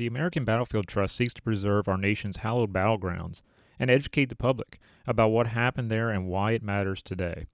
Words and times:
The 0.00 0.06
American 0.06 0.46
Battlefield 0.46 0.86
Trust 0.86 1.14
seeks 1.14 1.34
to 1.34 1.42
preserve 1.42 1.86
our 1.86 1.98
nation's 1.98 2.38
hallowed 2.38 2.72
battlegrounds 2.72 3.42
and 3.78 3.90
educate 3.90 4.30
the 4.30 4.34
public 4.34 4.80
about 5.06 5.28
what 5.28 5.48
happened 5.48 5.90
there 5.90 6.08
and 6.08 6.26
why 6.26 6.52
it 6.52 6.62
matters 6.62 7.02
today. 7.02 7.44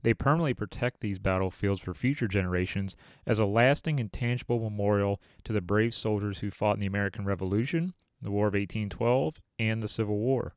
They 0.00 0.14
permanently 0.14 0.54
protect 0.54 1.00
these 1.00 1.18
battlefields 1.18 1.82
for 1.82 1.92
future 1.92 2.26
generations 2.26 2.96
as 3.26 3.38
a 3.38 3.44
lasting 3.44 4.00
and 4.00 4.10
tangible 4.10 4.60
memorial 4.60 5.20
to 5.44 5.52
the 5.52 5.60
brave 5.60 5.92
soldiers 5.92 6.38
who 6.38 6.50
fought 6.50 6.76
in 6.76 6.80
the 6.80 6.86
American 6.86 7.26
Revolution, 7.26 7.92
the 8.22 8.30
War 8.30 8.46
of 8.46 8.54
1812, 8.54 9.42
and 9.58 9.82
the 9.82 9.86
Civil 9.86 10.16
War. 10.16 10.54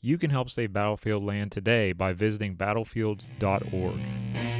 You 0.00 0.18
can 0.18 0.30
help 0.30 0.50
save 0.50 0.72
battlefield 0.72 1.24
land 1.24 1.50
today 1.50 1.94
by 1.94 2.12
visiting 2.12 2.54
battlefields.org. 2.54 4.55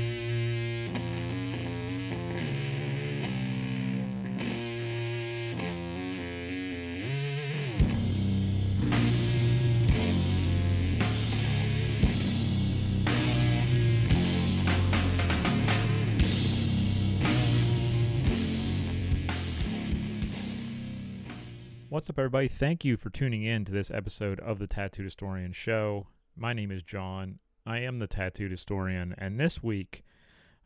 What's 21.97 22.11
up, 22.11 22.19
everybody? 22.19 22.47
Thank 22.47 22.85
you 22.85 22.99
for 22.99 23.09
tuning 23.09 23.43
in 23.43 23.65
to 23.65 23.73
this 23.73 23.91
episode 23.91 24.39
of 24.41 24.59
the 24.59 24.67
Tattooed 24.67 25.07
Historian 25.07 25.55
Show. 25.55 26.09
My 26.37 26.53
name 26.53 26.71
is 26.71 26.83
John. 26.83 27.39
I 27.65 27.79
am 27.79 28.01
the 28.01 28.07
Tattooed 28.07 28.51
Historian, 28.51 29.15
and 29.17 29.41
this 29.41 29.63
week 29.63 30.05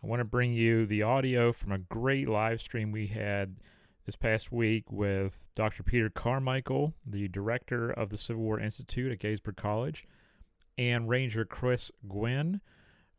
I 0.03 0.09
want 0.09 0.19
to 0.19 0.25
bring 0.25 0.53
you 0.53 0.87
the 0.87 1.05
audio 1.05 1.53
from 1.53 1.71
a 1.71 1.79
great 1.79 2.29
live 2.29 2.61
stream 2.61 2.91
we 2.91 3.07
had 3.07 3.59
this 4.07 4.17
past 4.17 4.51
week 4.51 4.91
with 4.91 5.49
Dr. 5.55 5.85
Peter 5.85 6.11
Carmichael, 6.11 6.95
the 7.07 7.29
director 7.29 7.93
of 7.93 8.11
the 8.11 8.19
Civil 8.19 8.43
War 8.43 8.59
Institute 8.59 9.13
at 9.13 9.21
Gettysburg 9.21 9.55
College, 9.55 10.09
and 10.77 11.09
Ranger 11.09 11.45
Chris 11.45 11.93
Gwinn 12.09 12.61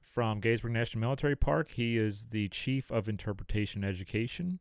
from 0.02 0.42
Gettysburg 0.42 0.74
National 0.74 1.00
Military 1.00 1.38
Park. 1.38 1.72
He 1.72 1.98
is 1.98 2.26
the 2.32 2.50
Chief 2.50 2.92
of 2.92 3.08
Interpretation 3.08 3.86
Education. 3.86 4.60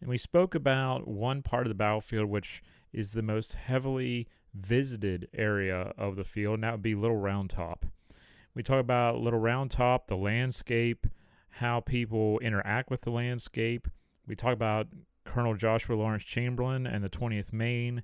And 0.00 0.08
we 0.08 0.16
spoke 0.16 0.54
about 0.54 1.08
one 1.08 1.42
part 1.42 1.66
of 1.66 1.70
the 1.70 1.74
battlefield 1.74 2.30
which 2.30 2.62
is 2.92 3.12
the 3.12 3.22
most 3.22 3.54
heavily 3.54 4.28
visited 4.54 5.28
area 5.34 5.92
of 5.96 6.16
the 6.16 6.24
field, 6.24 6.54
and 6.54 6.64
that 6.64 6.72
would 6.72 6.82
be 6.82 6.94
Little 6.94 7.16
Round 7.16 7.50
Top. 7.50 7.86
We 8.54 8.62
talk 8.62 8.80
about 8.80 9.20
Little 9.20 9.38
Round 9.38 9.70
Top, 9.70 10.06
the 10.06 10.16
landscape, 10.16 11.06
how 11.50 11.80
people 11.80 12.38
interact 12.40 12.90
with 12.90 13.02
the 13.02 13.10
landscape. 13.10 13.88
We 14.26 14.34
talk 14.34 14.52
about 14.52 14.88
Colonel 15.24 15.54
Joshua 15.54 15.94
Lawrence 15.94 16.24
Chamberlain 16.24 16.86
and 16.86 17.04
the 17.04 17.10
20th 17.10 17.52
Maine, 17.52 18.02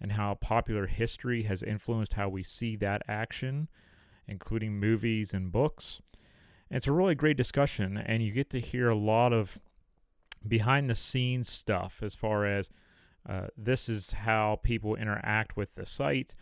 and 0.00 0.12
how 0.12 0.34
popular 0.34 0.86
history 0.86 1.44
has 1.44 1.62
influenced 1.62 2.14
how 2.14 2.28
we 2.28 2.42
see 2.42 2.76
that 2.76 3.02
action, 3.08 3.68
including 4.26 4.78
movies 4.78 5.32
and 5.32 5.52
books. 5.52 6.02
And 6.68 6.76
it's 6.76 6.88
a 6.88 6.92
really 6.92 7.14
great 7.14 7.36
discussion, 7.36 7.96
and 7.96 8.22
you 8.22 8.32
get 8.32 8.50
to 8.50 8.60
hear 8.60 8.88
a 8.88 8.96
lot 8.96 9.32
of 9.32 9.58
behind 10.46 10.90
the 10.90 10.94
scenes 10.94 11.48
stuff 11.48 12.00
as 12.02 12.14
far 12.14 12.44
as 12.44 12.68
uh, 13.28 13.46
this 13.56 13.88
is 13.88 14.12
how 14.12 14.60
people 14.62 14.94
interact 14.94 15.56
with 15.56 15.74
the 15.74 15.86
site. 15.86 16.34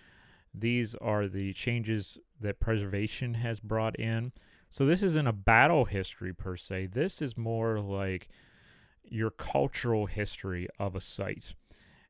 These 0.54 0.94
are 0.96 1.28
the 1.28 1.52
changes 1.52 2.18
that 2.40 2.60
preservation 2.60 3.34
has 3.34 3.60
brought 3.60 3.98
in. 3.98 4.32
So, 4.68 4.84
this 4.84 5.02
isn't 5.02 5.26
a 5.26 5.32
battle 5.32 5.84
history 5.84 6.32
per 6.32 6.56
se. 6.56 6.86
This 6.92 7.22
is 7.22 7.36
more 7.36 7.78
like 7.78 8.28
your 9.04 9.30
cultural 9.30 10.06
history 10.06 10.66
of 10.78 10.96
a 10.96 11.00
site. 11.00 11.54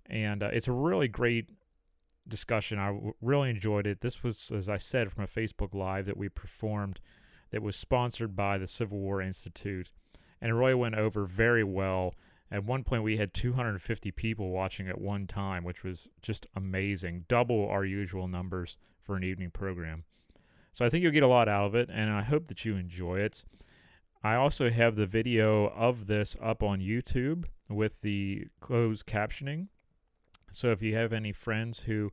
And 0.06 0.42
uh, 0.42 0.50
it's 0.52 0.68
a 0.68 0.72
really 0.72 1.08
great 1.08 1.50
discussion. 2.26 2.78
I 2.78 2.88
w- 2.88 3.14
really 3.20 3.50
enjoyed 3.50 3.86
it. 3.86 4.00
This 4.00 4.22
was, 4.22 4.50
as 4.54 4.68
I 4.68 4.76
said, 4.76 5.12
from 5.12 5.24
a 5.24 5.28
Facebook 5.28 5.74
Live 5.74 6.06
that 6.06 6.16
we 6.16 6.28
performed 6.28 7.00
that 7.50 7.62
was 7.62 7.76
sponsored 7.76 8.34
by 8.34 8.58
the 8.58 8.66
Civil 8.66 8.98
War 8.98 9.20
Institute. 9.20 9.90
And 10.40 10.50
it 10.50 10.54
really 10.54 10.74
went 10.74 10.94
over 10.94 11.24
very 11.24 11.64
well 11.64 12.14
at 12.52 12.64
one 12.64 12.84
point, 12.84 13.02
we 13.02 13.16
had 13.16 13.32
250 13.32 14.10
people 14.10 14.50
watching 14.50 14.86
at 14.86 15.00
one 15.00 15.26
time, 15.26 15.64
which 15.64 15.82
was 15.82 16.06
just 16.20 16.46
amazing. 16.54 17.24
Double 17.26 17.66
our 17.66 17.82
usual 17.82 18.28
numbers 18.28 18.76
for 19.00 19.16
an 19.16 19.24
evening 19.24 19.50
program. 19.50 20.04
So 20.74 20.84
I 20.84 20.90
think 20.90 21.02
you'll 21.02 21.12
get 21.12 21.22
a 21.22 21.28
lot 21.28 21.48
out 21.48 21.64
of 21.64 21.74
it, 21.74 21.88
and 21.90 22.10
I 22.10 22.22
hope 22.22 22.48
that 22.48 22.66
you 22.66 22.76
enjoy 22.76 23.20
it. 23.20 23.44
I 24.22 24.34
also 24.34 24.68
have 24.68 24.96
the 24.96 25.06
video 25.06 25.68
of 25.68 26.06
this 26.06 26.36
up 26.42 26.62
on 26.62 26.80
YouTube 26.80 27.46
with 27.70 28.02
the 28.02 28.48
closed 28.60 29.06
captioning. 29.06 29.68
So 30.52 30.70
if 30.72 30.82
you 30.82 30.94
have 30.94 31.14
any 31.14 31.32
friends 31.32 31.80
who 31.80 32.12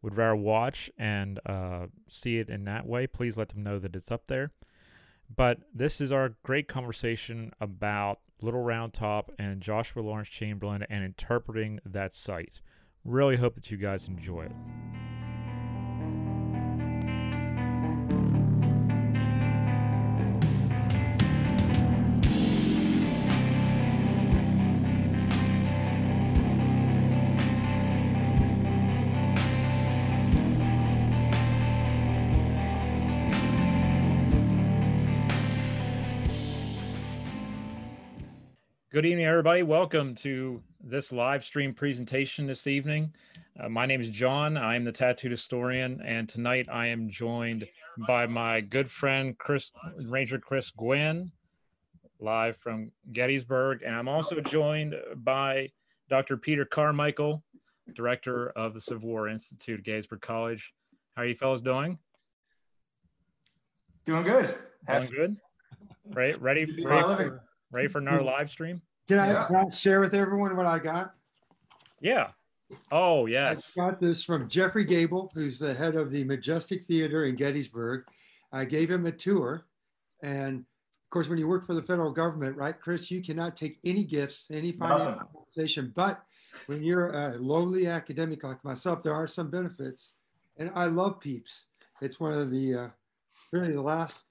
would 0.00 0.16
rather 0.16 0.34
watch 0.34 0.90
and 0.98 1.38
uh, 1.44 1.86
see 2.08 2.38
it 2.38 2.48
in 2.48 2.64
that 2.64 2.86
way, 2.86 3.06
please 3.06 3.36
let 3.36 3.50
them 3.50 3.62
know 3.62 3.78
that 3.78 3.94
it's 3.94 4.10
up 4.10 4.28
there. 4.28 4.50
But 5.34 5.58
this 5.74 6.00
is 6.00 6.10
our 6.10 6.36
great 6.42 6.68
conversation 6.68 7.52
about 7.60 8.20
Little 8.40 8.62
Round 8.62 8.92
Top 8.92 9.30
and 9.38 9.60
Joshua 9.60 10.02
Lawrence 10.02 10.28
Chamberlain 10.28 10.84
and 10.88 11.04
interpreting 11.04 11.80
that 11.84 12.14
site. 12.14 12.60
Really 13.04 13.36
hope 13.36 13.54
that 13.54 13.70
you 13.70 13.76
guys 13.76 14.08
enjoy 14.08 14.44
it. 14.44 14.52
Good 38.94 39.06
evening, 39.06 39.26
everybody. 39.26 39.64
Welcome 39.64 40.14
to 40.22 40.62
this 40.80 41.10
live 41.10 41.44
stream 41.44 41.74
presentation 41.74 42.46
this 42.46 42.68
evening. 42.68 43.12
Uh, 43.58 43.68
my 43.68 43.86
name 43.86 44.00
is 44.00 44.08
John. 44.08 44.56
I 44.56 44.76
am 44.76 44.84
the 44.84 44.92
tattooed 44.92 45.32
historian, 45.32 46.00
and 46.06 46.28
tonight 46.28 46.68
I 46.70 46.86
am 46.86 47.10
joined 47.10 47.66
by 48.06 48.26
my 48.26 48.60
good 48.60 48.88
friend 48.88 49.36
Chris 49.36 49.72
Ranger 50.00 50.38
Chris 50.38 50.70
Gwinn, 50.70 51.32
live 52.20 52.56
from 52.56 52.92
Gettysburg, 53.12 53.82
and 53.84 53.96
I'm 53.96 54.06
also 54.06 54.40
joined 54.40 54.94
by 55.16 55.72
Dr. 56.08 56.36
Peter 56.36 56.64
Carmichael, 56.64 57.42
director 57.96 58.50
of 58.50 58.74
the 58.74 58.80
Civil 58.80 59.08
War 59.08 59.26
Institute 59.26 59.80
at 59.80 59.84
Gettysburg 59.84 60.20
College. 60.20 60.72
How 61.16 61.22
are 61.22 61.26
you 61.26 61.34
fellows 61.34 61.62
doing? 61.62 61.98
Doing 64.04 64.22
good. 64.22 64.54
Doing 64.86 65.10
good. 65.10 65.36
Right, 66.12 66.40
ready, 66.40 66.66
ready 66.84 67.02
for, 67.02 67.42
ready 67.74 67.88
for 67.88 67.98
another 67.98 68.22
live 68.22 68.50
stream? 68.50 68.80
Can 69.08 69.18
I, 69.18 69.32
yeah. 69.32 69.46
can 69.46 69.56
I 69.56 69.68
share 69.68 70.00
with 70.00 70.14
everyone 70.14 70.56
what 70.56 70.66
I 70.66 70.78
got? 70.78 71.14
Yeah. 72.00 72.28
Oh, 72.90 73.26
yes. 73.26 73.72
I 73.76 73.90
got 73.90 74.00
this 74.00 74.22
from 74.22 74.48
Jeffrey 74.48 74.84
Gabel, 74.84 75.30
who's 75.34 75.58
the 75.58 75.74
head 75.74 75.96
of 75.96 76.10
the 76.10 76.24
Majestic 76.24 76.82
Theater 76.84 77.24
in 77.24 77.34
Gettysburg. 77.34 78.04
I 78.52 78.64
gave 78.64 78.90
him 78.90 79.06
a 79.06 79.12
tour. 79.12 79.66
And 80.22 80.60
of 80.60 81.10
course, 81.10 81.28
when 81.28 81.38
you 81.38 81.46
work 81.46 81.66
for 81.66 81.74
the 81.74 81.82
federal 81.82 82.10
government, 82.10 82.56
right, 82.56 82.78
Chris, 82.78 83.10
you 83.10 83.22
cannot 83.22 83.56
take 83.56 83.78
any 83.84 84.04
gifts, 84.04 84.46
any 84.50 84.72
financial 84.72 85.14
compensation. 85.14 85.92
But 85.94 86.22
when 86.66 86.82
you're 86.82 87.12
a 87.12 87.38
lowly 87.38 87.86
academic 87.88 88.42
like 88.44 88.64
myself, 88.64 89.02
there 89.02 89.14
are 89.14 89.28
some 89.28 89.50
benefits. 89.50 90.14
And 90.56 90.70
I 90.74 90.86
love 90.86 91.20
Peeps. 91.20 91.66
It's 92.00 92.18
one 92.18 92.32
of 92.32 92.50
the 92.50 92.74
uh, 92.74 92.88
really 93.52 93.72
the 93.72 93.82
last 93.82 94.24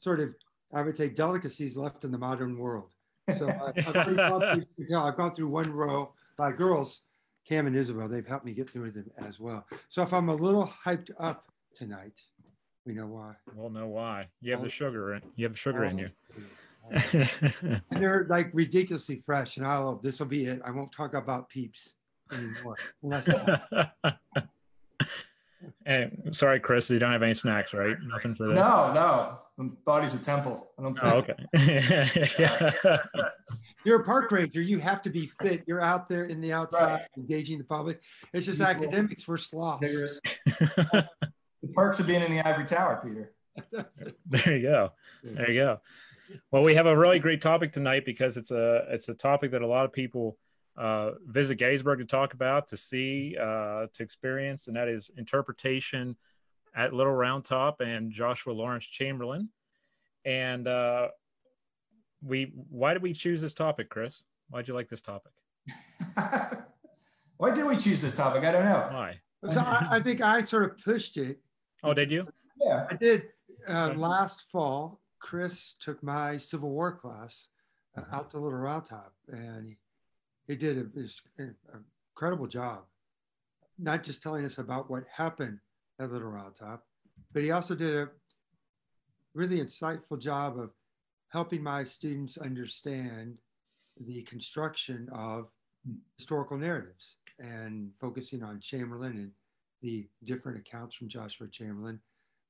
sort 0.00 0.20
of, 0.20 0.34
I 0.72 0.82
would 0.82 0.96
say, 0.96 1.08
delicacies 1.08 1.76
left 1.76 2.04
in 2.04 2.12
the 2.12 2.18
modern 2.18 2.58
world. 2.58 2.92
So 3.36 3.48
I, 3.48 3.68
I've, 3.76 4.16
gone 4.16 4.66
through, 4.76 4.98
I've 4.98 5.16
gone 5.16 5.34
through 5.34 5.48
one 5.48 5.70
row 5.72 6.12
My 6.38 6.52
girls, 6.52 7.02
Cam 7.46 7.66
and 7.66 7.76
Isabel. 7.76 8.08
They've 8.08 8.26
helped 8.26 8.44
me 8.44 8.52
get 8.52 8.68
through 8.70 8.92
them 8.92 9.10
as 9.18 9.40
well. 9.40 9.66
So 9.88 10.02
if 10.02 10.12
I'm 10.12 10.28
a 10.28 10.34
little 10.34 10.72
hyped 10.84 11.10
up 11.18 11.50
tonight, 11.74 12.20
we 12.84 12.94
know 12.94 13.06
why. 13.06 13.34
We'll 13.54 13.70
know 13.70 13.88
why. 13.88 14.28
You 14.40 14.52
have 14.52 14.62
the 14.62 14.70
sugar 14.70 15.14
in. 15.14 15.22
You 15.36 15.46
have 15.46 15.58
sugar 15.58 15.84
in 15.84 15.98
you. 15.98 16.10
and 17.12 17.82
they're 17.90 18.26
like 18.30 18.50
ridiculously 18.54 19.16
fresh, 19.16 19.58
and 19.58 19.66
I 19.66 19.76
love 19.76 20.00
this. 20.00 20.20
Will 20.20 20.26
be 20.26 20.46
it. 20.46 20.62
I 20.64 20.70
won't 20.70 20.90
talk 20.90 21.12
about 21.12 21.50
peeps 21.50 21.94
anymore. 22.32 22.76
Hey, 25.84 26.10
sorry, 26.32 26.60
Chris, 26.60 26.88
you 26.90 26.98
don't 26.98 27.12
have 27.12 27.22
any 27.22 27.34
snacks, 27.34 27.74
right? 27.74 27.96
Nothing 28.02 28.34
for 28.34 28.48
that. 28.48 28.54
No, 28.54 28.92
no. 28.92 29.38
My 29.56 29.70
body's 29.84 30.14
a 30.14 30.22
temple. 30.22 30.70
I 30.78 30.82
don't. 30.82 30.98
Oh, 31.02 31.24
okay. 31.24 31.34
You're 33.84 34.00
a 34.00 34.04
park 34.04 34.30
ranger. 34.30 34.60
You 34.60 34.78
have 34.78 35.02
to 35.02 35.10
be 35.10 35.30
fit. 35.40 35.64
You're 35.66 35.80
out 35.80 36.08
there 36.08 36.24
in 36.24 36.40
the 36.40 36.52
outside, 36.52 36.92
right. 36.92 37.02
engaging 37.16 37.58
the 37.58 37.64
public. 37.64 38.00
It's 38.32 38.46
just 38.46 38.60
People. 38.60 38.84
academics 38.84 39.22
for 39.22 39.36
sloths. 39.38 40.20
the 40.46 41.08
perks 41.72 41.98
of 42.00 42.06
being 42.06 42.22
in 42.22 42.30
the 42.30 42.46
ivory 42.46 42.66
tower, 42.66 43.02
Peter. 43.04 43.32
there 44.26 44.56
you 44.56 44.62
go. 44.62 44.92
There 45.24 45.50
you 45.50 45.60
go. 45.60 45.80
Well, 46.50 46.62
we 46.62 46.74
have 46.74 46.86
a 46.86 46.96
really 46.96 47.18
great 47.18 47.40
topic 47.40 47.72
tonight 47.72 48.04
because 48.04 48.36
it's 48.36 48.50
a 48.50 48.84
it's 48.90 49.08
a 49.08 49.14
topic 49.14 49.52
that 49.52 49.62
a 49.62 49.66
lot 49.66 49.84
of 49.84 49.92
people 49.92 50.36
uh, 50.78 51.12
visit 51.26 51.56
Gettysburg 51.56 51.98
to 51.98 52.04
talk 52.04 52.34
about, 52.34 52.68
to 52.68 52.76
see, 52.76 53.36
uh, 53.38 53.86
to 53.92 54.02
experience, 54.02 54.68
and 54.68 54.76
that 54.76 54.88
is 54.88 55.10
interpretation 55.16 56.16
at 56.74 56.92
Little 56.92 57.12
Round 57.12 57.44
Top 57.44 57.80
and 57.80 58.12
Joshua 58.12 58.52
Lawrence 58.52 58.84
Chamberlain. 58.84 59.48
And 60.24 60.68
uh, 60.68 61.08
we, 62.22 62.52
why 62.70 62.92
did 62.92 63.02
we 63.02 63.12
choose 63.12 63.40
this 63.40 63.54
topic, 63.54 63.88
Chris? 63.88 64.22
Why'd 64.50 64.68
you 64.68 64.74
like 64.74 64.88
this 64.88 65.00
topic? 65.00 65.32
Why 67.36 67.54
did 67.54 67.66
we 67.66 67.76
choose 67.76 68.00
this 68.00 68.16
topic? 68.16 68.44
I 68.44 68.50
don't 68.50 68.64
know. 68.64 68.88
Why? 68.90 69.20
So 69.52 69.60
I, 69.60 69.86
I 69.92 70.00
think 70.00 70.20
I 70.20 70.42
sort 70.42 70.64
of 70.64 70.84
pushed 70.84 71.16
it. 71.16 71.38
Oh, 71.84 71.94
did 71.94 72.10
you? 72.10 72.26
Yeah. 72.60 72.86
I 72.90 72.94
did 72.94 73.24
uh, 73.68 73.92
last 73.94 74.50
fall. 74.50 75.00
Chris 75.20 75.76
took 75.80 76.02
my 76.02 76.36
Civil 76.36 76.70
War 76.70 76.96
class 76.96 77.48
uh, 77.96 78.02
out 78.12 78.30
to 78.30 78.38
Little 78.38 78.58
Round 78.58 78.84
Top, 78.84 79.14
and 79.28 79.66
he, 79.66 79.76
he 80.48 80.56
did 80.56 80.78
a, 80.78 80.84
this 80.84 81.20
incredible 82.16 82.46
job. 82.46 82.80
Not 83.78 84.02
just 84.02 84.22
telling 84.22 84.44
us 84.44 84.58
about 84.58 84.90
what 84.90 85.04
happened 85.14 85.60
at 86.00 86.10
Little 86.10 86.30
Round 86.30 86.54
Top, 86.56 86.84
but 87.32 87.42
he 87.42 87.52
also 87.52 87.74
did 87.74 87.94
a 87.94 88.08
really 89.34 89.60
insightful 89.60 90.18
job 90.18 90.58
of 90.58 90.70
helping 91.28 91.62
my 91.62 91.84
students 91.84 92.38
understand 92.38 93.36
the 94.00 94.22
construction 94.22 95.08
of 95.12 95.48
historical 96.16 96.56
narratives 96.56 97.18
and 97.38 97.90
focusing 98.00 98.42
on 98.42 98.58
Chamberlain 98.60 99.12
and 99.12 99.30
the 99.82 100.08
different 100.24 100.58
accounts 100.58 100.96
from 100.96 101.08
Joshua 101.08 101.46
Chamberlain. 101.46 102.00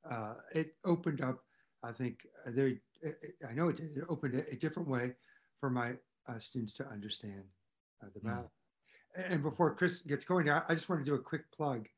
Uh, 0.09 0.35
it 0.55 0.77
opened 0.85 1.21
up, 1.21 1.45
I 1.83 1.93
think, 1.93 2.21
there. 2.47 2.73
I 3.47 3.53
know 3.53 3.69
it. 3.69 3.81
It 3.81 4.05
opened 4.09 4.35
a, 4.35 4.49
a 4.51 4.57
different 4.57 4.89
way 4.89 5.13
for 5.61 5.69
my 5.69 5.93
uh, 6.27 6.39
students 6.39 6.73
to 6.75 6.87
understand 6.89 7.43
uh, 8.03 8.07
the 8.15 8.21
Mm. 8.21 8.25
battle. 8.25 8.53
And 9.17 9.43
before 9.43 9.75
Chris 9.75 10.01
gets 10.03 10.25
going 10.25 10.47
here, 10.47 10.65
I 10.69 10.75
just 10.75 10.89
want 10.89 11.05
to 11.05 11.05
do 11.05 11.15
a 11.15 11.19
quick 11.23 11.51
plug 11.51 11.89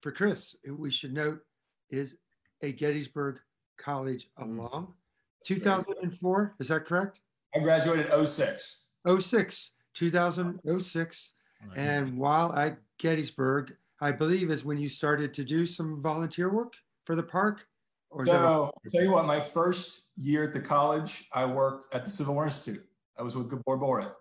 for 0.00 0.12
Chris. 0.12 0.56
We 0.66 0.90
should 0.90 1.12
note 1.12 1.44
is 1.90 2.18
a 2.62 2.72
Gettysburg 2.72 3.40
College 3.76 4.30
Mm. 4.38 4.58
alum. 4.58 4.94
2004, 5.44 6.54
is 6.58 6.68
that 6.68 6.86
correct? 6.86 7.20
I 7.54 7.58
graduated 7.60 8.10
06. 8.12 8.88
06, 9.04 9.72
2006. 9.94 11.34
And 11.76 12.16
while 12.16 12.52
at 12.54 12.78
Gettysburg, 12.98 13.76
I 14.00 14.12
believe 14.12 14.50
is 14.50 14.64
when 14.64 14.78
you 14.78 14.88
started 14.88 15.34
to 15.34 15.44
do 15.44 15.66
some 15.66 16.00
volunteer 16.02 16.48
work 16.50 16.74
for 17.04 17.14
the 17.14 17.22
park. 17.22 17.66
Or 18.10 18.26
So 18.26 18.32
I'll 18.32 18.74
tell 18.88 19.02
you 19.02 19.10
what, 19.12 19.26
my 19.26 19.40
first 19.40 20.10
year 20.16 20.44
at 20.44 20.52
the 20.52 20.60
college, 20.60 21.28
I 21.32 21.44
worked 21.44 21.94
at 21.94 22.04
the 22.04 22.10
Civil 22.10 22.34
War 22.34 22.44
Institute. 22.44 22.84
I 23.16 23.22
was 23.22 23.36
with 23.36 23.50
Gabor 23.50 23.76
Boritt 23.78 24.14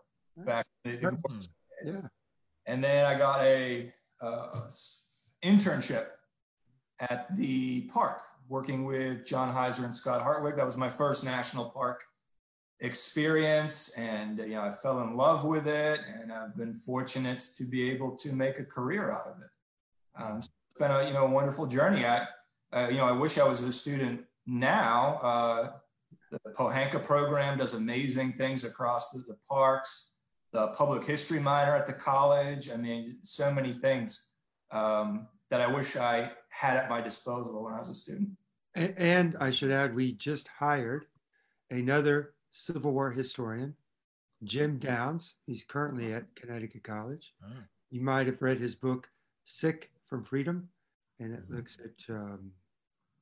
back 0.45 0.65
in 0.85 0.91
the 0.91 1.01
Yep. 1.01 1.11
Gabor 1.11 1.29
Hmm. 1.29 1.39
days. 1.39 1.49
yeah. 1.95 2.07
And 2.65 2.83
then 2.83 3.05
I 3.05 3.17
got 3.17 3.41
a 3.41 3.93
uh, 4.21 4.69
internship 5.43 6.07
at 6.99 7.33
the 7.35 7.81
park, 7.89 8.21
working 8.47 8.85
with 8.85 9.25
John 9.25 9.53
Heiser 9.53 9.85
and 9.85 9.95
Scott 9.95 10.21
Hartwig. 10.21 10.57
That 10.57 10.65
was 10.65 10.77
my 10.77 10.89
first 10.89 11.23
national 11.23 11.69
park 11.71 12.03
experience, 12.81 13.89
and 13.97 14.39
you 14.39 14.49
know 14.55 14.61
I 14.61 14.71
fell 14.71 15.01
in 15.01 15.15
love 15.15 15.43
with 15.45 15.67
it, 15.67 16.01
and 16.07 16.31
I've 16.31 16.55
been 16.55 16.73
fortunate 16.73 17.39
to 17.57 17.63
be 17.65 17.89
able 17.91 18.15
to 18.17 18.33
make 18.33 18.59
a 18.59 18.65
career 18.65 19.11
out 19.11 19.27
of 19.27 19.41
it. 19.41 19.49
Um, 20.21 20.41
so 20.41 20.49
it's 20.69 20.77
been 20.79 20.91
a 20.91 21.05
you 21.07 21.13
know 21.13 21.25
a 21.25 21.29
wonderful 21.29 21.65
journey. 21.65 22.05
I 22.05 22.27
uh, 22.73 22.87
you 22.89 22.97
know 22.97 23.05
I 23.05 23.11
wish 23.13 23.37
I 23.37 23.47
was 23.47 23.63
a 23.63 23.71
student 23.71 24.25
now. 24.45 25.19
Uh, 25.21 25.71
the 26.31 26.39
Pohanka 26.51 27.03
program 27.03 27.57
does 27.57 27.73
amazing 27.73 28.33
things 28.33 28.63
across 28.63 29.11
the, 29.11 29.19
the 29.27 29.37
parks 29.49 30.13
the 30.51 30.67
public 30.69 31.03
history 31.03 31.39
minor 31.39 31.75
at 31.75 31.87
the 31.87 31.93
college. 31.93 32.69
I 32.71 32.75
mean, 32.77 33.17
so 33.21 33.51
many 33.53 33.71
things 33.73 34.25
um, 34.71 35.27
that 35.49 35.61
I 35.61 35.71
wish 35.71 35.95
I 35.95 36.31
had 36.49 36.77
at 36.77 36.89
my 36.89 37.01
disposal 37.01 37.63
when 37.63 37.73
I 37.73 37.79
was 37.79 37.89
a 37.89 37.95
student. 37.95 38.29
A- 38.75 38.99
And 38.99 39.35
I 39.39 39.49
should 39.49 39.71
add, 39.71 39.95
we 39.95 40.13
just 40.13 40.47
hired 40.47 41.05
another 41.71 42.33
Civil 42.51 42.91
War 42.93 43.11
historian, 43.11 43.75
Jim 44.43 44.77
Downs. 44.79 45.35
He's 45.45 45.63
currently 45.63 46.13
at 46.13 46.33
Connecticut 46.35 46.83
College. 46.83 47.33
Oh. 47.45 47.51
You 47.91 48.01
might 48.01 48.27
have 48.27 48.41
read 48.41 48.59
his 48.59 48.75
book, 48.75 49.09
Sick 49.45 49.91
from 50.05 50.23
Freedom, 50.23 50.67
and 51.19 51.33
it 51.33 51.47
Mhm. 51.49 51.55
looks 51.55 51.77
at 51.83 52.15
um, 52.15 52.51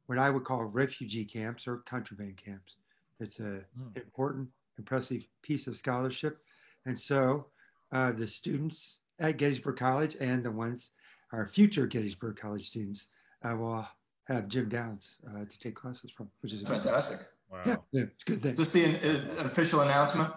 what 0.06 0.18
I 0.18 0.30
would 0.30 0.44
call 0.46 0.64
refugee 0.64 1.26
camps 1.26 1.68
or 1.68 1.78
contraband 1.80 2.38
camps. 2.38 2.78
It's 3.20 3.40
an 3.40 3.66
Hmm. 3.76 3.90
important, 3.98 4.50
impressive 4.78 5.26
piece 5.42 5.68
of 5.68 5.76
scholarship. 5.76 6.44
And 6.88 6.98
so 6.98 7.48
uh, 7.92 8.14
the 8.14 8.26
students 8.26 9.00
at 9.20 9.38
Gettysburg 9.38 9.76
College 9.76 10.16
and 10.20 10.42
the 10.42 10.52
ones, 10.52 10.92
our 11.34 11.46
future 11.46 11.86
Gettysburg 11.86 12.38
College 12.38 12.70
students, 12.70 13.10
uh, 13.44 13.56
will 13.56 13.86
have 14.28 14.48
Jim 14.48 14.70
Downs 14.70 15.18
uh, 15.30 15.44
to 15.44 15.60
take 15.60 15.76
classes 15.76 16.12
from, 16.12 16.30
which 16.42 16.54
is 16.54 16.62
Fantastic. 16.62 17.20
Wow. 17.52 17.62
Yeah, 17.66 17.76
yeah, 17.92 18.02
it's 18.04 18.24
a 18.24 18.26
good 18.26 18.42
thing. 18.42 18.52
Is 18.54 18.72
this 18.72 18.72
the 18.72 19.40
uh, 19.40 19.44
official 19.44 19.82
announcement? 19.82 20.34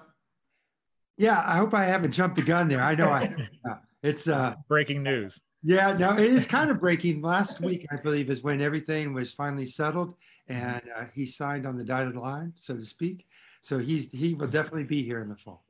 Yeah, 1.17 1.43
I 1.47 1.57
hope 1.57 1.73
I 1.73 1.85
haven't 1.85 2.13
jumped 2.13 2.37
the 2.37 2.43
gun 2.43 2.69
there. 2.69 2.83
I 2.83 2.95
know 2.97 3.09
I. 3.09 3.33
yeah, 3.65 3.77
it's 4.03 4.29
uh, 4.29 4.55
Breaking 4.69 5.03
news. 5.03 5.41
yeah, 5.63 5.93
no, 5.93 6.17
it 6.17 6.33
is 6.33 6.47
kind 6.47 6.71
of 6.71 6.81
breaking. 6.81 7.21
Last 7.21 7.61
week, 7.61 7.87
I 7.93 7.97
believe, 7.97 8.29
is 8.29 8.43
when 8.43 8.61
everything 8.61 9.13
was 9.13 9.33
finally 9.33 9.67
settled, 9.67 10.15
and 10.49 10.83
uh, 10.97 11.05
he 11.15 11.27
signed 11.27 11.67
on 11.67 11.77
the 11.77 11.85
dotted 11.85 12.17
line, 12.17 12.53
so 12.57 12.77
to 12.77 12.85
speak. 12.85 13.27
So 13.61 13.79
he's 13.79 14.11
he 14.11 14.35
will 14.35 14.49
definitely 14.49 14.85
be 14.85 15.03
here 15.03 15.21
in 15.21 15.29
the 15.29 15.37
fall. 15.37 15.65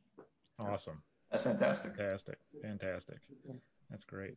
Awesome. 0.61 1.03
That's 1.31 1.45
fantastic. 1.45 1.97
Fantastic. 1.97 2.39
Fantastic. 2.63 3.19
That's 3.89 4.05
great. 4.05 4.37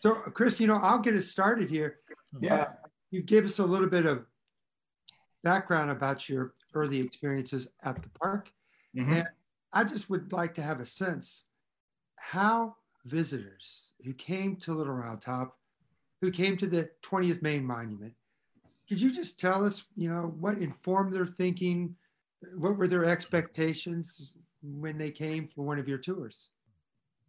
So, 0.00 0.14
Chris, 0.14 0.60
you 0.60 0.66
know, 0.66 0.76
I'll 0.76 0.98
get 0.98 1.14
us 1.14 1.26
started 1.26 1.68
here. 1.70 1.98
Yeah. 2.40 2.72
you 3.10 3.22
give 3.22 3.44
us 3.44 3.58
a 3.58 3.64
little 3.64 3.88
bit 3.88 4.06
of 4.06 4.24
background 5.42 5.90
about 5.90 6.28
your 6.28 6.54
early 6.74 7.00
experiences 7.00 7.66
at 7.82 8.00
the 8.00 8.08
park. 8.10 8.52
Mhm. 8.94 9.08
And 9.08 9.28
I 9.72 9.82
just 9.84 10.08
would 10.10 10.32
like 10.32 10.54
to 10.54 10.62
have 10.62 10.78
a 10.78 10.86
sense 10.86 11.46
how 12.16 12.76
visitors 13.04 13.94
who 14.04 14.12
came 14.14 14.56
to 14.58 14.74
Little 14.74 14.92
Round 14.94 15.20
Top, 15.20 15.58
who 16.20 16.30
came 16.30 16.56
to 16.58 16.66
the 16.68 16.90
20th 17.02 17.42
Maine 17.42 17.64
Monument, 17.64 18.14
could 18.88 19.00
you 19.00 19.10
just 19.12 19.40
tell 19.40 19.64
us, 19.64 19.84
you 19.96 20.08
know, 20.08 20.28
what 20.38 20.58
informed 20.58 21.12
their 21.12 21.26
thinking? 21.26 21.96
What 22.54 22.76
were 22.76 22.88
their 22.88 23.04
expectations 23.04 24.34
when 24.62 24.98
they 24.98 25.10
came 25.10 25.48
for 25.54 25.62
one 25.62 25.78
of 25.78 25.88
your 25.88 25.98
tours? 25.98 26.50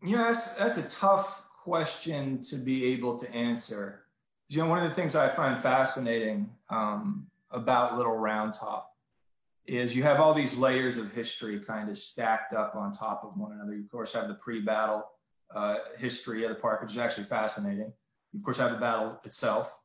Yes, 0.04 0.58
that's 0.58 0.78
a 0.78 0.90
tough 0.90 1.48
question 1.64 2.42
to 2.42 2.56
be 2.56 2.86
able 2.94 3.18
to 3.18 3.34
answer. 3.34 4.06
You 4.48 4.60
know, 4.60 4.66
one 4.68 4.80
of 4.80 4.84
the 4.84 4.90
things 4.90 5.16
I 5.16 5.30
find 5.30 5.58
fascinating 5.58 6.50
um, 6.70 7.28
about 7.52 7.98
Little 7.98 8.18
Round 8.18 8.54
Top 8.54 8.92
is 9.66 9.96
you 9.96 10.04
have 10.04 10.20
all 10.20 10.34
these 10.34 10.58
layers 10.58 10.98
of 10.98 11.14
history 11.14 11.60
kind 11.60 11.90
of 11.90 11.98
stacked 11.98 12.54
up 12.54 12.76
on 12.76 12.92
top 12.92 13.24
of 13.24 13.38
one 13.38 13.54
another. 13.54 13.76
You, 13.76 13.84
of 13.84 13.92
course, 13.92 14.14
have 14.14 14.28
the 14.28 14.34
pre-battle 14.34 15.04
uh, 15.54 15.78
history 15.98 16.44
of 16.44 16.50
the 16.50 16.56
park, 16.56 16.82
which 16.82 16.92
is 16.92 16.98
actually 16.98 17.26
fascinating. 17.26 17.94
You, 18.34 18.40
of 18.40 18.44
course, 18.44 18.58
have 18.58 18.72
the 18.72 18.78
battle 18.78 19.20
itself, 19.24 19.82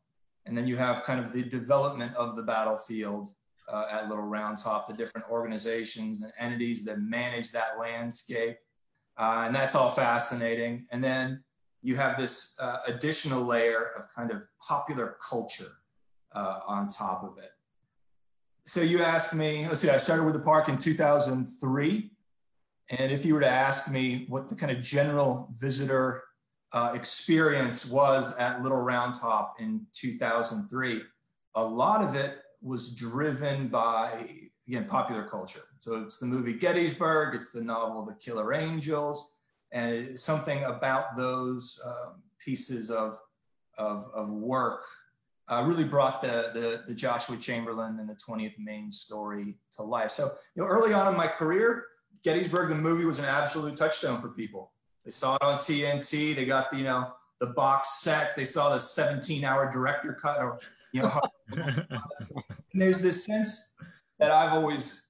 and 0.46 0.56
then 0.56 0.66
you 0.66 0.76
have 0.76 1.04
kind 1.04 1.20
of 1.20 1.32
the 1.32 1.42
development 1.42 2.14
of 2.16 2.36
the 2.36 2.42
battlefield 2.42 3.28
uh, 3.68 3.86
at 3.90 4.08
Little 4.08 4.24
Round 4.24 4.58
Top, 4.58 4.86
the 4.86 4.92
different 4.92 5.28
organizations 5.30 6.22
and 6.22 6.32
entities 6.38 6.84
that 6.84 7.00
manage 7.00 7.52
that 7.52 7.78
landscape. 7.78 8.56
Uh, 9.16 9.44
and 9.46 9.54
that's 9.54 9.74
all 9.74 9.90
fascinating. 9.90 10.86
And 10.90 11.02
then 11.02 11.42
you 11.82 11.96
have 11.96 12.18
this 12.18 12.56
uh, 12.60 12.78
additional 12.86 13.44
layer 13.44 13.92
of 13.96 14.06
kind 14.14 14.30
of 14.30 14.46
popular 14.66 15.16
culture 15.26 15.72
uh, 16.32 16.60
on 16.66 16.88
top 16.88 17.24
of 17.24 17.38
it. 17.38 17.50
So 18.64 18.80
you 18.80 19.00
ask 19.00 19.34
me, 19.34 19.66
let's 19.66 19.80
see, 19.80 19.90
I 19.90 19.96
started 19.96 20.24
with 20.24 20.34
the 20.34 20.40
park 20.40 20.68
in 20.68 20.76
2003. 20.76 22.10
And 22.90 23.12
if 23.12 23.24
you 23.24 23.34
were 23.34 23.40
to 23.40 23.48
ask 23.48 23.90
me 23.90 24.26
what 24.28 24.48
the 24.48 24.54
kind 24.54 24.72
of 24.72 24.82
general 24.82 25.48
visitor 25.58 26.24
uh, 26.72 26.92
experience 26.94 27.86
was 27.86 28.36
at 28.36 28.62
Little 28.62 28.80
Round 28.80 29.14
Top 29.14 29.56
in 29.60 29.86
2003, 29.92 31.02
a 31.54 31.64
lot 31.64 32.02
of 32.02 32.14
it 32.14 32.38
was 32.66 32.90
driven 32.90 33.68
by, 33.68 34.28
again, 34.66 34.86
popular 34.86 35.24
culture. 35.24 35.62
So 35.78 36.02
it's 36.02 36.18
the 36.18 36.26
movie 36.26 36.52
Gettysburg, 36.52 37.34
it's 37.34 37.50
the 37.50 37.62
novel 37.62 38.04
The 38.04 38.14
Killer 38.14 38.52
Angels, 38.52 39.34
and 39.70 40.18
something 40.18 40.64
about 40.64 41.16
those 41.16 41.80
um, 41.86 42.22
pieces 42.38 42.90
of, 42.90 43.18
of, 43.78 44.06
of 44.12 44.30
work 44.30 44.84
uh, 45.48 45.62
really 45.64 45.84
brought 45.84 46.20
the, 46.20 46.50
the, 46.54 46.82
the 46.88 46.94
Joshua 46.94 47.36
Chamberlain 47.36 48.00
and 48.00 48.08
the 48.08 48.14
20th 48.14 48.58
Maine 48.58 48.90
story 48.90 49.54
to 49.72 49.82
life. 49.82 50.10
So, 50.10 50.32
you 50.54 50.62
know, 50.62 50.68
early 50.68 50.92
on 50.92 51.06
in 51.06 51.16
my 51.16 51.28
career, 51.28 51.84
Gettysburg, 52.24 52.68
the 52.68 52.74
movie 52.74 53.04
was 53.04 53.20
an 53.20 53.26
absolute 53.26 53.76
touchstone 53.76 54.18
for 54.18 54.30
people. 54.30 54.72
They 55.04 55.12
saw 55.12 55.36
it 55.36 55.42
on 55.42 55.58
TNT. 55.58 56.34
They 56.34 56.44
got 56.44 56.72
the, 56.72 56.78
you 56.78 56.84
know, 56.84 57.12
the 57.38 57.46
box 57.46 58.00
set. 58.00 58.36
They 58.36 58.44
saw 58.44 58.70
the 58.70 58.80
17 58.80 59.44
hour 59.44 59.70
director 59.70 60.18
cut 60.20 60.40
or, 60.40 60.58
you 60.92 61.02
know, 61.02 61.20
there's 62.74 63.00
this 63.00 63.24
sense 63.24 63.74
that 64.18 64.30
I've 64.30 64.52
always 64.52 65.06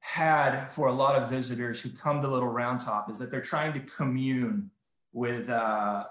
had 0.00 0.66
for 0.68 0.88
a 0.88 0.92
lot 0.92 1.20
of 1.20 1.28
visitors 1.28 1.80
who 1.80 1.90
come 1.90 2.22
to 2.22 2.28
Little 2.28 2.48
Round 2.48 2.80
Top 2.80 3.10
is 3.10 3.18
that 3.18 3.30
they're 3.30 3.40
trying 3.40 3.72
to 3.74 3.80
commune 3.80 4.70
with 5.12 5.50
uh, 5.50 6.04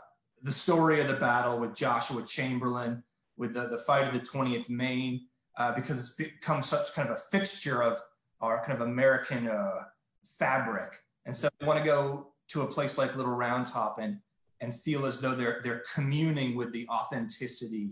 the 0.43 0.51
story 0.51 1.01
of 1.01 1.07
the 1.07 1.15
battle 1.15 1.59
with 1.59 1.75
Joshua 1.75 2.23
Chamberlain, 2.23 3.03
with 3.37 3.53
the, 3.53 3.67
the 3.67 3.77
fight 3.77 4.07
of 4.07 4.13
the 4.13 4.19
20th 4.19 4.69
Maine, 4.69 5.27
uh, 5.57 5.73
because 5.73 5.97
it's 5.99 6.15
become 6.15 6.61
such 6.61 6.93
kind 6.93 7.09
of 7.09 7.15
a 7.15 7.19
fixture 7.19 7.81
of 7.81 7.99
our 8.41 8.63
kind 8.63 8.73
of 8.73 8.87
American 8.87 9.47
uh, 9.47 9.83
fabric. 10.23 11.01
And 11.25 11.35
so 11.35 11.49
they 11.59 11.65
want 11.65 11.79
to 11.79 11.85
go 11.85 12.33
to 12.49 12.61
a 12.61 12.67
place 12.67 12.97
like 12.97 13.15
Little 13.15 13.35
Round 13.35 13.65
Top 13.65 13.97
and, 13.99 14.19
and 14.61 14.75
feel 14.75 15.05
as 15.05 15.19
though 15.19 15.35
they're, 15.35 15.59
they're 15.63 15.83
communing 15.93 16.55
with 16.55 16.71
the 16.71 16.87
authenticity 16.89 17.91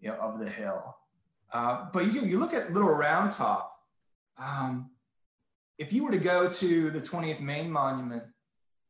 you 0.00 0.08
know, 0.08 0.16
of 0.16 0.38
the 0.38 0.48
hill. 0.48 0.96
Uh, 1.52 1.86
but 1.92 2.12
you, 2.12 2.22
you 2.22 2.38
look 2.38 2.54
at 2.54 2.72
Little 2.72 2.94
Round 2.94 3.32
Top, 3.32 3.78
um, 4.38 4.90
if 5.78 5.92
you 5.92 6.04
were 6.04 6.10
to 6.10 6.18
go 6.18 6.50
to 6.50 6.90
the 6.90 7.00
20th 7.00 7.40
Maine 7.40 7.70
Monument 7.70 8.24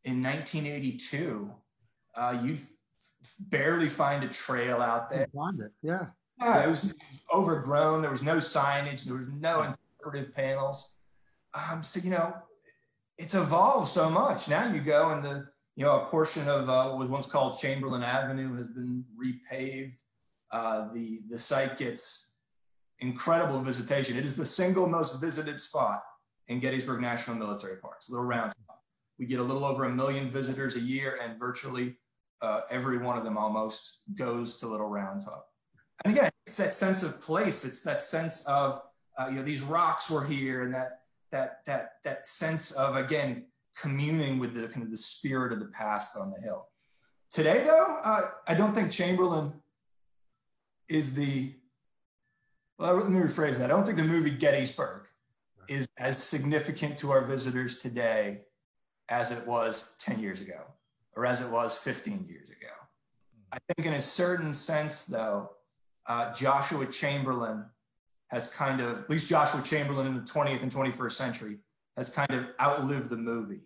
in 0.05 0.23
1982, 0.23 1.53
uh, 2.15 2.41
you'd 2.43 2.61
barely 3.41 3.89
find 3.89 4.25
a 4.25 4.29
trail 4.29 4.81
out 4.81 5.11
there. 5.11 5.27
Yeah. 5.83 6.07
Yeah, 6.41 6.65
it 6.65 6.69
was 6.69 6.95
overgrown. 7.33 8.03
There 8.03 8.11
was 8.11 8.23
no 8.23 8.37
signage. 8.37 9.05
There 9.05 9.17
was 9.17 9.29
no 9.29 9.63
interpretive 9.63 10.35
panels. 10.35 10.97
Um, 11.55 11.83
so 11.83 12.01
you 12.01 12.11
know, 12.11 12.35
it's 13.17 13.35
evolved 13.35 13.89
so 13.89 14.11
much. 14.11 14.49
Now 14.49 14.71
you 14.73 14.81
go 14.81 15.11
and 15.11 15.25
the 15.25 15.49
you 15.77 15.85
know 15.85 16.03
a 16.03 16.07
portion 16.07 16.47
of 16.49 16.69
uh, 16.69 16.89
what 16.89 16.99
was 16.99 17.09
once 17.09 17.27
called 17.27 17.59
Chamberlain 17.59 18.03
Avenue 18.03 18.55
has 18.57 18.67
been 18.67 19.05
repaved. 19.19 20.03
Uh, 20.57 20.91
the 20.91 21.21
the 21.29 21.37
site 21.37 21.77
gets 21.77 22.37
incredible 23.01 23.61
visitation. 23.61 24.17
It 24.17 24.25
is 24.25 24.35
the 24.35 24.47
single 24.47 24.89
most 24.89 25.21
visited 25.21 25.61
spot 25.61 26.03
in 26.49 26.61
Gettysburg 26.61 27.03
National 27.03 27.37
Military 27.37 27.77
Parks, 27.77 28.09
Little 28.09 28.25
Round 28.25 28.53
Spot. 28.53 28.79
We 29.19 29.27
get 29.27 29.39
a 29.39 29.43
little 29.43 29.67
over 29.67 29.85
a 29.85 29.91
million 29.91 30.31
visitors 30.31 30.75
a 30.77 30.81
year, 30.81 31.19
and 31.23 31.39
virtually 31.39 31.99
uh, 32.41 32.63
every 32.71 32.97
one 32.97 33.19
of 33.19 33.25
them 33.25 33.37
almost 33.37 34.01
goes 34.15 34.57
to 34.57 34.67
Little 34.67 34.89
Round 34.89 35.21
Top. 35.21 35.47
And 36.07 36.17
again, 36.17 36.31
it's 36.47 36.57
that 36.57 36.73
sense 36.73 37.03
of 37.03 37.21
place. 37.21 37.67
It's 37.67 37.83
that 37.83 38.01
sense 38.01 38.43
of 38.47 38.81
uh, 39.19 39.27
you 39.29 39.37
know 39.37 39.43
these 39.43 39.61
rocks 39.61 40.11
were 40.11 40.25
here, 40.25 40.63
and 40.63 40.73
that 40.73 41.01
that 41.33 41.67
that 41.67 41.91
that 42.05 42.27
sense 42.27 42.73
of 42.73 42.97
again 42.97 43.45
communing 43.79 44.39
with 44.39 44.55
the 44.55 44.69
kind 44.69 44.83
of 44.83 44.91
the 44.91 44.97
spirit 44.97 45.53
of 45.53 45.61
the 45.61 45.67
past 45.67 46.17
on 46.17 46.31
the 46.31 46.41
hill. 46.41 46.69
Today, 47.31 47.63
though, 47.63 47.99
uh, 48.03 48.23
I 48.49 48.55
don't 48.55 48.75
think 48.75 48.91
Chamberlain 48.91 49.53
is 50.89 51.15
the. 51.15 51.53
Well, 52.79 52.97
let 52.97 53.11
me 53.11 53.21
rephrase 53.21 53.59
that. 53.59 53.65
I 53.65 53.69
don't 53.69 53.85
think 53.85 53.99
the 53.99 54.05
movie 54.05 54.31
Gettysburg 54.31 55.07
is 55.69 55.89
as 55.99 56.23
significant 56.23 56.99
to 56.99 57.11
our 57.11 57.23
visitors 57.23 57.81
today 57.81 58.43
as 59.09 59.31
it 59.31 59.47
was 59.47 59.95
10 59.99 60.21
years 60.21 60.41
ago 60.41 60.61
or 61.15 61.25
as 61.25 61.41
it 61.41 61.51
was 61.51 61.79
15 61.79 62.27
years 62.29 62.51
ago. 62.51 62.69
I 63.53 63.59
think, 63.73 63.87
in 63.87 63.95
a 63.95 64.01
certain 64.01 64.53
sense, 64.53 65.05
though, 65.05 65.51
uh, 66.07 66.33
Joshua 66.35 66.87
Chamberlain 66.87 67.65
has 68.29 68.53
kind 68.53 68.81
of, 68.81 69.01
at 69.01 69.11
least 69.11 69.29
Joshua 69.29 69.63
Chamberlain 69.63 70.07
in 70.07 70.15
the 70.15 70.21
20th 70.21 70.63
and 70.63 70.71
21st 70.71 71.13
century, 71.13 71.59
has 71.97 72.11
kind 72.11 72.33
of 72.33 72.47
outlived 72.61 73.09
the 73.09 73.17
movie. 73.17 73.63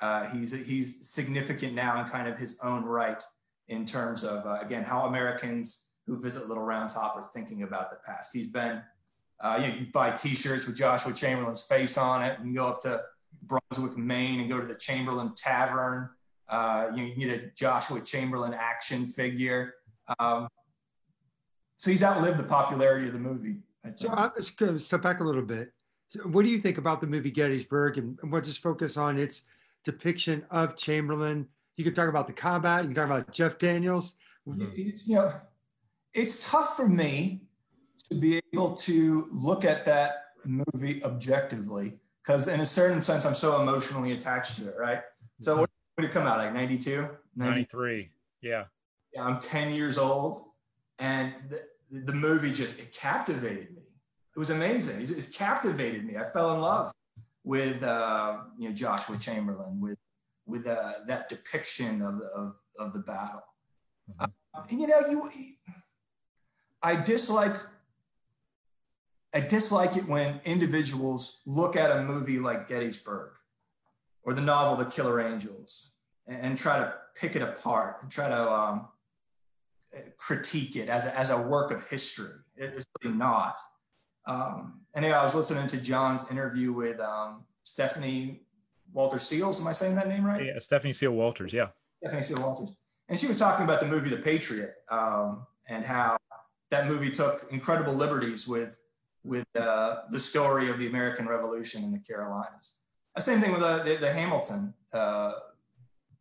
Uh, 0.00 0.28
he's 0.30 0.52
he's 0.66 1.08
significant 1.08 1.74
now 1.74 2.02
in 2.02 2.10
kind 2.10 2.26
of 2.26 2.36
his 2.38 2.58
own 2.62 2.84
right 2.84 3.22
in 3.68 3.84
terms 3.84 4.24
of 4.24 4.46
uh, 4.46 4.58
again 4.62 4.82
how 4.82 5.04
Americans 5.04 5.89
who 6.10 6.20
visit 6.20 6.48
Little 6.48 6.64
Round 6.64 6.90
Top 6.90 7.16
are 7.16 7.22
thinking 7.22 7.62
about 7.62 7.90
the 7.90 7.98
past. 8.04 8.34
He's 8.34 8.48
been 8.48 8.82
uh, 9.40 9.62
you, 9.64 9.72
you 9.72 9.86
buy 9.92 10.10
T-shirts 10.10 10.66
with 10.66 10.76
Joshua 10.76 11.14
Chamberlain's 11.14 11.62
face 11.62 11.96
on 11.96 12.22
it, 12.22 12.40
and 12.40 12.54
go 12.54 12.66
up 12.66 12.82
to 12.82 13.00
Brunswick, 13.44 13.96
Maine, 13.96 14.40
and 14.40 14.50
go 14.50 14.60
to 14.60 14.66
the 14.66 14.74
Chamberlain 14.74 15.32
Tavern. 15.36 16.10
Uh, 16.48 16.90
you, 16.94 17.04
you 17.04 17.28
get 17.28 17.42
a 17.42 17.46
Joshua 17.56 18.00
Chamberlain 18.00 18.52
action 18.52 19.06
figure. 19.06 19.74
Um, 20.18 20.48
so 21.76 21.92
he's 21.92 22.02
outlived 22.02 22.38
the 22.38 22.44
popularity 22.44 23.06
of 23.06 23.12
the 23.12 23.20
movie. 23.20 23.58
So 23.96 24.10
I'm 24.10 24.32
just 24.36 24.58
going 24.58 24.74
to 24.74 24.80
step 24.80 25.00
back 25.00 25.20
a 25.20 25.24
little 25.24 25.42
bit. 25.42 25.72
So 26.08 26.20
what 26.28 26.42
do 26.44 26.50
you 26.50 26.60
think 26.60 26.76
about 26.76 27.00
the 27.00 27.06
movie 27.06 27.30
Gettysburg? 27.30 27.98
And, 27.98 28.18
we'll 28.24 28.42
just 28.42 28.60
focus 28.60 28.96
on 28.96 29.16
its 29.16 29.42
depiction 29.84 30.44
of 30.50 30.76
Chamberlain. 30.76 31.46
You 31.76 31.84
can 31.84 31.94
talk 31.94 32.08
about 32.08 32.26
the 32.26 32.34
combat. 32.34 32.82
You 32.82 32.88
can 32.88 32.96
talk 32.96 33.06
about 33.06 33.32
Jeff 33.32 33.58
Daniels. 33.58 34.16
It's, 34.74 35.08
you 35.08 35.14
know, 35.14 35.32
it's 36.14 36.50
tough 36.50 36.76
for 36.76 36.88
me 36.88 37.42
to 38.10 38.14
be 38.16 38.40
able 38.52 38.74
to 38.74 39.28
look 39.32 39.64
at 39.64 39.84
that 39.84 40.24
movie 40.44 41.02
objectively 41.04 41.98
because, 42.22 42.48
in 42.48 42.60
a 42.60 42.66
certain 42.66 43.00
sense, 43.00 43.24
I'm 43.24 43.34
so 43.34 43.60
emotionally 43.60 44.12
attached 44.12 44.56
to 44.56 44.68
it. 44.68 44.74
Right. 44.78 45.00
So, 45.40 45.58
what 45.58 45.70
did 45.98 46.06
it 46.06 46.12
come 46.12 46.26
out 46.26 46.38
like? 46.38 46.52
92, 46.52 47.08
93. 47.36 48.10
Yeah. 48.42 48.64
Yeah. 49.14 49.24
I'm 49.24 49.38
10 49.38 49.72
years 49.72 49.98
old, 49.98 50.36
and 50.98 51.34
the, 51.48 52.00
the 52.00 52.12
movie 52.12 52.52
just 52.52 52.78
it 52.78 52.92
captivated 52.92 53.74
me. 53.74 53.82
It 54.34 54.38
was 54.38 54.50
amazing. 54.50 55.02
It, 55.02 55.10
it 55.10 55.28
captivated 55.34 56.04
me. 56.04 56.16
I 56.16 56.24
fell 56.24 56.54
in 56.54 56.60
love 56.60 56.92
with 57.44 57.82
uh, 57.82 58.38
you 58.58 58.68
know 58.68 58.74
Joshua 58.74 59.16
Chamberlain 59.18 59.80
with 59.80 59.98
with 60.46 60.66
uh, 60.66 60.92
that 61.06 61.28
depiction 61.28 62.02
of, 62.02 62.20
of, 62.34 62.56
of 62.78 62.92
the 62.92 62.98
battle. 62.98 63.42
Mm-hmm. 64.10 64.24
Uh, 64.24 64.62
and, 64.68 64.80
you 64.80 64.86
know, 64.86 65.00
you 65.08 65.30
I 66.82 66.96
dislike 66.96 67.56
I 69.32 69.40
dislike 69.40 69.96
it 69.96 70.08
when 70.08 70.40
individuals 70.44 71.42
look 71.46 71.76
at 71.76 71.96
a 71.96 72.02
movie 72.02 72.40
like 72.40 72.66
Gettysburg 72.66 73.30
or 74.24 74.34
the 74.34 74.40
novel 74.40 74.76
The 74.76 74.90
Killer 74.90 75.20
Angels 75.20 75.92
and, 76.26 76.40
and 76.40 76.58
try 76.58 76.78
to 76.78 76.94
pick 77.14 77.36
it 77.36 77.42
apart 77.42 77.98
and 78.02 78.10
try 78.10 78.28
to 78.28 78.50
um, 78.50 78.88
critique 80.18 80.74
it 80.74 80.88
as 80.88 81.04
a, 81.04 81.16
as 81.18 81.30
a 81.30 81.40
work 81.40 81.70
of 81.70 81.86
history. 81.88 82.34
It's 82.56 82.84
really 83.02 83.16
not. 83.16 83.56
Um, 84.26 84.80
anyway, 84.94 85.14
I 85.14 85.22
was 85.22 85.34
listening 85.34 85.68
to 85.68 85.76
John's 85.80 86.30
interview 86.30 86.72
with 86.72 86.98
um, 87.00 87.44
Stephanie 87.62 88.42
Walter 88.92 89.18
Seals. 89.18 89.60
Am 89.60 89.66
I 89.66 89.72
saying 89.72 89.94
that 89.94 90.08
name 90.08 90.24
right? 90.24 90.44
Yeah, 90.44 90.58
Stephanie 90.58 90.92
Seal 90.92 91.12
Walters. 91.12 91.52
Yeah. 91.52 91.68
Stephanie 92.02 92.22
Seal 92.22 92.40
Walters. 92.40 92.74
And 93.08 93.18
she 93.18 93.26
was 93.26 93.38
talking 93.38 93.64
about 93.64 93.80
the 93.80 93.86
movie 93.86 94.08
The 94.10 94.16
Patriot 94.16 94.74
um, 94.90 95.46
and 95.68 95.84
how 95.84 96.16
that 96.70 96.86
movie 96.86 97.10
took 97.10 97.46
incredible 97.50 97.94
liberties 97.94 98.46
with 98.46 98.78
with 99.22 99.44
uh, 99.58 99.96
the 100.10 100.18
story 100.18 100.70
of 100.70 100.78
the 100.78 100.86
American 100.86 101.26
Revolution 101.26 101.84
in 101.84 101.92
the 101.92 101.98
Carolinas. 101.98 102.80
The 103.16 103.22
same 103.22 103.40
thing 103.40 103.52
with 103.52 103.62
uh, 103.62 103.82
the, 103.82 103.96
the, 103.96 104.10
Hamilton 104.10 104.72
uh, 104.94 105.32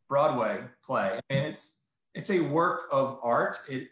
Broadway 0.10 0.66
play. 0.84 1.18
I 1.18 1.34
mean, 1.34 1.44
it's 1.44 1.82
it's 2.14 2.30
a 2.30 2.42
work 2.42 2.90
of 2.92 3.20
art. 3.24 3.60
It 3.70 3.90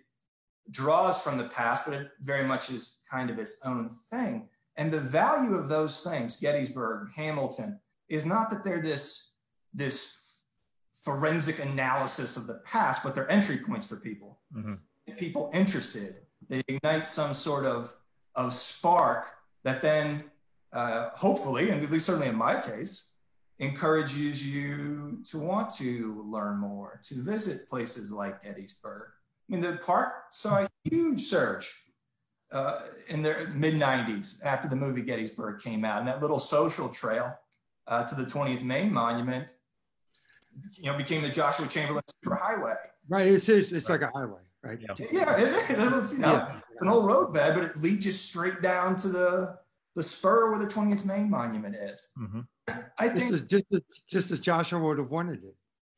draws 0.72 1.24
from 1.24 1.38
the 1.38 1.46
past, 1.46 1.86
but 1.86 1.94
it 1.94 2.12
very 2.22 2.46
much 2.46 2.70
is 2.70 2.98
kind 3.10 3.30
of 3.30 3.40
its 3.40 3.62
own 3.64 3.90
thing. 3.90 4.50
And 4.76 4.92
the 4.92 5.00
value 5.00 5.56
of 5.56 5.70
those 5.70 6.02
things, 6.02 6.38
Gettysburg, 6.40 7.10
Hamilton, 7.16 7.80
is 8.10 8.26
not 8.26 8.50
that 8.50 8.64
they're 8.64 8.82
this 8.82 9.32
this 9.74 10.42
forensic 10.94 11.64
analysis 11.64 12.36
of 12.36 12.48
the 12.48 12.56
past, 12.66 13.04
but 13.04 13.16
they're 13.16 13.32
entry 13.32 13.58
points 13.58 13.88
for 13.88 13.96
people. 13.96 14.40
Mm-hmm. 14.54 15.14
People 15.18 15.50
interested. 15.54 16.16
They 16.50 16.62
ignite 16.68 17.10
some 17.10 17.34
sort 17.34 17.66
of 17.66 17.94
of 18.36 18.54
spark 18.54 19.26
that 19.64 19.82
then, 19.82 20.24
uh, 20.72 21.10
hopefully, 21.10 21.72
and 21.72 21.84
at 21.84 21.90
least 21.90 22.06
certainly 22.06 22.28
in 22.28 22.36
my 22.36 22.60
case, 22.60 23.14
encourages 23.60 24.48
you 24.48 25.20
to 25.26 25.40
want 25.40 25.74
to 25.76 26.24
learn 26.30 26.58
more, 26.58 27.02
to 27.04 27.16
visit 27.16 27.68
places 27.68 28.12
like 28.12 28.44
Gettysburg. 28.44 29.10
I 29.50 29.54
mean, 29.54 29.62
the 29.62 29.78
park 29.78 30.14
saw 30.30 30.64
a 30.64 30.68
huge 30.84 31.22
surge 31.22 31.88
uh, 32.52 32.80
in 33.08 33.24
the 33.24 33.50
mid 33.54 33.74
90s 33.74 34.44
after 34.44 34.68
the 34.68 34.76
movie 34.76 35.02
Gettysburg 35.02 35.60
came 35.60 35.84
out. 35.84 36.00
And 36.00 36.08
that 36.08 36.22
little 36.22 36.40
social 36.40 36.90
trail 36.90 37.34
uh, 37.88 38.04
to 38.06 38.16
the 38.16 38.26
20th 38.26 38.64
Maine 38.64 38.92
Monument, 38.92 39.56
you 40.74 40.92
know, 40.92 40.98
became 40.98 41.22
the 41.22 41.30
Joshua 41.30 41.68
Chamberlain 41.68 42.04
Superhighway. 42.24 42.76
Right. 43.10 43.28
It's, 43.28 43.50
it's, 43.50 43.72
it's 43.72 43.90
right. 43.90 44.02
like 44.02 44.10
a 44.10 44.18
highway, 44.18 44.42
right? 44.64 44.80
Yeah, 44.82 45.06
yeah 45.12 45.38
it 45.38 45.70
is. 45.70 45.94
It's, 45.94 46.14
you 46.14 46.20
know, 46.20 46.34
yeah. 46.34 46.60
it's 46.72 46.82
an 46.82 46.90
old 46.90 47.06
road 47.06 47.34
bed, 47.34 47.56
but 47.56 47.64
it 47.64 47.78
leads 47.78 48.06
you 48.06 48.12
straight 48.12 48.62
down 48.62 48.96
to 48.98 49.10
the, 49.10 49.58
the 49.96 50.04
spur 50.04 50.52
where 50.52 50.60
the 50.60 50.72
20th 50.72 51.06
Maine 51.06 51.30
Monument 51.30 51.76
is. 51.76 52.12
Mm-hmm. 52.18 52.42
I 53.00 53.10
think 53.10 53.32
just, 53.32 53.48
just, 53.48 54.04
just 54.10 54.32
as 54.32 54.40
Joshua 54.40 54.80
would 54.80 54.98
have 54.98 55.10
wanted 55.10 55.44
it. 55.44 55.56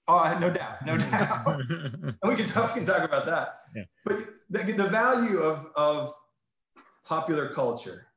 Oh, 0.08 0.38
no 0.40 0.50
doubt, 0.50 0.86
no 0.86 0.98
doubt. 0.98 1.46
we 2.24 2.36
can 2.36 2.48
talk, 2.48 2.74
we 2.74 2.82
can 2.82 2.88
talk 2.88 3.04
about 3.04 3.26
that. 3.26 3.60
Yeah. 3.76 3.84
But 4.04 4.18
the, 4.50 4.64
the 4.74 4.88
value 4.88 5.38
of, 5.40 5.68
of 5.76 6.14
popular 7.06 7.50
culture 7.50 8.08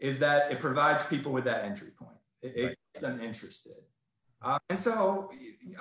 is 0.00 0.18
that 0.18 0.50
it 0.50 0.58
provides 0.58 1.04
people 1.04 1.30
with 1.30 1.44
that 1.44 1.64
entry 1.64 1.90
point. 1.96 2.16
It, 2.42 2.52
it 2.56 2.78
gets 2.94 3.00
them 3.00 3.20
interested. 3.20 3.74
Uh, 4.42 4.58
and 4.68 4.78
so 4.78 5.30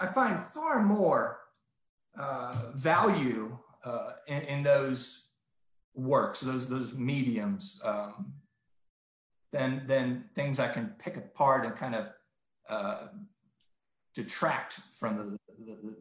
I 0.02 0.08
find 0.08 0.38
far 0.38 0.84
more 0.84 1.40
uh, 2.18 2.72
value 2.76 3.58
uh, 3.84 4.12
in, 4.28 4.42
in, 4.44 4.64
those 4.64 5.28
works, 5.96 6.42
those, 6.42 6.68
those 6.68 6.96
mediums, 6.96 7.82
um, 7.84 8.34
than 9.52 9.84
than 9.88 10.26
things 10.36 10.60
I 10.60 10.68
can 10.68 10.94
pick 11.00 11.18
apart 11.18 11.66
and 11.66 11.76
kind 11.76 11.96
of 11.96 12.12
uh, 12.70 13.08
detract 14.14 14.82
from 14.92 15.18
the, 15.18 15.24
the, 15.66 15.78
the, 15.82 15.96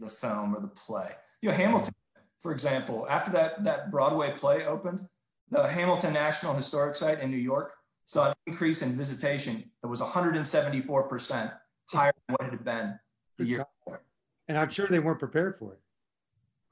the 0.00 0.08
film 0.08 0.54
or 0.54 0.60
the 0.60 0.68
play. 0.68 1.10
You 1.42 1.50
know, 1.50 1.56
Hamilton, 1.56 1.94
for 2.40 2.52
example, 2.52 3.06
after 3.08 3.30
that 3.32 3.64
that 3.64 3.90
Broadway 3.90 4.32
play 4.32 4.64
opened, 4.64 5.06
the 5.50 5.66
Hamilton 5.66 6.12
National 6.12 6.54
Historic 6.54 6.96
Site 6.96 7.20
in 7.20 7.30
New 7.30 7.36
York 7.36 7.74
saw 8.04 8.28
an 8.28 8.34
increase 8.46 8.82
in 8.82 8.92
visitation 8.92 9.70
that 9.82 9.88
was 9.88 10.00
174% 10.00 11.52
higher 11.86 12.12
than 12.26 12.36
what 12.36 12.48
it 12.48 12.50
had 12.50 12.64
been 12.64 12.98
the 13.38 13.46
year 13.46 13.66
before. 13.78 14.02
And 14.48 14.58
I'm 14.58 14.68
sure 14.68 14.86
they 14.86 14.98
weren't 14.98 15.18
prepared 15.18 15.58
for 15.58 15.72
it. 15.72 15.80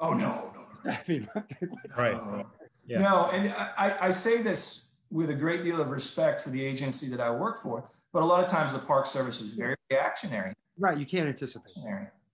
Oh, 0.03 0.13
no, 0.13 0.51
no, 0.55 0.65
no. 0.85 0.91
I 0.93 1.01
mean, 1.09 1.29
Right. 1.97 2.15
Uh, 2.15 2.43
Yeah. 2.87 2.99
No, 2.99 3.29
and 3.33 3.49
I, 3.79 3.97
I 4.01 4.11
say 4.11 4.43
this 4.43 4.93
with 5.11 5.31
a 5.31 5.35
great 5.35 5.63
deal 5.63 5.81
of 5.81 5.91
respect 5.91 6.41
for 6.41 6.51
the 6.51 6.65
agency 6.65 7.09
that 7.11 7.21
I 7.21 7.31
work 7.31 7.59
for, 7.63 7.89
but 8.13 8.23
a 8.23 8.27
lot 8.27 8.43
of 8.45 8.51
times 8.51 8.73
the 8.73 8.79
Park 8.81 9.07
Service 9.07 9.41
is 9.41 9.55
very 9.55 9.77
reactionary. 9.91 10.53
right, 10.79 10.99
you 10.99 11.07
can't 11.07 11.29
anticipate. 11.29 11.73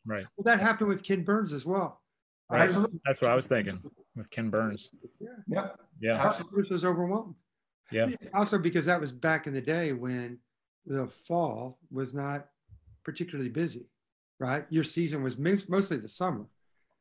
Right. 0.07 0.25
Well, 0.37 0.45
that 0.45 0.61
happened 0.61 0.89
with 0.89 1.03
Ken 1.03 1.23
Burns 1.23 1.53
as 1.53 1.67
well. 1.67 2.01
Right. 2.51 2.63
Absolutely. 2.63 2.99
That's 3.05 3.21
what 3.21 3.31
I 3.31 3.35
was 3.35 3.47
thinking 3.47 3.79
with 4.17 4.31
Ken 4.31 4.49
Burns. 4.49 4.91
Yep. 5.49 5.79
Yeah. 6.01 6.15
Absolutely. 6.25 6.55
Bruce 6.57 6.71
was 6.71 6.85
overwhelmed. 6.87 7.35
Yeah. 7.93 8.07
Also, 8.33 8.59
because 8.59 8.87
that 8.87 8.99
was 9.01 9.13
back 9.13 9.47
in 9.47 9.53
the 9.53 9.61
day 9.61 9.93
when 9.93 10.39
the 10.87 11.07
fall 11.09 11.79
was 11.91 12.15
not 12.15 12.47
particularly 13.05 13.51
busy, 13.51 13.87
right? 14.41 14.65
Your 14.71 14.85
season 14.85 15.23
was 15.23 15.37
mostly 15.37 15.99
the 15.99 16.09
summer, 16.09 16.47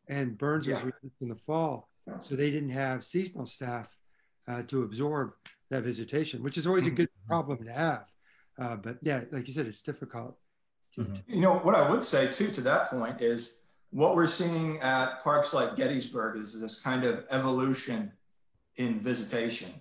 and 0.09 0.37
Burns 0.37 0.67
was 0.67 0.77
released 0.79 1.21
in 1.21 1.27
the 1.27 1.35
fall, 1.35 1.89
so 2.21 2.35
they 2.35 2.51
didn't 2.51 2.69
have 2.69 3.03
seasonal 3.03 3.45
staff 3.45 3.87
uh, 4.47 4.63
to 4.63 4.83
absorb 4.83 5.33
that 5.69 5.83
visitation, 5.83 6.41
which 6.43 6.57
is 6.57 6.65
always 6.65 6.85
a 6.85 6.91
good 6.91 7.09
problem 7.27 7.63
to 7.65 7.71
have. 7.71 8.05
Uh, 8.59 8.75
but 8.75 8.97
yeah, 9.01 9.21
like 9.31 9.47
you 9.47 9.53
said, 9.53 9.67
it's 9.67 9.81
difficult. 9.81 10.37
To, 10.95 11.01
Mhm. 11.01 11.23
You 11.27 11.41
know, 11.41 11.59
what 11.59 11.75
I 11.75 11.89
would 11.89 12.03
say 12.03 12.31
too 12.31 12.49
to 12.51 12.61
that 12.61 12.89
point 12.89 13.21
is 13.21 13.59
what 13.91 14.15
we're 14.15 14.27
seeing 14.27 14.79
at 14.79 15.21
parks 15.23 15.53
like 15.53 15.75
Gettysburg 15.75 16.37
is 16.37 16.59
this 16.59 16.81
kind 16.81 17.03
of 17.03 17.25
evolution 17.29 18.13
in 18.77 18.99
visitation, 18.99 19.71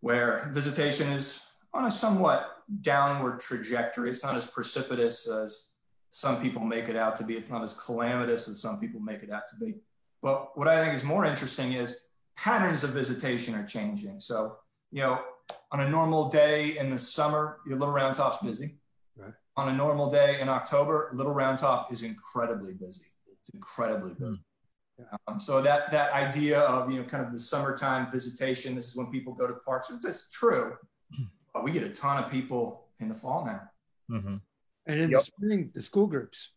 where 0.00 0.50
visitation 0.52 1.08
is 1.08 1.44
on 1.72 1.86
a 1.86 1.90
somewhat 1.90 2.62
downward 2.80 3.40
trajectory. 3.40 4.10
It's 4.10 4.22
not 4.22 4.36
as 4.36 4.46
precipitous 4.46 5.28
as 5.28 5.72
some 6.10 6.40
people 6.40 6.62
make 6.62 6.88
it 6.88 6.96
out 6.96 7.16
to 7.16 7.24
be. 7.24 7.34
It's 7.34 7.50
not 7.50 7.62
as 7.62 7.74
calamitous 7.74 8.48
as 8.48 8.60
some 8.60 8.80
people 8.80 9.00
make 9.00 9.22
it 9.22 9.30
out 9.30 9.46
to 9.48 9.56
be. 9.56 9.74
But 10.22 10.56
what 10.56 10.68
I 10.68 10.82
think 10.82 10.94
is 10.94 11.04
more 11.04 11.24
interesting 11.24 11.72
is 11.72 12.04
patterns 12.36 12.84
of 12.84 12.90
visitation 12.90 13.54
are 13.54 13.64
changing. 13.64 14.20
So, 14.20 14.56
you 14.90 15.02
know, 15.02 15.20
on 15.72 15.80
a 15.80 15.88
normal 15.88 16.28
day 16.28 16.78
in 16.78 16.90
the 16.90 16.98
summer, 16.98 17.58
your 17.66 17.78
Little 17.78 17.94
Round 17.94 18.14
Top's 18.14 18.38
busy. 18.38 18.76
Right. 19.16 19.32
On 19.56 19.68
a 19.68 19.72
normal 19.72 20.10
day 20.10 20.38
in 20.40 20.48
October, 20.48 21.10
Little 21.14 21.32
Round 21.32 21.58
Top 21.58 21.92
is 21.92 22.02
incredibly 22.02 22.74
busy. 22.74 23.06
It's 23.30 23.50
incredibly 23.50 24.14
busy. 24.14 24.40
Um, 25.28 25.38
so 25.38 25.60
that 25.60 25.90
that 25.90 26.12
idea 26.12 26.60
of 26.60 26.90
you 26.90 26.98
know 26.98 27.04
kind 27.04 27.24
of 27.24 27.32
the 27.32 27.38
summertime 27.38 28.10
visitation, 28.10 28.74
this 28.74 28.88
is 28.88 28.96
when 28.96 29.06
people 29.08 29.34
go 29.34 29.46
to 29.46 29.54
parks. 29.54 29.90
It's, 29.90 30.06
it's 30.06 30.30
true, 30.30 30.76
but 31.52 31.62
we 31.62 31.70
get 31.70 31.82
a 31.82 31.90
ton 31.90 32.22
of 32.22 32.30
people 32.30 32.86
in 32.98 33.08
the 33.08 33.14
fall 33.14 33.44
now. 33.44 33.62
hmm 34.08 34.36
and 34.86 35.00
in 35.00 35.10
Yep. 35.10 35.20
the 35.20 35.24
spring, 35.24 35.70
the 35.74 35.82
school 35.82 36.06
groups, 36.06 36.50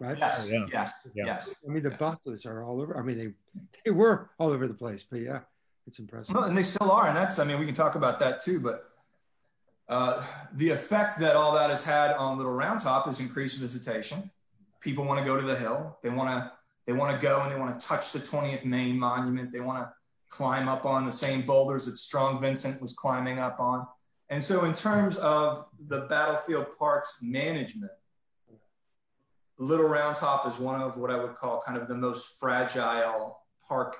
right? 0.00 0.18
Yes, 0.18 0.48
Oh, 0.48 0.52
yeah. 0.54 0.66
yes, 0.72 0.92
Yeah. 1.14 1.24
yes. 1.26 1.54
I 1.66 1.70
mean, 1.70 1.82
the 1.82 1.90
buses 1.90 2.46
are 2.46 2.62
all 2.62 2.80
over. 2.80 2.96
I 2.98 3.02
mean, 3.02 3.18
they 3.18 3.34
they 3.84 3.90
were 3.90 4.30
all 4.38 4.50
over 4.50 4.66
the 4.66 4.74
place, 4.74 5.04
but 5.08 5.20
yeah, 5.20 5.40
it's 5.86 5.98
impressive. 5.98 6.34
Well, 6.34 6.44
and 6.44 6.56
they 6.56 6.62
still 6.62 6.90
are, 6.90 7.06
and 7.06 7.16
that's 7.16 7.38
I 7.38 7.44
mean 7.44 7.58
we 7.58 7.66
can 7.66 7.74
talk 7.74 7.94
about 7.94 8.18
that 8.20 8.40
too, 8.42 8.60
but. 8.60 8.90
Uh, 9.86 10.24
the 10.54 10.70
effect 10.70 11.18
that 11.20 11.36
all 11.36 11.52
that 11.52 11.68
has 11.68 11.84
had 11.84 12.12
on 12.12 12.38
Little 12.38 12.54
Round 12.54 12.80
Top 12.80 13.06
is 13.06 13.20
increased 13.20 13.60
visitation. 13.60 14.30
People 14.80 15.04
want 15.04 15.18
to 15.18 15.26
go 15.26 15.36
to 15.38 15.42
the 15.46 15.54
hill. 15.56 15.98
They 16.02 16.08
want 16.08 16.30
to 16.30 16.50
they 16.86 16.94
want 16.94 17.12
to 17.12 17.18
go 17.18 17.42
and 17.42 17.52
they 17.52 17.58
want 17.60 17.78
to 17.78 17.86
touch 17.86 18.10
the 18.10 18.18
20th 18.18 18.64
Maine 18.64 18.98
Monument. 18.98 19.52
They 19.52 19.60
want 19.60 19.80
to 19.84 19.92
climb 20.30 20.68
up 20.70 20.86
on 20.86 21.04
the 21.04 21.12
same 21.12 21.42
boulders 21.42 21.84
that 21.84 21.98
Strong 21.98 22.40
Vincent 22.40 22.80
was 22.80 22.94
climbing 22.94 23.38
up 23.38 23.60
on. 23.60 23.86
And 24.34 24.42
so, 24.42 24.64
in 24.64 24.74
terms 24.74 25.16
of 25.18 25.66
the 25.78 26.06
Battlefield 26.10 26.76
Parks 26.76 27.20
management, 27.22 27.92
Little 29.58 29.86
Round 29.86 30.16
Top 30.16 30.44
is 30.48 30.58
one 30.58 30.80
of 30.80 30.96
what 30.96 31.12
I 31.12 31.16
would 31.16 31.36
call 31.36 31.62
kind 31.64 31.80
of 31.80 31.86
the 31.86 31.94
most 31.94 32.40
fragile 32.40 33.38
park 33.68 33.96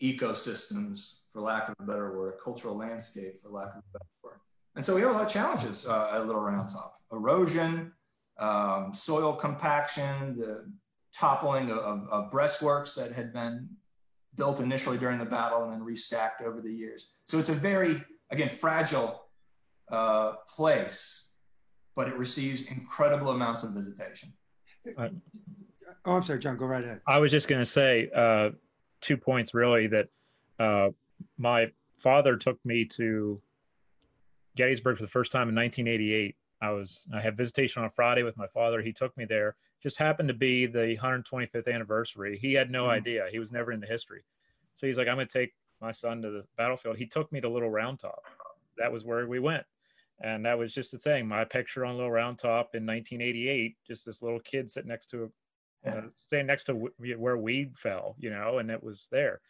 ecosystems, 0.00 1.22
for 1.32 1.42
lack 1.42 1.68
of 1.68 1.74
a 1.80 1.82
better 1.82 2.16
word, 2.16 2.34
a 2.34 2.40
cultural 2.40 2.76
landscape, 2.76 3.40
for 3.42 3.48
lack 3.48 3.70
of 3.70 3.78
a 3.78 3.98
better 3.98 4.10
word. 4.22 4.38
And 4.76 4.84
so, 4.84 4.94
we 4.94 5.00
have 5.00 5.10
a 5.10 5.12
lot 5.12 5.22
of 5.22 5.28
challenges 5.28 5.84
uh, 5.88 6.10
at 6.12 6.24
Little 6.24 6.42
Round 6.42 6.68
Top 6.68 6.94
erosion, 7.10 7.90
um, 8.38 8.94
soil 8.94 9.32
compaction, 9.32 10.38
the 10.38 10.72
toppling 11.12 11.72
of, 11.72 11.78
of, 11.78 12.08
of 12.10 12.30
breastworks 12.30 12.94
that 12.94 13.12
had 13.12 13.32
been 13.32 13.70
built 14.36 14.60
initially 14.60 14.98
during 14.98 15.18
the 15.18 15.26
battle 15.26 15.64
and 15.64 15.72
then 15.72 15.80
restacked 15.80 16.42
over 16.44 16.60
the 16.60 16.72
years. 16.72 17.10
So 17.24 17.40
it's 17.40 17.48
a 17.48 17.54
very, 17.54 17.96
again, 18.30 18.48
fragile 18.48 19.23
uh, 19.90 20.32
place, 20.48 21.28
but 21.94 22.08
it 22.08 22.16
receives 22.16 22.62
incredible 22.62 23.30
amounts 23.30 23.62
of 23.64 23.72
visitation. 23.72 24.32
Oh, 24.98 26.16
I'm 26.16 26.22
sorry, 26.22 26.38
John. 26.38 26.56
Go 26.56 26.66
right 26.66 26.84
ahead. 26.84 27.00
I 27.06 27.18
was 27.18 27.30
just 27.30 27.48
going 27.48 27.60
to 27.62 27.66
say 27.70 28.10
uh, 28.14 28.50
two 29.00 29.16
points 29.16 29.54
really 29.54 29.86
that 29.88 30.08
uh, 30.58 30.90
my 31.38 31.70
father 31.98 32.36
took 32.36 32.58
me 32.64 32.84
to 32.84 33.40
Gettysburg 34.56 34.96
for 34.96 35.02
the 35.02 35.08
first 35.08 35.32
time 35.32 35.48
in 35.48 35.54
1988. 35.54 36.36
I 36.60 36.70
was 36.70 37.06
I 37.12 37.20
had 37.20 37.36
visitation 37.36 37.80
on 37.82 37.86
a 37.86 37.90
Friday 37.90 38.22
with 38.22 38.36
my 38.36 38.46
father. 38.48 38.80
He 38.82 38.92
took 38.92 39.16
me 39.16 39.24
there. 39.24 39.56
Just 39.82 39.98
happened 39.98 40.28
to 40.28 40.34
be 40.34 40.66
the 40.66 40.96
125th 41.02 41.72
anniversary. 41.72 42.38
He 42.40 42.54
had 42.54 42.70
no 42.70 42.84
Mhm. 42.84 42.90
idea. 42.90 43.26
He 43.30 43.38
was 43.38 43.52
never 43.52 43.72
into 43.72 43.86
history. 43.86 44.22
So 44.74 44.86
he's 44.86 44.96
like, 44.96 45.08
I'm 45.08 45.16
going 45.16 45.26
to 45.26 45.38
take 45.38 45.54
my 45.80 45.92
son 45.92 46.22
to 46.22 46.30
the 46.30 46.44
battlefield. 46.56 46.96
He 46.96 47.06
took 47.06 47.30
me 47.32 47.40
to 47.40 47.48
Little 47.48 47.70
Round 47.70 47.98
Top. 48.00 48.22
That 48.78 48.90
was 48.92 49.04
where 49.04 49.26
we 49.26 49.38
went. 49.40 49.64
And 50.20 50.46
that 50.46 50.58
was 50.58 50.72
just 50.72 50.92
the 50.92 50.98
thing. 50.98 51.26
My 51.26 51.44
picture 51.44 51.84
on 51.84 51.96
Little 51.96 52.10
Round 52.10 52.38
Top 52.38 52.74
in 52.74 52.86
1988, 52.86 53.76
just 53.86 54.06
this 54.06 54.22
little 54.22 54.40
kid 54.40 54.70
sitting 54.70 54.88
next 54.88 55.08
to 55.10 55.24
a 55.24 55.28
uh, 55.86 56.02
staying 56.14 56.46
next 56.46 56.64
to 56.64 56.90
where 57.18 57.36
Weed 57.36 57.76
fell, 57.76 58.16
you 58.18 58.30
know, 58.30 58.58
and 58.58 58.70
it 58.70 58.82
was 58.82 59.08
there. 59.10 59.40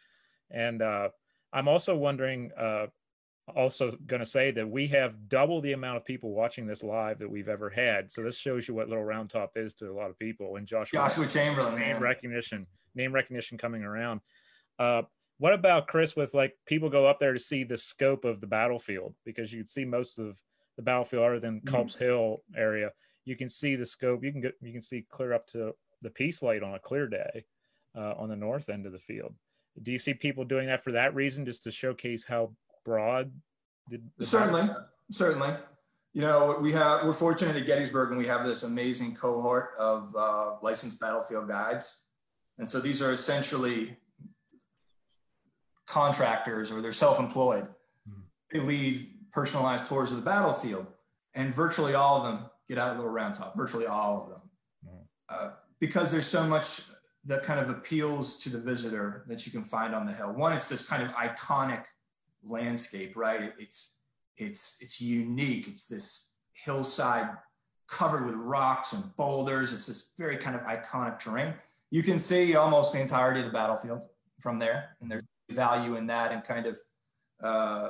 And 0.51 0.81
uh, 0.81 1.09
I'm 1.53 1.67
also 1.67 1.95
wondering, 1.95 2.51
uh, 2.59 2.87
also 3.55 3.91
going 4.07 4.21
to 4.21 4.25
say 4.25 4.51
that 4.51 4.67
we 4.67 4.87
have 4.87 5.29
double 5.29 5.61
the 5.61 5.73
amount 5.73 5.97
of 5.97 6.05
people 6.05 6.31
watching 6.31 6.65
this 6.65 6.83
live 6.83 7.19
that 7.19 7.29
we've 7.29 7.47
ever 7.47 7.69
had. 7.69 8.11
So 8.11 8.23
this 8.23 8.37
shows 8.37 8.67
you 8.67 8.73
what 8.73 8.89
Little 8.89 9.03
Round 9.03 9.29
Top 9.29 9.51
is 9.55 9.75
to 9.75 9.89
a 9.89 9.93
lot 9.93 10.09
of 10.09 10.17
people. 10.17 10.55
And 10.55 10.67
Joshua, 10.67 10.99
Joshua 10.99 11.27
Chamberlain, 11.27 11.75
name 11.75 11.93
man. 11.93 12.01
recognition, 12.01 12.65
name 12.95 13.13
recognition 13.13 13.57
coming 13.57 13.83
around. 13.83 14.21
Uh, 14.79 15.03
what 15.37 15.53
about 15.53 15.87
Chris? 15.87 16.15
With 16.15 16.33
like 16.33 16.57
people 16.65 16.89
go 16.89 17.05
up 17.05 17.19
there 17.19 17.33
to 17.33 17.39
see 17.39 17.63
the 17.63 17.77
scope 17.77 18.25
of 18.25 18.41
the 18.41 18.47
battlefield 18.47 19.13
because 19.25 19.53
you 19.53 19.59
can 19.59 19.67
see 19.67 19.85
most 19.85 20.17
of 20.17 20.37
the 20.75 20.81
battlefield 20.83 21.23
other 21.23 21.39
than 21.39 21.61
Mhm. 21.61 21.67
Culp's 21.67 21.95
Hill 21.95 22.43
area. 22.55 22.91
You 23.23 23.35
can 23.35 23.49
see 23.49 23.75
the 23.75 23.85
scope. 23.85 24.23
You 24.23 24.31
can 24.31 24.41
get 24.41 24.55
you 24.61 24.71
can 24.71 24.81
see 24.81 25.01
clear 25.09 25.33
up 25.33 25.47
to 25.47 25.73
the 26.01 26.09
Peace 26.09 26.41
Light 26.41 26.63
on 26.63 26.73
a 26.75 26.79
clear 26.79 27.07
day 27.07 27.45
uh, 27.95 28.13
on 28.17 28.29
the 28.29 28.35
north 28.35 28.69
end 28.69 28.85
of 28.85 28.91
the 28.91 28.99
field. 28.99 29.33
Do 29.81 29.91
you 29.91 29.97
see 29.99 30.13
people 30.13 30.45
doing 30.45 30.67
that 30.67 30.83
for 30.83 30.91
that 30.93 31.15
reason, 31.15 31.45
just 31.45 31.63
to 31.63 31.71
showcase 31.71 32.25
how 32.25 32.55
broad? 32.83 33.31
The, 33.89 34.01
the 34.17 34.25
Certainly, 34.25 34.69
certainly. 35.11 35.53
You 36.13 36.21
know, 36.21 36.57
we 36.61 36.71
have 36.71 37.03
we're 37.05 37.13
fortunate 37.13 37.55
at 37.57 37.65
Gettysburg, 37.65 38.09
and 38.09 38.17
we 38.17 38.25
have 38.27 38.45
this 38.45 38.63
amazing 38.63 39.15
cohort 39.15 39.71
of 39.77 40.15
uh, 40.15 40.57
licensed 40.61 40.99
battlefield 40.99 41.47
guides, 41.49 42.05
and 42.57 42.69
so 42.69 42.79
these 42.79 43.01
are 43.01 43.11
essentially 43.11 43.97
contractors 45.85 46.71
or 46.71 46.81
they're 46.81 46.91
self-employed. 46.91 47.67
Mhm. 48.09 48.23
They 48.51 48.59
lead 48.59 49.14
personalized 49.39 49.85
tours 49.85 50.11
of 50.11 50.17
the 50.17 50.23
battlefield, 50.23 50.87
and 51.33 51.53
virtually 51.53 51.93
all 51.93 52.17
of 52.17 52.23
them 52.23 52.49
get 52.67 52.77
out 52.79 52.91
of 52.91 52.95
Little 52.97 53.11
Round 53.11 53.35
Top. 53.35 53.55
Virtually 53.55 53.85
all 53.85 54.23
of 54.23 54.29
them, 54.29 54.41
Mhm. 54.87 55.07
uh, 55.29 55.55
because 55.79 56.09
there's 56.09 56.25
so 56.25 56.47
much 56.47 56.83
that 57.25 57.43
kind 57.43 57.59
of 57.59 57.69
appeals 57.69 58.37
to 58.37 58.49
the 58.49 58.57
visitor 58.59 59.25
that 59.27 59.45
you 59.45 59.51
can 59.51 59.63
find 59.63 59.93
on 59.93 60.05
the 60.05 60.13
hill. 60.13 60.31
One, 60.31 60.53
it's 60.53 60.67
this 60.69 60.87
kind 60.87 61.03
of 61.03 61.11
iconic 61.13 61.83
landscape, 62.43 63.15
right? 63.15 63.41
It- 63.43 63.55
It's 63.59 63.99
it's 64.37 64.81
it's 64.81 64.99
unique. 64.99 65.65
It's 65.67 65.85
this 65.85 66.33
hillside 66.51 67.29
covered 67.87 68.25
with 68.25 68.35
rocks 68.35 68.91
and 68.91 69.15
boulders. 69.15 69.71
It's 69.71 69.85
this 69.87 70.13
very 70.17 70.35
kind 70.37 70.57
of 70.57 70.61
iconic 70.63 71.19
terrain. 71.19 71.53
You 71.89 72.03
can 72.03 72.19
see 72.19 72.53
almost 72.55 72.91
the 72.91 72.99
entirety 72.99 73.39
of 73.39 73.45
the 73.45 73.53
battlefield 73.53 74.01
from 74.41 74.59
there, 74.59 74.97
and 74.99 75.09
there's 75.09 75.23
value 75.49 75.95
in 75.95 76.07
that 76.07 76.31
and 76.33 76.43
kind 76.43 76.65
of 76.65 76.77
uh, 77.41 77.89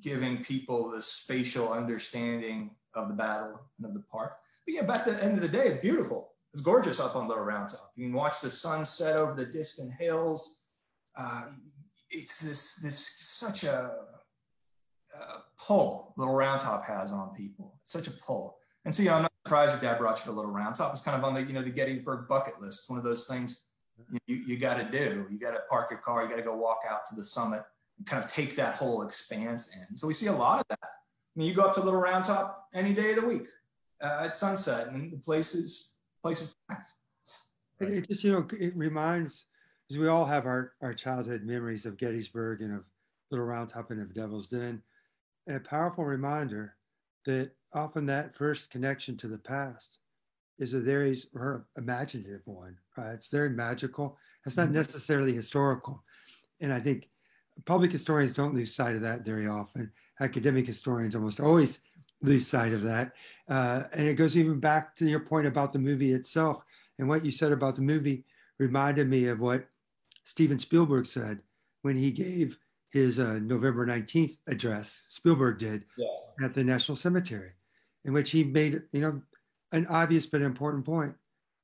giving 0.00 0.42
people 0.42 0.90
the 0.90 1.02
spatial 1.02 1.72
understanding 1.72 2.70
of 2.94 3.08
the 3.08 3.14
battle 3.14 3.60
and 3.78 3.86
of 3.86 3.94
the 3.94 4.02
park. 4.10 4.36
But 4.66 4.74
yeah, 4.74 4.82
but 4.82 4.98
at 4.98 5.04
the 5.06 5.24
end 5.24 5.36
of 5.36 5.42
the 5.42 5.48
day, 5.48 5.66
it's 5.66 5.80
beautiful. 5.80 6.32
It's 6.52 6.62
gorgeous 6.62 7.00
up 7.00 7.16
on 7.16 7.28
Little 7.28 7.44
Round 7.44 7.68
Top. 7.68 7.92
You 7.96 8.06
can 8.06 8.14
watch 8.14 8.40
the 8.40 8.50
sun 8.50 8.84
set 8.84 9.16
over 9.16 9.34
the 9.34 9.44
distant 9.44 9.92
hills. 9.94 10.60
Uh, 11.16 11.44
it's 12.10 12.40
this 12.40 12.76
this 12.76 13.16
such 13.20 13.64
a 13.64 13.92
uh, 15.18 15.38
pull 15.58 16.14
Little 16.16 16.34
Round 16.34 16.60
Top 16.60 16.84
has 16.84 17.12
on 17.12 17.34
people. 17.34 17.78
It's 17.82 17.92
such 17.92 18.08
a 18.08 18.12
pull. 18.12 18.56
And 18.84 18.94
so, 18.94 19.02
know, 19.02 19.14
I'm 19.14 19.22
not 19.22 19.32
surprised 19.44 19.72
your 19.72 19.90
dad 19.90 19.98
brought 19.98 20.18
you 20.20 20.24
to 20.26 20.32
Little 20.32 20.50
Round 20.50 20.74
Top. 20.74 20.92
It's 20.92 21.02
kind 21.02 21.16
of 21.16 21.24
on 21.24 21.34
the, 21.34 21.42
you 21.42 21.52
know, 21.52 21.62
the 21.62 21.70
Gettysburg 21.70 22.28
bucket 22.28 22.60
list. 22.60 22.80
It's 22.80 22.90
one 22.90 22.98
of 22.98 23.04
those 23.04 23.26
things 23.26 23.66
you, 24.26 24.36
you 24.36 24.56
got 24.56 24.76
to 24.78 24.84
do. 24.84 25.26
You 25.30 25.38
got 25.38 25.50
to 25.52 25.60
park 25.68 25.90
your 25.90 26.00
car. 26.00 26.22
You 26.22 26.30
got 26.30 26.36
to 26.36 26.42
go 26.42 26.56
walk 26.56 26.80
out 26.88 27.04
to 27.06 27.16
the 27.16 27.24
summit 27.24 27.62
kind 28.06 28.22
of 28.22 28.30
take 28.30 28.56
that 28.56 28.76
whole 28.76 29.02
expanse 29.02 29.74
in. 29.74 29.96
So 29.96 30.06
we 30.06 30.14
see 30.14 30.26
a 30.26 30.32
lot 30.32 30.60
of 30.60 30.66
that. 30.70 30.78
I 30.82 31.38
mean, 31.38 31.48
you 31.48 31.54
go 31.54 31.64
up 31.64 31.74
to 31.74 31.80
Little 31.80 32.00
Round 32.00 32.24
Top 32.24 32.68
any 32.74 32.94
day 32.94 33.10
of 33.10 33.16
the 33.16 33.26
week 33.26 33.46
uh, 34.02 34.22
at 34.24 34.34
sunset, 34.34 34.88
and 34.88 35.12
the 35.12 35.18
place 35.18 35.54
is 35.54 35.96
place 36.22 36.42
is 36.42 36.54
packed. 36.68 36.86
It, 37.80 37.88
it 37.90 38.08
just 38.08 38.24
you 38.24 38.32
know 38.32 38.46
it 38.58 38.76
reminds 38.76 39.44
because 39.88 40.00
we 40.00 40.08
all 40.08 40.24
have 40.24 40.46
our 40.46 40.72
our 40.82 40.94
childhood 40.94 41.42
memories 41.44 41.86
of 41.86 41.96
Gettysburg 41.96 42.60
and 42.60 42.74
of 42.74 42.84
Little 43.30 43.46
Round 43.46 43.68
Top 43.68 43.90
and 43.90 44.00
of 44.00 44.14
Devil's 44.14 44.48
Den. 44.48 44.82
And 45.46 45.56
a 45.56 45.60
powerful 45.60 46.04
reminder 46.04 46.74
that 47.24 47.52
often 47.72 48.06
that 48.06 48.36
first 48.36 48.70
connection 48.70 49.16
to 49.18 49.28
the 49.28 49.38
past 49.38 49.98
is 50.58 50.74
a 50.74 50.80
very 50.80 51.22
or 51.34 51.66
imaginative 51.76 52.42
one, 52.44 52.76
right? 52.96 53.12
It's 53.12 53.28
very 53.28 53.50
magical. 53.50 54.18
It's 54.44 54.56
not 54.56 54.70
necessarily 54.70 55.32
historical. 55.32 56.02
And 56.60 56.72
I 56.72 56.80
think 56.80 57.08
public 57.64 57.92
historians 57.92 58.32
don't 58.32 58.54
lose 58.54 58.74
sight 58.74 58.94
of 58.94 59.02
that 59.02 59.24
very 59.24 59.46
often. 59.46 59.90
Academic 60.20 60.66
historians 60.66 61.14
almost 61.14 61.40
always 61.40 61.80
lose 62.22 62.46
sight 62.46 62.72
of 62.72 62.82
that. 62.82 63.12
Uh, 63.48 63.84
and 63.92 64.08
it 64.08 64.14
goes 64.14 64.36
even 64.36 64.58
back 64.58 64.94
to 64.96 65.06
your 65.06 65.20
point 65.20 65.46
about 65.46 65.72
the 65.72 65.78
movie 65.78 66.12
itself. 66.12 66.62
And 66.98 67.08
what 67.08 67.24
you 67.24 67.30
said 67.30 67.52
about 67.52 67.76
the 67.76 67.82
movie 67.82 68.24
reminded 68.58 69.08
me 69.08 69.26
of 69.26 69.40
what 69.40 69.68
Steven 70.24 70.58
Spielberg 70.58 71.06
said 71.06 71.42
when 71.82 71.96
he 71.96 72.10
gave 72.10 72.58
his 72.90 73.18
uh, 73.18 73.38
November 73.40 73.86
19th 73.86 74.38
address, 74.46 75.06
Spielberg 75.08 75.58
did 75.58 75.84
yeah. 75.96 76.06
at 76.42 76.54
the 76.54 76.64
National 76.64 76.96
Cemetery, 76.96 77.52
in 78.04 78.12
which 78.12 78.30
he 78.30 78.44
made, 78.44 78.82
you 78.92 79.00
know, 79.00 79.22
an 79.72 79.86
obvious 79.86 80.26
but 80.26 80.40
important 80.40 80.84
point. 80.84 81.14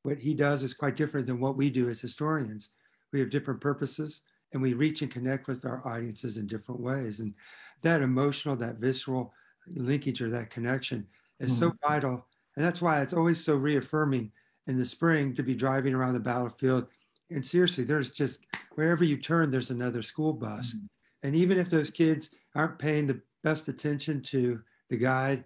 What 0.03 0.19
he 0.19 0.35
does 0.35 0.63
is 0.63 0.75
quite 0.75 0.97
different 0.97 1.27
than 1.27 1.41
what 1.41 1.57
we 1.57 1.71
do 1.71 1.89
as 1.89 2.01
historians. 2.01 2.71
We 3.13 3.21
have 3.21 3.31
different 3.31 3.61
purposes 3.61 4.21
and 4.55 4.63
we 4.63 4.73
reach 4.73 5.03
and 5.03 5.11
connect 5.11 5.49
with 5.49 5.67
our 5.67 5.87
audiences 5.87 6.39
in 6.39 6.47
different 6.47 6.81
ways. 6.81 7.21
And 7.21 7.35
that 7.83 8.01
emotional, 8.01 8.57
that 8.57 8.77
visceral 8.77 9.35
linkage 9.67 10.23
or 10.23 10.31
that 10.31 10.51
connection 10.51 11.07
is 11.41 11.53
mm-hmm. 11.53 11.71
so 11.71 11.75
vital. 11.87 12.27
And 12.57 12.65
that's 12.65 12.81
why 12.81 13.03
it's 13.03 13.13
always 13.13 13.45
so 13.45 13.57
reaffirming 13.57 14.31
in 14.69 14.79
the 14.79 14.87
spring 14.87 15.35
to 15.35 15.43
be 15.43 15.55
driving 15.55 15.93
around 15.93 16.15
the 16.15 16.21
battlefield. 16.21 16.87
And 17.31 17.45
seriously, 17.45 17.85
there's 17.85 18.11
just 18.11 18.47
wherever 18.77 19.05
you 19.05 19.17
turn, 19.17 19.51
there's 19.51 19.71
another 19.71 20.03
school 20.03 20.33
bus. 20.33 20.71
Mm-hmm. 20.71 20.87
And 21.27 21.37
even 21.37 21.59
if 21.59 21.69
those 21.69 21.91
kids 21.91 22.31
aren't 22.55 22.79
paying 22.79 23.09
the 23.09 23.21
best 23.43 23.67
attention 23.69 24.23
to 24.23 24.61
the 24.89 24.97
guide, 24.97 25.45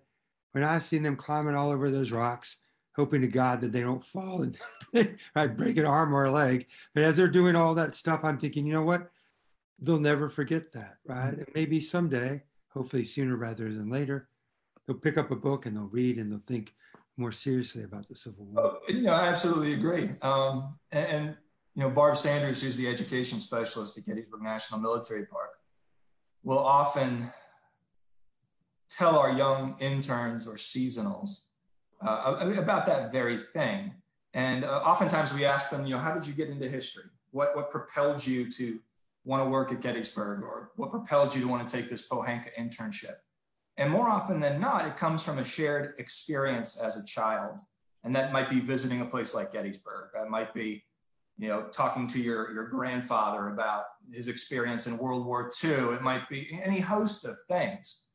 when 0.52 0.64
I've 0.64 0.84
seen 0.84 1.02
them 1.02 1.16
climbing 1.16 1.54
all 1.54 1.70
over 1.70 1.90
those 1.90 2.10
rocks, 2.10 2.58
hoping 2.98 3.20
to 3.20 3.28
God 3.28 3.60
that 3.60 3.70
they 3.70 3.80
don't 3.80 4.04
fall 4.04 4.42
and 4.42 4.58
right, 5.36 5.56
break 5.56 5.76
an 5.76 5.86
arm 5.86 6.12
or 6.12 6.24
a 6.24 6.30
leg. 6.32 6.66
But 6.94 7.04
as 7.04 7.16
they're 7.16 7.28
doing 7.28 7.54
all 7.54 7.74
that 7.76 7.94
stuff, 7.94 8.20
I'm 8.24 8.38
thinking, 8.38 8.66
you 8.66 8.72
know 8.72 8.82
what? 8.82 9.08
They'll 9.78 10.00
never 10.00 10.28
forget 10.28 10.72
that, 10.72 10.96
right? 11.06 11.30
Mm-hmm. 11.30 11.40
And 11.40 11.48
maybe 11.54 11.80
someday, 11.80 12.42
hopefully 12.70 13.04
sooner 13.04 13.36
rather 13.36 13.72
than 13.72 13.88
later, 13.88 14.28
they'll 14.86 14.96
pick 14.96 15.16
up 15.16 15.30
a 15.30 15.36
book 15.36 15.64
and 15.64 15.76
they'll 15.76 15.84
read 15.84 16.18
and 16.18 16.32
they'll 16.32 16.42
think 16.48 16.74
more 17.16 17.30
seriously 17.30 17.84
about 17.84 18.08
the 18.08 18.16
Civil 18.16 18.46
War. 18.46 18.64
Oh, 18.64 18.78
you 18.88 19.02
know, 19.02 19.12
I 19.12 19.28
absolutely 19.28 19.74
agree. 19.74 20.10
Um, 20.22 20.76
and, 20.90 21.06
and, 21.08 21.36
you 21.76 21.84
know, 21.84 21.90
Barb 21.90 22.16
Sanders, 22.16 22.60
who's 22.60 22.76
the 22.76 22.88
education 22.88 23.38
specialist 23.38 23.96
at 23.96 24.06
Gettysburg 24.06 24.42
National 24.42 24.80
Military 24.80 25.26
Park, 25.26 25.50
will 26.42 26.58
often 26.58 27.28
tell 28.90 29.16
our 29.16 29.30
young 29.30 29.76
interns 29.78 30.48
or 30.48 30.54
seasonals 30.54 31.44
uh, 32.00 32.52
about 32.56 32.86
that 32.86 33.12
very 33.12 33.36
thing. 33.36 33.94
And 34.34 34.64
uh, 34.64 34.82
oftentimes 34.84 35.34
we 35.34 35.44
ask 35.44 35.70
them, 35.70 35.86
you 35.86 35.94
know, 35.94 35.98
how 35.98 36.14
did 36.14 36.26
you 36.26 36.34
get 36.34 36.48
into 36.48 36.68
history? 36.68 37.04
What, 37.30 37.56
what 37.56 37.70
propelled 37.70 38.26
you 38.26 38.50
to 38.52 38.78
want 39.24 39.42
to 39.42 39.48
work 39.48 39.72
at 39.72 39.80
Gettysburg 39.80 40.42
or 40.42 40.70
what 40.76 40.90
propelled 40.90 41.34
you 41.34 41.42
to 41.42 41.48
want 41.48 41.66
to 41.68 41.74
take 41.74 41.88
this 41.88 42.06
Pohanka 42.06 42.52
internship? 42.58 43.16
And 43.76 43.92
more 43.92 44.08
often 44.08 44.40
than 44.40 44.60
not, 44.60 44.86
it 44.86 44.96
comes 44.96 45.24
from 45.24 45.38
a 45.38 45.44
shared 45.44 45.94
experience 45.98 46.78
as 46.80 46.96
a 46.96 47.04
child. 47.04 47.60
And 48.04 48.14
that 48.16 48.32
might 48.32 48.50
be 48.50 48.60
visiting 48.60 49.00
a 49.00 49.04
place 49.04 49.34
like 49.34 49.52
Gettysburg. 49.52 50.10
That 50.14 50.28
might 50.28 50.52
be, 50.52 50.84
you 51.36 51.48
know, 51.48 51.68
talking 51.72 52.06
to 52.08 52.20
your, 52.20 52.52
your 52.52 52.68
grandfather 52.68 53.48
about 53.48 53.84
his 54.12 54.28
experience 54.28 54.86
in 54.86 54.98
World 54.98 55.24
War 55.24 55.50
II. 55.62 55.70
It 55.70 56.02
might 56.02 56.28
be 56.28 56.58
any 56.62 56.80
host 56.80 57.24
of 57.24 57.38
things. 57.48 58.06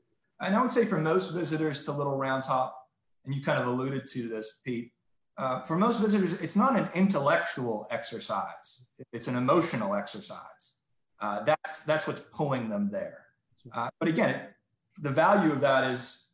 And 0.42 0.56
I 0.56 0.62
would 0.62 0.74
say 0.74 0.84
for 0.84 0.98
most 0.98 1.32
visitors 1.32 1.86
to 1.86 1.94
Little 1.94 2.18
Round 2.18 2.44
Top, 2.44 2.83
and 3.26 3.34
you 3.34 3.42
kind 3.42 3.60
of 3.60 3.68
alluded 3.68 4.08
to 4.08 4.28
this, 4.28 4.60
Pete, 4.64 4.92
uh, 5.38 5.62
for 5.62 5.76
most 5.76 6.00
visitors, 6.00 6.42
it's 6.42 6.56
not 6.56 6.78
an 6.78 6.88
intellectual 6.94 7.88
exercise. 7.90 8.86
It's 9.12 9.28
an 9.28 9.36
emotional 9.36 9.96
exercise. 9.96 10.76
Uh, 11.20 11.44
that's, 11.44 11.84
that's 11.86 12.06
what's 12.08 12.22
pulling 12.32 12.70
them 12.70 12.90
there. 12.92 13.26
Uh, 13.72 13.90
but 14.00 14.10
again, 14.10 14.30
it, 14.30 14.54
the 15.02 15.10
value 15.10 15.52
of 15.52 15.62
that 15.62 15.90
is 15.90 16.28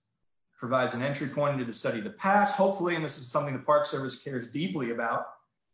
provides 0.57 0.93
an 0.93 1.01
entry 1.01 1.27
point 1.27 1.53
into 1.53 1.63
the 1.63 1.71
study 1.71 1.99
of 1.99 2.03
the 2.03 2.09
past. 2.09 2.57
Hopefully, 2.57 2.95
and 2.95 3.05
this 3.05 3.17
is 3.17 3.31
something 3.31 3.53
the 3.53 3.63
Park 3.63 3.85
Service 3.85 4.21
cares 4.21 4.47
deeply 4.47 4.91
about, 4.91 5.27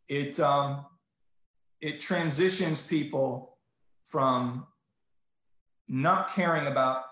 it, 0.08 0.38
um, 0.38 0.86
it 1.80 1.98
transitions 1.98 2.80
people 2.80 3.56
from 4.04 4.64
not 5.88 6.32
caring 6.32 6.68
about 6.68 7.02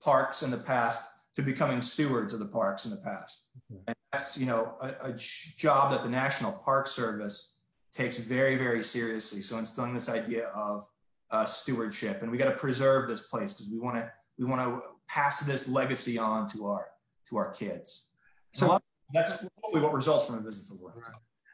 parks 0.00 0.42
in 0.42 0.50
the 0.50 0.56
past 0.58 1.08
to 1.36 1.42
becoming 1.42 1.82
stewards 1.82 2.32
of 2.32 2.40
the 2.40 2.46
parks 2.46 2.86
in 2.86 2.90
the 2.90 2.96
past. 2.96 3.50
And 3.86 3.94
that's, 4.10 4.36
you 4.38 4.46
know, 4.46 4.74
a, 4.80 5.10
a, 5.10 5.14
job 5.14 5.92
that 5.92 6.02
the 6.02 6.08
National 6.08 6.52
Park 6.52 6.86
Service 6.86 7.58
takes 7.92 8.18
very, 8.18 8.56
very 8.56 8.82
seriously. 8.82 9.42
So 9.42 9.58
instilling 9.58 9.92
this 9.92 10.08
idea 10.08 10.46
of 10.48 10.86
uh, 11.30 11.44
stewardship, 11.44 12.22
and 12.22 12.30
we 12.30 12.38
got 12.38 12.46
to 12.46 12.56
preserve 12.56 13.08
this 13.08 13.28
place 13.28 13.52
because 13.52 13.70
we 13.70 13.78
want 13.78 13.98
to 13.98 14.10
we 14.38 14.44
want 14.44 14.60
to 14.60 14.80
pass 15.08 15.40
this 15.40 15.68
legacy 15.68 16.18
on 16.18 16.48
to 16.48 16.66
our 16.66 16.86
to 17.28 17.36
our 17.36 17.50
kids. 17.50 18.10
So, 18.54 18.78
that's 19.12 19.32
hopefully 19.62 19.82
what 19.82 19.92
results 19.92 20.26
from 20.26 20.36
a 20.36 20.40
visit 20.40 20.68
to 20.68 20.78
the 20.78 20.84
world. 20.84 21.02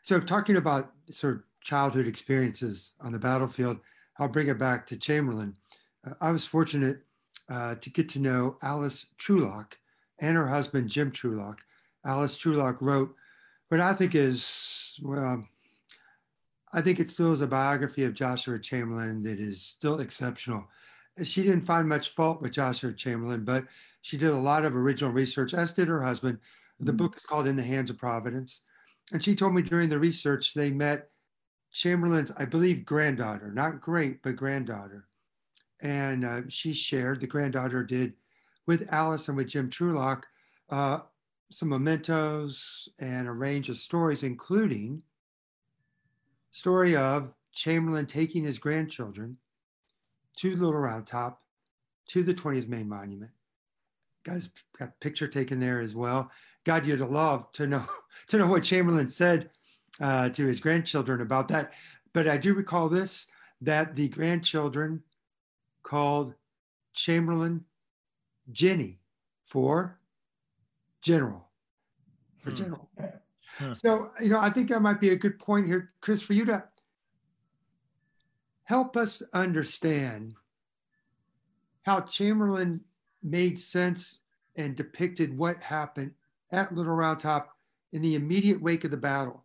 So 0.02 0.20
talking 0.20 0.56
about 0.56 0.92
sort 1.10 1.34
of 1.34 1.42
childhood 1.60 2.06
experiences 2.06 2.94
on 3.00 3.12
the 3.12 3.18
battlefield, 3.18 3.78
I'll 4.18 4.28
bring 4.28 4.48
it 4.48 4.58
back 4.58 4.86
to 4.88 4.96
Chamberlain. 4.96 5.56
Uh, 6.06 6.14
I 6.20 6.30
was 6.30 6.44
fortunate 6.44 7.02
uh, 7.52 7.74
to 7.74 7.90
get 7.90 8.08
to 8.08 8.18
know 8.18 8.56
Alice 8.62 9.06
Trulock 9.18 9.76
and 10.20 10.36
her 10.36 10.48
husband, 10.48 10.88
Jim 10.88 11.10
Trulock. 11.10 11.60
Alice 12.02 12.34
Trulock 12.34 12.80
wrote 12.80 13.14
what 13.68 13.78
I 13.78 13.92
think 13.92 14.14
is, 14.14 14.98
well, 15.02 15.44
I 16.72 16.80
think 16.80 16.98
it 16.98 17.10
still 17.10 17.30
is 17.30 17.42
a 17.42 17.46
biography 17.46 18.04
of 18.04 18.14
Joshua 18.14 18.58
Chamberlain 18.58 19.22
that 19.24 19.38
is 19.38 19.60
still 19.60 20.00
exceptional. 20.00 20.64
She 21.22 21.42
didn't 21.42 21.66
find 21.66 21.86
much 21.86 22.14
fault 22.14 22.40
with 22.40 22.52
Joshua 22.52 22.94
Chamberlain, 22.94 23.44
but 23.44 23.66
she 24.00 24.16
did 24.16 24.30
a 24.30 24.36
lot 24.36 24.64
of 24.64 24.74
original 24.74 25.12
research, 25.12 25.52
as 25.52 25.74
did 25.74 25.88
her 25.88 26.02
husband. 26.02 26.38
The 26.80 26.86
mm-hmm. 26.90 26.96
book 26.96 27.16
is 27.18 27.22
called 27.22 27.46
In 27.46 27.56
the 27.56 27.62
Hands 27.62 27.90
of 27.90 27.98
Providence. 27.98 28.62
And 29.12 29.22
she 29.22 29.34
told 29.34 29.54
me 29.54 29.60
during 29.60 29.90
the 29.90 29.98
research 29.98 30.54
they 30.54 30.70
met 30.70 31.10
Chamberlain's, 31.70 32.32
I 32.38 32.46
believe, 32.46 32.86
granddaughter, 32.86 33.52
not 33.52 33.82
great, 33.82 34.22
but 34.22 34.36
granddaughter 34.36 35.06
and 35.82 36.24
uh, 36.24 36.40
she 36.48 36.72
shared, 36.72 37.20
the 37.20 37.26
granddaughter 37.26 37.82
did, 37.82 38.14
with 38.66 38.92
Alice 38.92 39.28
and 39.28 39.36
with 39.36 39.48
Jim 39.48 39.68
Trulock, 39.68 40.26
uh, 40.70 41.00
some 41.50 41.68
mementos 41.68 42.88
and 43.00 43.28
a 43.28 43.32
range 43.32 43.68
of 43.68 43.76
stories, 43.76 44.22
including 44.22 45.02
story 46.52 46.96
of 46.96 47.32
Chamberlain 47.52 48.06
taking 48.06 48.44
his 48.44 48.58
grandchildren 48.58 49.36
to 50.36 50.56
Little 50.56 50.74
Round 50.74 51.06
Top, 51.06 51.42
to 52.08 52.22
the 52.22 52.34
20th 52.34 52.68
Maine 52.68 52.88
Monument. 52.88 53.30
Got 54.24 54.48
a 54.80 54.86
picture 55.00 55.28
taken 55.28 55.60
there 55.60 55.80
as 55.80 55.94
well. 55.94 56.30
God, 56.64 56.86
you'd 56.86 57.00
love 57.00 57.50
to 57.52 57.66
know 57.66 57.84
to 58.28 58.38
know 58.38 58.46
what 58.46 58.62
Chamberlain 58.62 59.08
said 59.08 59.50
uh, 60.00 60.28
to 60.30 60.46
his 60.46 60.60
grandchildren 60.60 61.20
about 61.20 61.48
that. 61.48 61.72
But 62.12 62.28
I 62.28 62.36
do 62.36 62.54
recall 62.54 62.88
this 62.88 63.26
that 63.60 63.96
the 63.96 64.08
grandchildren 64.08 65.02
called 65.82 66.34
Chamberlain 66.94 67.64
Jenny 68.50 69.00
for 69.44 69.98
general. 71.00 71.48
For 72.38 72.50
hmm. 72.50 72.56
general. 72.56 72.88
Hmm. 73.58 73.72
So, 73.74 74.12
you 74.20 74.30
know, 74.30 74.40
I 74.40 74.50
think 74.50 74.68
that 74.68 74.80
might 74.80 75.00
be 75.00 75.10
a 75.10 75.16
good 75.16 75.38
point 75.38 75.66
here, 75.66 75.92
Chris, 76.00 76.22
for 76.22 76.32
you 76.32 76.44
to 76.46 76.64
help 78.64 78.96
us 78.96 79.22
understand 79.32 80.34
how 81.82 82.00
Chamberlain 82.00 82.80
made 83.22 83.58
sense 83.58 84.20
and 84.56 84.76
depicted 84.76 85.36
what 85.36 85.60
happened 85.60 86.12
at 86.50 86.74
Little 86.74 86.94
Round 86.94 87.18
Top 87.18 87.56
in 87.92 88.02
the 88.02 88.14
immediate 88.14 88.60
wake 88.62 88.84
of 88.84 88.90
the 88.90 88.96
battle 88.96 89.41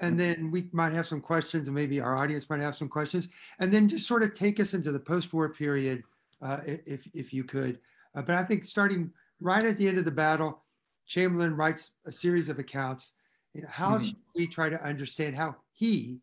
and 0.00 0.18
then 0.18 0.50
we 0.50 0.68
might 0.72 0.92
have 0.92 1.06
some 1.06 1.20
questions 1.20 1.68
and 1.68 1.74
maybe 1.74 2.00
our 2.00 2.16
audience 2.16 2.48
might 2.48 2.60
have 2.60 2.74
some 2.74 2.88
questions 2.88 3.28
and 3.58 3.72
then 3.72 3.88
just 3.88 4.06
sort 4.06 4.22
of 4.22 4.34
take 4.34 4.58
us 4.58 4.74
into 4.74 4.90
the 4.92 4.98
post-war 4.98 5.48
period 5.50 6.02
uh, 6.42 6.58
if, 6.66 7.06
if 7.14 7.32
you 7.32 7.44
could 7.44 7.78
Uh, 8.14 8.22
but 8.22 8.34
I 8.36 8.42
think 8.42 8.64
starting 8.64 9.12
right 9.40 9.64
at 9.64 9.76
the 9.76 9.88
end 9.88 9.98
of 9.98 10.04
the 10.04 10.10
battle, 10.10 10.62
Chamberlain 11.06 11.56
writes 11.56 11.92
a 12.06 12.12
series 12.12 12.48
of 12.48 12.58
accounts. 12.58 13.14
You 13.54 13.62
know, 13.62 13.68
how 13.70 13.96
mm-hmm. 13.96 14.04
should 14.04 14.16
we 14.34 14.46
try 14.46 14.68
to 14.68 14.82
understand 14.82 15.36
how 15.36 15.56
he 15.72 16.20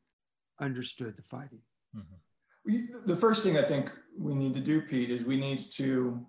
understood 0.60 1.16
the 1.16 1.22
fighting? 1.22 1.62
Mm-hmm. 1.96 3.06
The 3.06 3.16
first 3.16 3.44
thing 3.44 3.58
I 3.58 3.62
think 3.62 3.92
we 4.18 4.36
need 4.36 4.54
to 4.54 4.60
do, 4.60 4.82
Pete, 4.82 5.10
is 5.10 5.24
we 5.24 5.38
need 5.38 5.60
to 5.74 6.26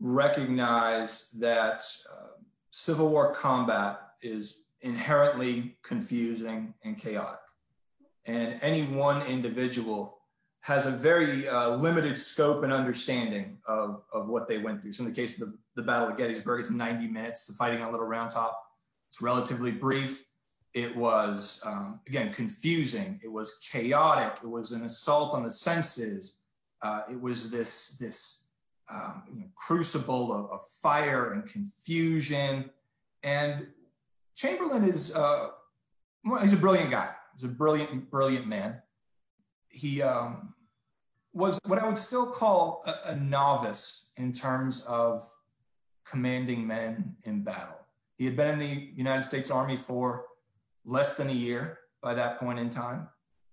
recognize 0.00 1.30
that 1.38 1.84
uh, 2.12 2.34
Civil 2.70 3.08
War 3.08 3.32
combat 3.32 4.00
is 4.20 4.63
inherently 4.84 5.76
confusing 5.82 6.74
and 6.84 6.96
chaotic. 6.96 7.40
And 8.26 8.58
any 8.62 8.82
one 8.82 9.26
individual 9.26 10.18
has 10.60 10.86
a 10.86 10.90
very 10.90 11.48
uh, 11.48 11.70
limited 11.70 12.16
scope 12.16 12.62
and 12.62 12.72
understanding 12.72 13.58
of, 13.66 14.04
of 14.12 14.28
what 14.28 14.46
they 14.46 14.58
went 14.58 14.80
through. 14.80 14.92
So 14.92 15.04
in 15.04 15.10
the 15.10 15.14
case 15.14 15.40
of 15.40 15.48
the, 15.48 15.58
the 15.76 15.82
Battle 15.82 16.08
of 16.08 16.16
Gettysburg, 16.16 16.60
it's 16.60 16.70
90 16.70 17.08
minutes, 17.08 17.46
the 17.46 17.54
fighting 17.54 17.82
on 17.82 17.92
Little 17.92 18.06
Round 18.06 18.30
Top. 18.30 18.62
It's 19.10 19.20
relatively 19.20 19.72
brief. 19.72 20.24
It 20.74 20.96
was, 20.96 21.60
um, 21.64 22.00
again, 22.06 22.32
confusing. 22.32 23.20
It 23.22 23.30
was 23.30 23.58
chaotic. 23.70 24.38
It 24.42 24.48
was 24.48 24.72
an 24.72 24.84
assault 24.84 25.34
on 25.34 25.42
the 25.42 25.50
senses. 25.50 26.40
Uh, 26.82 27.02
it 27.10 27.20
was 27.20 27.50
this, 27.50 27.96
this 27.98 28.46
um, 28.90 29.22
you 29.32 29.40
know, 29.40 29.46
crucible 29.54 30.32
of, 30.32 30.50
of, 30.50 30.66
fire 30.66 31.32
and 31.32 31.46
confusion. 31.46 32.70
And 33.22 33.68
Chamberlain 34.34 34.84
is, 34.84 35.14
uh, 35.14 35.48
he's 36.40 36.52
a 36.52 36.58
brilliant 36.58 36.90
guy. 36.90 37.10
He's 37.34 37.44
a 37.44 37.48
brilliant, 37.48 38.10
brilliant 38.10 38.46
man. 38.46 38.80
He 39.68 40.02
um, 40.02 40.54
was 41.32 41.58
what 41.66 41.78
I 41.78 41.86
would 41.86 41.98
still 41.98 42.26
call 42.26 42.84
a, 42.86 43.12
a 43.12 43.16
novice 43.16 44.10
in 44.16 44.32
terms 44.32 44.84
of 44.86 45.28
commanding 46.04 46.66
men 46.66 47.16
in 47.24 47.42
battle. 47.42 47.78
He 48.16 48.24
had 48.24 48.36
been 48.36 48.48
in 48.48 48.58
the 48.58 48.90
United 48.94 49.24
States 49.24 49.50
Army 49.50 49.76
for 49.76 50.26
less 50.84 51.16
than 51.16 51.28
a 51.28 51.32
year 51.32 51.78
by 52.02 52.14
that 52.14 52.38
point 52.38 52.58
in 52.58 52.70
time. 52.70 53.08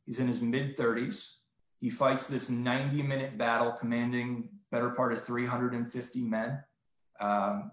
He's 0.06 0.20
in 0.20 0.28
his 0.28 0.42
mid 0.42 0.78
30s. 0.78 1.38
He 1.80 1.90
fights 1.90 2.28
this 2.28 2.50
90 2.50 3.02
minute 3.02 3.38
battle 3.38 3.72
commanding 3.72 4.50
better 4.72 4.92
part 4.92 5.14
of 5.14 5.24
350 5.24 6.22
men. 6.24 6.64
Um, 7.20 7.72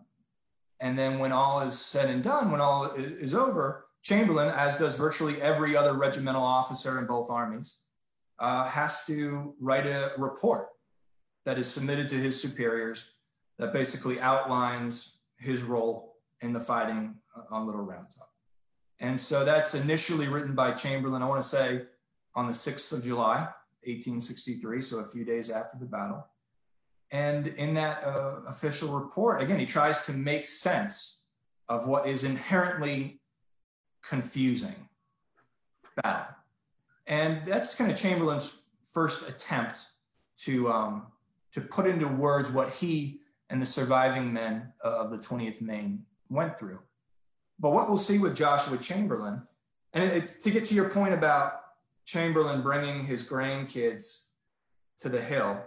and 0.80 0.98
then 0.98 1.18
when 1.18 1.32
all 1.32 1.60
is 1.60 1.78
said 1.78 2.08
and 2.08 2.22
done, 2.22 2.50
when 2.50 2.60
all 2.60 2.86
is 2.94 3.34
over, 3.34 3.86
Chamberlain, 4.02 4.48
as 4.48 4.76
does 4.76 4.96
virtually 4.96 5.40
every 5.42 5.76
other 5.76 5.94
regimental 5.94 6.42
officer 6.42 6.98
in 6.98 7.06
both 7.06 7.30
armies, 7.30 7.84
uh, 8.38 8.64
has 8.64 9.04
to 9.06 9.54
write 9.60 9.86
a 9.86 10.12
report 10.16 10.68
that 11.44 11.58
is 11.58 11.66
submitted 11.66 12.08
to 12.08 12.14
his 12.14 12.40
superiors 12.40 13.14
that 13.58 13.72
basically 13.72 14.20
outlines 14.20 15.18
his 15.38 15.62
role 15.62 16.16
in 16.40 16.52
the 16.52 16.60
fighting 16.60 17.16
on 17.50 17.66
Little 17.66 17.82
Round 17.82 18.06
Top. 18.10 18.28
And 19.00 19.20
so 19.20 19.44
that's 19.44 19.74
initially 19.74 20.28
written 20.28 20.54
by 20.54 20.72
Chamberlain, 20.72 21.22
I 21.22 21.26
want 21.26 21.42
to 21.42 21.48
say 21.48 21.82
on 22.34 22.46
the 22.46 22.52
6th 22.52 22.92
of 22.92 23.02
July, 23.02 23.48
1863, 23.84 24.80
so 24.80 24.98
a 24.98 25.04
few 25.04 25.24
days 25.24 25.50
after 25.50 25.78
the 25.78 25.86
battle. 25.86 26.26
And 27.10 27.46
in 27.46 27.74
that 27.74 28.04
uh, 28.04 28.40
official 28.46 28.98
report, 28.98 29.42
again, 29.42 29.58
he 29.58 29.66
tries 29.66 30.04
to 30.06 30.12
make 30.12 30.46
sense 30.46 31.24
of 31.68 31.86
what 31.86 32.06
is 32.06 32.24
inherently 32.24 33.20
confusing 34.02 34.88
battle. 36.02 36.34
And 37.06 37.44
that's 37.44 37.74
kind 37.74 37.90
of 37.90 37.96
Chamberlain's 37.96 38.62
first 38.84 39.28
attempt 39.28 39.86
to, 40.38 40.70
um, 40.70 41.06
to 41.52 41.60
put 41.60 41.86
into 41.86 42.06
words 42.06 42.50
what 42.50 42.70
he 42.70 43.20
and 43.50 43.60
the 43.62 43.66
surviving 43.66 44.32
men 44.32 44.72
of 44.82 45.10
the 45.10 45.16
20th 45.16 45.62
Maine 45.62 46.04
went 46.28 46.58
through. 46.58 46.80
But 47.58 47.70
what 47.70 47.88
we'll 47.88 47.96
see 47.96 48.18
with 48.18 48.36
Joshua 48.36 48.76
Chamberlain, 48.78 49.42
and 49.94 50.04
it's 50.04 50.42
to 50.42 50.50
get 50.50 50.64
to 50.64 50.74
your 50.74 50.90
point 50.90 51.14
about 51.14 51.60
Chamberlain 52.04 52.62
bringing 52.62 53.02
his 53.02 53.24
grandkids 53.24 54.26
to 54.98 55.08
the 55.08 55.20
hill, 55.20 55.64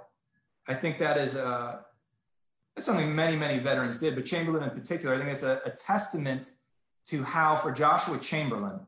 I 0.68 0.74
think 0.74 0.98
that 1.00 1.18
is 1.18 1.36
uh, 1.36 1.80
that's 2.76 2.86
something 2.86 3.14
many, 3.14 3.36
many 3.36 3.60
veterans 3.60 4.00
did, 4.00 4.16
but 4.16 4.26
Chamberlain 4.26 4.64
in 4.64 4.70
particular, 4.70 5.16
I 5.16 5.18
think 5.18 5.30
it's 5.30 5.44
a, 5.44 5.60
a 5.66 5.72
testament 5.72 6.52
to 7.08 7.24
how, 7.24 7.56
for 7.56 7.72
Joshua 7.72 8.18
Chamberlain, 8.20 8.80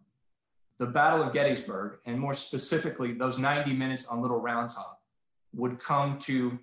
the 0.77 0.85
Battle 0.85 1.21
of 1.21 1.33
Gettysburg, 1.33 1.97
and 2.05 2.19
more 2.19 2.33
specifically, 2.33 3.13
those 3.13 3.37
90 3.37 3.73
minutes 3.73 4.07
on 4.07 4.21
Little 4.21 4.39
Round 4.39 4.69
Top, 4.69 5.01
would 5.53 5.79
come 5.79 6.17
to 6.19 6.57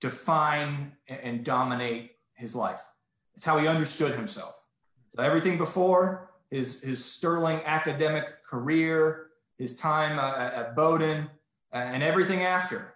define 0.00 0.92
and 1.08 1.44
dominate 1.44 2.12
his 2.34 2.54
life. 2.54 2.82
It's 3.34 3.44
how 3.44 3.58
he 3.58 3.66
understood 3.66 4.14
himself. 4.14 4.66
So 5.10 5.22
everything 5.22 5.58
before 5.58 6.30
his, 6.50 6.82
his 6.82 7.04
sterling 7.04 7.58
academic 7.64 8.44
career, 8.44 9.28
his 9.58 9.76
time 9.76 10.18
uh, 10.18 10.50
at 10.54 10.76
Bowdoin, 10.76 11.30
uh, 11.72 11.76
and 11.76 12.02
everything 12.02 12.42
after 12.42 12.95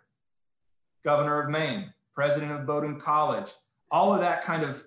governor 1.05 1.41
of 1.41 1.51
Maine, 1.51 1.93
president 2.15 2.53
of 2.53 2.67
Bowdoin 2.67 2.99
College. 3.01 3.53
All 3.91 4.13
of 4.13 4.21
that 4.21 4.43
kind 4.43 4.63
of 4.63 4.85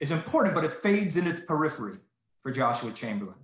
is 0.00 0.10
important, 0.10 0.54
but 0.54 0.64
it 0.64 0.70
fades 0.70 1.16
into 1.16 1.32
the 1.32 1.42
periphery 1.42 1.98
for 2.40 2.50
Joshua 2.50 2.92
Chamberlain. 2.92 3.34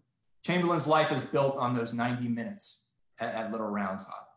Chamberlain's 0.45 0.87
life 0.87 1.11
is 1.11 1.25
built 1.25 1.57
on 1.57 1.75
those 1.75 1.93
90 1.93 2.29
minutes 2.29 2.89
at, 3.19 3.35
at 3.35 3.53
Little 3.53 3.71
Round 3.71 4.01
Top. 4.01 4.29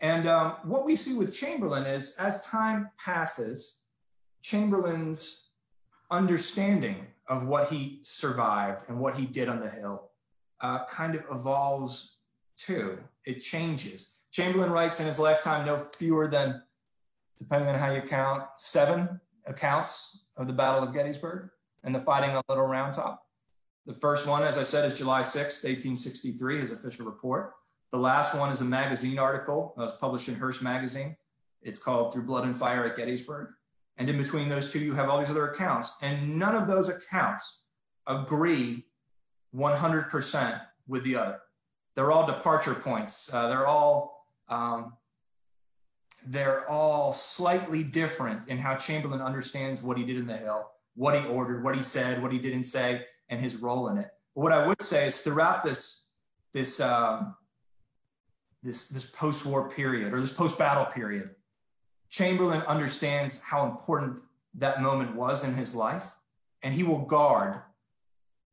And 0.00 0.26
um, 0.26 0.56
what 0.64 0.84
we 0.84 0.96
see 0.96 1.16
with 1.16 1.34
Chamberlain 1.34 1.84
is 1.84 2.16
as 2.18 2.44
time 2.44 2.90
passes, 3.02 3.84
Chamberlain's 4.42 5.48
understanding 6.10 7.06
of 7.28 7.46
what 7.46 7.68
he 7.68 8.00
survived 8.02 8.84
and 8.88 9.00
what 9.00 9.16
he 9.16 9.26
did 9.26 9.48
on 9.48 9.60
the 9.60 9.70
Hill 9.70 10.10
uh, 10.60 10.84
kind 10.86 11.14
of 11.14 11.24
evolves 11.30 12.18
too. 12.56 12.98
It 13.24 13.40
changes. 13.40 14.16
Chamberlain 14.30 14.70
writes 14.70 15.00
in 15.00 15.06
his 15.06 15.18
lifetime 15.18 15.66
no 15.66 15.78
fewer 15.78 16.28
than 16.28 16.62
depending 17.38 17.68
on 17.68 17.76
how 17.76 17.92
you 17.92 18.02
count, 18.02 18.44
seven 18.58 19.20
accounts 19.46 20.26
of 20.36 20.46
the 20.46 20.52
Battle 20.52 20.82
of 20.82 20.92
Gettysburg 20.92 21.50
and 21.84 21.94
the 21.94 22.00
fighting 22.00 22.34
on 22.34 22.42
Little 22.48 22.66
Round 22.66 22.92
Top. 22.92 23.22
The 23.86 23.92
first 23.92 24.26
one, 24.26 24.42
as 24.42 24.58
I 24.58 24.64
said, 24.64 24.84
is 24.84 24.98
July 24.98 25.20
6th, 25.20 25.62
1863, 25.62 26.58
his 26.58 26.72
official 26.72 27.06
report. 27.06 27.52
The 27.92 27.98
last 27.98 28.36
one 28.36 28.50
is 28.50 28.60
a 28.60 28.64
magazine 28.64 29.18
article 29.18 29.74
that 29.76 29.84
was 29.84 29.92
published 29.94 30.28
in 30.28 30.34
Hearst 30.34 30.62
Magazine. 30.62 31.16
It's 31.62 31.78
called 31.78 32.12
Through 32.12 32.24
Blood 32.24 32.44
and 32.44 32.56
Fire 32.56 32.84
at 32.84 32.96
Gettysburg. 32.96 33.50
And 33.96 34.08
in 34.08 34.18
between 34.18 34.48
those 34.48 34.72
two, 34.72 34.80
you 34.80 34.94
have 34.94 35.08
all 35.08 35.18
these 35.18 35.30
other 35.30 35.48
accounts. 35.48 35.96
And 36.02 36.38
none 36.38 36.54
of 36.54 36.66
those 36.66 36.88
accounts 36.88 37.64
agree 38.06 38.84
100% 39.54 40.60
with 40.86 41.04
the 41.04 41.16
other. 41.16 41.38
They're 41.94 42.12
all 42.12 42.26
departure 42.26 42.74
points. 42.74 43.32
Uh, 43.32 43.48
they're 43.48 43.66
all 43.66 44.26
um, 44.48 44.94
they're 46.26 46.68
all 46.68 47.12
slightly 47.12 47.82
different 47.82 48.48
in 48.48 48.58
how 48.58 48.74
Chamberlain 48.76 49.20
understands 49.20 49.82
what 49.82 49.96
he 49.96 50.04
did 50.04 50.16
in 50.16 50.26
the 50.26 50.36
Hill, 50.36 50.70
what 50.94 51.18
he 51.18 51.26
ordered, 51.28 51.62
what 51.62 51.76
he 51.76 51.82
said, 51.82 52.22
what 52.22 52.32
he 52.32 52.38
didn't 52.38 52.64
say, 52.64 53.06
and 53.28 53.40
his 53.40 53.56
role 53.56 53.88
in 53.88 53.98
it. 53.98 54.10
But 54.34 54.42
what 54.42 54.52
I 54.52 54.66
would 54.66 54.82
say 54.82 55.06
is 55.06 55.20
throughout 55.20 55.62
this 55.62 56.08
this 56.52 56.80
um, 56.80 57.36
this 58.62 58.88
this 58.88 59.04
post-war 59.04 59.70
period 59.70 60.12
or 60.12 60.20
this 60.20 60.32
post-battle 60.32 60.86
period, 60.86 61.30
Chamberlain 62.10 62.62
understands 62.62 63.42
how 63.42 63.66
important 63.66 64.20
that 64.54 64.82
moment 64.82 65.14
was 65.14 65.44
in 65.44 65.54
his 65.54 65.74
life, 65.74 66.16
and 66.62 66.74
he 66.74 66.82
will 66.82 67.04
guard 67.04 67.60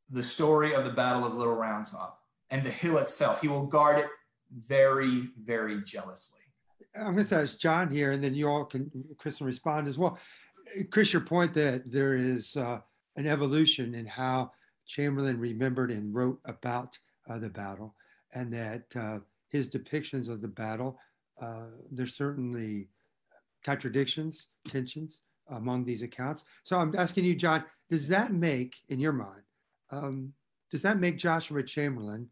the 0.10 0.24
story 0.24 0.74
of 0.74 0.86
the 0.86 0.92
Battle 0.92 1.26
of 1.26 1.34
Little 1.34 1.56
Round 1.56 1.86
Top 1.86 2.22
and 2.50 2.62
the 2.64 2.70
hill 2.70 2.98
itself. 2.98 3.42
He 3.42 3.48
will 3.48 3.66
guard 3.66 4.00
it 4.00 4.08
very, 4.52 5.30
very 5.42 5.82
jealously. 5.82 6.43
I'm 6.96 7.14
going 7.14 7.26
to 7.26 7.36
ask 7.36 7.60
John 7.60 7.90
here, 7.90 8.12
and 8.12 8.24
then 8.24 8.34
you 8.34 8.48
all 8.48 8.66
can, 8.66 8.92
Chris, 9.18 9.38
can 9.38 9.48
respond 9.48 9.88
as 9.88 9.98
well. 9.98 10.18
Chris, 10.92 11.12
your 11.12 11.24
point 11.24 11.54
that 11.54 11.92
there 11.92 12.16
is 12.16 12.56
uh, 12.56 12.80
an 13.16 13.28
evolution 13.28 13.96
in 13.96 14.06
how 14.06 14.52
Chamberlain 14.86 15.40
remembered 15.40 15.92
and 15.92 16.14
wrote 16.14 16.40
about 16.46 16.98
uh, 17.30 17.40
the 17.40 17.50
battle, 17.50 17.96
and 18.34 18.54
that 18.54 18.84
uh, 18.96 19.20
his 19.50 19.70
depictions 19.70 20.30
of 20.30 20.42
the 20.42 20.48
battle, 20.48 21.00
uh, 21.42 21.66
there's 21.92 22.16
certainly 22.16 22.90
contradictions, 23.64 24.48
tensions 24.68 25.22
among 25.50 25.86
these 25.86 26.02
accounts. 26.02 26.46
So 26.64 26.80
I'm 26.80 26.96
asking 26.96 27.26
you, 27.26 27.36
John, 27.36 27.64
does 27.90 28.08
that 28.10 28.34
make, 28.34 28.76
in 28.90 29.00
your 29.00 29.14
mind, 29.14 29.42
um, 29.92 30.34
does 30.72 30.82
that 30.84 31.00
make 31.00 31.18
Joshua 31.18 31.64
Chamberlain 31.64 32.30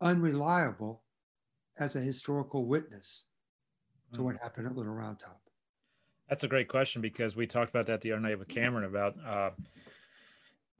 unreliable 0.00 1.02
as 1.78 1.96
a 1.96 2.00
historical 2.00 2.66
witness 2.66 3.24
to 4.14 4.22
what 4.22 4.36
happened 4.42 4.66
at 4.66 4.76
Little 4.76 4.92
Round 4.92 5.18
Top? 5.18 5.40
That's 6.28 6.44
a 6.44 6.48
great 6.48 6.68
question 6.68 7.02
because 7.02 7.36
we 7.36 7.46
talked 7.46 7.70
about 7.70 7.86
that 7.86 8.00
the 8.00 8.12
other 8.12 8.20
night 8.20 8.38
with 8.38 8.48
Cameron 8.48 8.84
about 8.84 9.14
uh, 9.24 9.50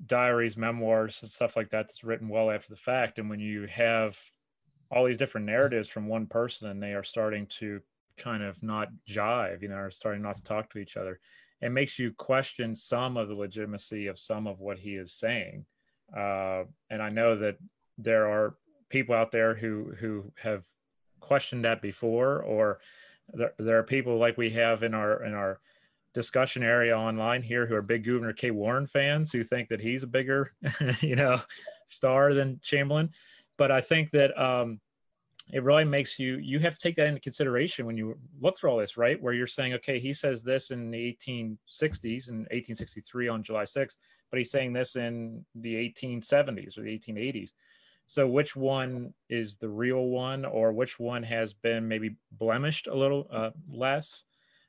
diaries, 0.05 0.57
memoirs, 0.57 1.21
and 1.23 1.31
stuff 1.31 1.57
like 1.57 1.71
that 1.71 1.89
that's 1.89 2.05
written 2.05 2.29
well 2.29 2.51
after 2.51 2.71
the 2.71 2.81
fact. 2.81 3.19
And 3.19 3.31
when 3.31 3.41
you 3.41 3.67
have 3.67 4.19
all 4.91 5.05
these 5.05 5.19
different 5.19 5.47
narratives 5.47 5.89
from 5.89 6.09
one 6.09 6.27
person 6.27 6.69
and 6.69 6.83
they 6.83 6.95
are 6.95 7.05
starting 7.05 7.47
to 7.59 7.81
kind 8.17 8.43
of 8.43 8.61
not 8.63 8.89
jive, 9.09 9.63
you 9.63 9.69
know, 9.69 9.77
are 9.77 9.91
starting 9.91 10.23
not 10.23 10.37
to 10.37 10.43
talk 10.43 10.71
to 10.71 10.79
each 10.79 10.97
other, 10.97 11.21
it 11.61 11.71
makes 11.71 11.99
you 11.99 12.13
question 12.13 12.75
some 12.75 13.17
of 13.17 13.29
the 13.29 13.35
legitimacy 13.35 14.09
of 14.09 14.19
some 14.19 14.47
of 14.47 14.61
what 14.61 14.79
he 14.79 14.97
is 14.97 15.13
saying. 15.13 15.65
Uh, 16.17 16.65
and 16.91 17.03
I 17.03 17.09
know 17.09 17.37
that 17.37 17.57
there 17.99 18.29
are 18.29 18.57
people 18.89 19.15
out 19.15 19.33
there 19.33 19.55
who 19.55 19.93
who 19.99 20.33
have 20.43 20.65
questioned 21.21 21.65
that 21.65 21.83
before, 21.83 22.43
or 22.43 22.79
there, 23.33 23.53
there 23.59 23.79
are 23.79 23.83
people 23.83 24.19
like 24.19 24.37
we 24.37 24.51
have 24.51 24.83
in 24.83 24.95
our 24.95 25.23
in 25.23 25.35
our 25.35 25.61
discussion 26.15 26.63
area 26.63 26.97
online 26.97 27.43
here 27.43 27.67
who 27.67 27.75
are 27.75 27.83
big 27.83 28.05
Gouverneur 28.05 28.33
K. 28.33 28.51
Warren 28.51 28.87
fans 28.87 29.31
who 29.31 29.45
think 29.45 29.69
that 29.69 29.81
he's 29.81 30.03
a 30.03 30.07
bigger, 30.07 30.53
you 31.01 31.15
know, 31.15 31.41
star 31.89 32.33
than 32.33 32.59
Chamberlain. 32.63 33.11
But 33.59 33.71
I 33.71 33.83
think 33.83 34.11
that 34.13 34.39
um, 34.41 34.81
it 35.53 35.63
really 35.63 35.85
makes 35.85 36.19
you 36.19 36.37
you 36.37 36.59
have 36.61 36.73
to 36.73 36.79
take 36.79 36.97
that 36.97 37.07
into 37.07 37.21
consideration 37.21 37.87
when 37.87 37.97
you 37.97 38.19
look 38.41 38.59
through 38.59 38.71
all 38.71 38.79
this, 38.79 38.97
right? 38.97 39.21
Where 39.21 39.33
you're 39.33 39.47
saying, 39.47 39.75
okay, 39.75 39.99
he 39.99 40.13
says 40.13 40.43
this 40.43 40.71
in 40.71 40.91
the 40.91 41.17
1860s 41.27 42.29
in 42.29 42.39
1863 42.51 43.29
on 43.29 43.43
July 43.43 43.65
6th, 43.65 43.99
but 44.31 44.39
he's 44.39 44.51
saying 44.51 44.73
this 44.73 44.97
in 44.97 45.45
the 45.55 45.75
1870s 45.75 46.77
or 46.77 46.83
the 46.83 46.99
1880s. 46.99 47.53
So 48.07 48.27
which 48.29 48.55
one 48.55 49.15
is 49.29 49.57
the 49.57 49.69
real 49.69 50.07
one, 50.07 50.45
or 50.45 50.73
which 50.73 51.01
one 51.01 51.25
has 51.25 51.55
been 51.55 51.89
maybe 51.89 52.17
blemished 52.31 52.87
a 52.87 52.95
little 52.95 53.27
uh, 53.33 53.51
less? 53.69 54.25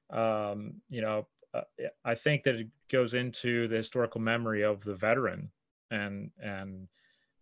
Um, 0.10 0.82
you 0.90 1.02
know, 1.02 1.28
uh, 1.54 1.62
I 2.04 2.16
think 2.16 2.44
that 2.44 2.56
it 2.56 2.68
goes 2.90 3.14
into 3.14 3.68
the 3.68 3.78
historical 3.78 4.22
memory 4.22 4.64
of 4.64 4.84
the 4.84 4.96
veteran 4.96 5.52
and 5.92 6.32
and 6.42 6.88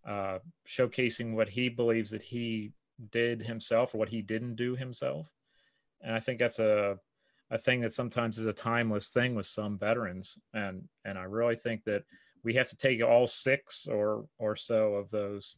uh, 0.06 0.40
showcasing 0.68 1.34
what 1.34 1.50
he 1.50 1.70
believes 1.70 2.12
that 2.12 2.22
he 2.24 2.74
did 3.12 3.42
himself 3.42 3.94
or 3.94 3.98
what 3.98 4.10
he 4.10 4.22
didn't 4.22 4.56
do 4.56 4.76
himself. 4.76 5.34
And 6.02 6.14
I 6.14 6.20
think 6.20 6.40
that's 6.40 6.60
a 6.60 7.00
a 7.52 7.58
thing 7.58 7.82
that 7.82 7.94
sometimes 7.94 8.38
is 8.38 8.46
a 8.46 8.54
timeless 8.54 9.10
thing 9.10 9.36
with 9.36 9.46
some 9.46 9.78
veterans. 9.78 10.38
And 10.54 10.90
and 11.06 11.18
I 11.18 11.24
really 11.24 11.56
think 11.56 11.86
that 11.86 12.04
we 12.44 12.54
have 12.56 12.70
to 12.70 12.76
take 12.76 13.02
all 13.02 13.28
six 13.28 13.88
or 13.88 14.26
or 14.38 14.56
so 14.56 14.96
of 14.96 15.10
those 15.10 15.56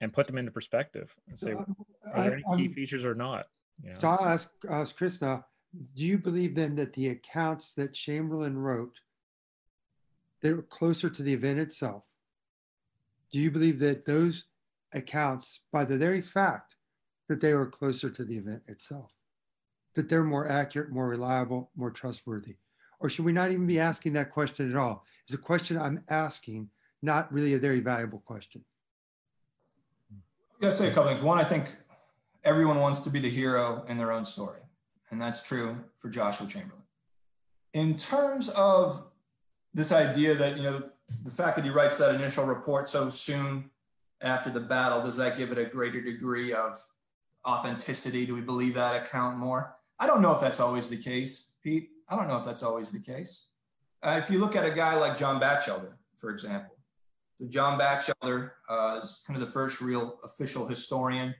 and 0.00 0.12
put 0.12 0.26
them 0.26 0.38
into 0.38 0.50
perspective 0.50 1.14
and 1.28 1.38
say, 1.38 1.52
uh, 1.52 1.64
are 2.14 2.22
there 2.24 2.32
any 2.34 2.44
I, 2.50 2.56
key 2.56 2.66
um, 2.66 2.74
features 2.74 3.04
or 3.04 3.14
not? 3.14 3.46
You 3.82 3.92
know? 3.92 3.98
So 4.00 4.08
I'll 4.08 4.26
ask, 4.26 4.50
ask 4.68 5.22
now, 5.22 5.44
do 5.94 6.04
you 6.04 6.18
believe 6.18 6.54
then 6.54 6.76
that 6.76 6.92
the 6.94 7.08
accounts 7.08 7.74
that 7.74 7.94
Chamberlain 7.94 8.56
wrote, 8.56 8.96
they 10.40 10.52
were 10.52 10.62
closer 10.62 11.10
to 11.10 11.22
the 11.22 11.32
event 11.32 11.58
itself? 11.58 12.04
Do 13.32 13.38
you 13.38 13.50
believe 13.50 13.78
that 13.80 14.06
those 14.06 14.44
accounts, 14.92 15.60
by 15.72 15.84
the 15.84 15.98
very 15.98 16.20
fact 16.20 16.76
that 17.28 17.40
they 17.40 17.52
were 17.52 17.66
closer 17.66 18.08
to 18.08 18.24
the 18.24 18.36
event 18.36 18.62
itself, 18.68 19.12
that 19.94 20.08
they're 20.08 20.24
more 20.24 20.48
accurate, 20.48 20.90
more 20.90 21.08
reliable, 21.08 21.70
more 21.76 21.90
trustworthy? 21.90 22.56
Or 23.00 23.08
should 23.08 23.24
we 23.24 23.32
not 23.32 23.50
even 23.50 23.66
be 23.66 23.78
asking 23.78 24.14
that 24.14 24.30
question 24.30 24.70
at 24.70 24.76
all? 24.76 25.04
It's 25.26 25.34
a 25.34 25.38
question 25.38 25.78
I'm 25.78 26.02
asking, 26.08 26.70
not 27.02 27.32
really 27.32 27.54
a 27.54 27.58
very 27.58 27.80
valuable 27.80 28.20
question. 28.20 28.64
I 30.58 30.62
gotta 30.62 30.74
say 30.74 30.88
a 30.88 30.90
couple 30.90 31.08
things. 31.08 31.22
One, 31.22 31.38
I 31.38 31.44
think 31.44 31.72
everyone 32.42 32.80
wants 32.80 33.00
to 33.00 33.10
be 33.10 33.20
the 33.20 33.30
hero 33.30 33.84
in 33.86 33.96
their 33.96 34.10
own 34.10 34.24
story, 34.24 34.60
and 35.10 35.22
that's 35.22 35.46
true 35.46 35.76
for 35.96 36.08
Joshua 36.08 36.48
Chamberlain. 36.48 36.82
In 37.74 37.96
terms 37.96 38.48
of 38.50 39.00
this 39.72 39.92
idea 39.92 40.34
that 40.34 40.56
you 40.56 40.64
know 40.64 40.82
the 41.24 41.30
fact 41.30 41.54
that 41.56 41.64
he 41.64 41.70
writes 41.70 41.98
that 41.98 42.12
initial 42.12 42.44
report 42.44 42.88
so 42.88 43.08
soon 43.08 43.70
after 44.20 44.50
the 44.50 44.58
battle, 44.58 45.00
does 45.00 45.16
that 45.16 45.36
give 45.36 45.52
it 45.52 45.58
a 45.58 45.64
greater 45.64 46.00
degree 46.00 46.52
of 46.52 46.76
authenticity? 47.46 48.26
Do 48.26 48.34
we 48.34 48.40
believe 48.40 48.74
that 48.74 48.96
account 48.96 49.38
more? 49.38 49.76
I 50.00 50.08
don't 50.08 50.20
know 50.20 50.34
if 50.34 50.40
that's 50.40 50.58
always 50.58 50.90
the 50.90 50.96
case, 50.96 51.54
Pete. 51.62 51.90
I 52.08 52.16
don't 52.16 52.26
know 52.26 52.36
if 52.36 52.44
that's 52.44 52.64
always 52.64 52.90
the 52.90 53.00
case. 53.00 53.50
Uh, 54.02 54.20
if 54.20 54.28
you 54.28 54.40
look 54.40 54.56
at 54.56 54.64
a 54.64 54.70
guy 54.70 54.96
like 54.96 55.16
John 55.16 55.38
Batchelder, 55.38 55.98
for 56.16 56.30
example, 56.30 56.77
so 57.40 57.46
John 57.48 57.78
Batchelder 57.78 58.54
uh, 58.68 59.00
is 59.02 59.22
kind 59.26 59.40
of 59.40 59.46
the 59.46 59.52
first 59.52 59.80
real 59.80 60.18
official 60.24 60.66
historian 60.66 61.34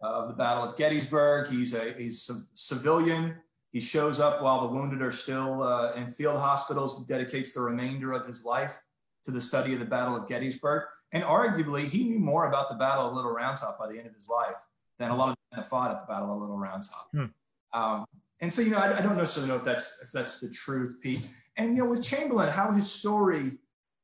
of 0.00 0.28
the 0.28 0.34
Battle 0.34 0.64
of 0.64 0.76
Gettysburg. 0.76 1.48
He's 1.48 1.74
a 1.74 1.92
he's 1.94 2.28
a 2.30 2.40
civilian. 2.54 3.36
He 3.72 3.80
shows 3.80 4.20
up 4.20 4.42
while 4.42 4.62
the 4.62 4.68
wounded 4.68 5.02
are 5.02 5.12
still 5.12 5.62
uh, 5.62 5.92
in 5.94 6.06
field 6.06 6.38
hospitals. 6.38 7.04
dedicates 7.06 7.52
the 7.52 7.60
remainder 7.60 8.12
of 8.12 8.26
his 8.26 8.44
life 8.44 8.80
to 9.24 9.30
the 9.30 9.40
study 9.40 9.74
of 9.74 9.78
the 9.78 9.84
Battle 9.84 10.16
of 10.16 10.26
Gettysburg. 10.28 10.84
And 11.12 11.24
arguably, 11.24 11.84
he 11.84 12.04
knew 12.04 12.18
more 12.18 12.46
about 12.46 12.68
the 12.68 12.76
Battle 12.76 13.06
of 13.06 13.14
Little 13.14 13.32
Round 13.32 13.58
Top 13.58 13.78
by 13.78 13.90
the 13.90 13.98
end 13.98 14.06
of 14.06 14.14
his 14.14 14.28
life 14.28 14.56
than 14.98 15.10
a 15.10 15.16
lot 15.16 15.30
of 15.30 15.36
men 15.50 15.60
that 15.60 15.68
fought 15.68 15.90
at 15.90 16.00
the 16.00 16.06
Battle 16.06 16.34
of 16.34 16.40
Little 16.40 16.58
Round 16.58 16.82
Top. 16.82 17.08
Hmm. 17.12 17.24
Um, 17.72 18.06
and 18.40 18.52
so, 18.52 18.62
you 18.62 18.70
know, 18.70 18.78
I, 18.78 18.98
I, 18.98 19.00
don't 19.02 19.16
necessarily 19.16 19.50
know 19.50 19.58
if 19.58 19.64
that's 19.64 20.00
if 20.02 20.12
that's 20.12 20.40
the 20.40 20.50
truth, 20.50 20.96
Pete. 21.02 21.26
And 21.56 21.76
you 21.76 21.84
know, 21.84 21.90
with 21.90 22.02
Chamberlain, 22.02 22.48
how 22.48 22.70
his 22.70 22.90
story 22.90 23.58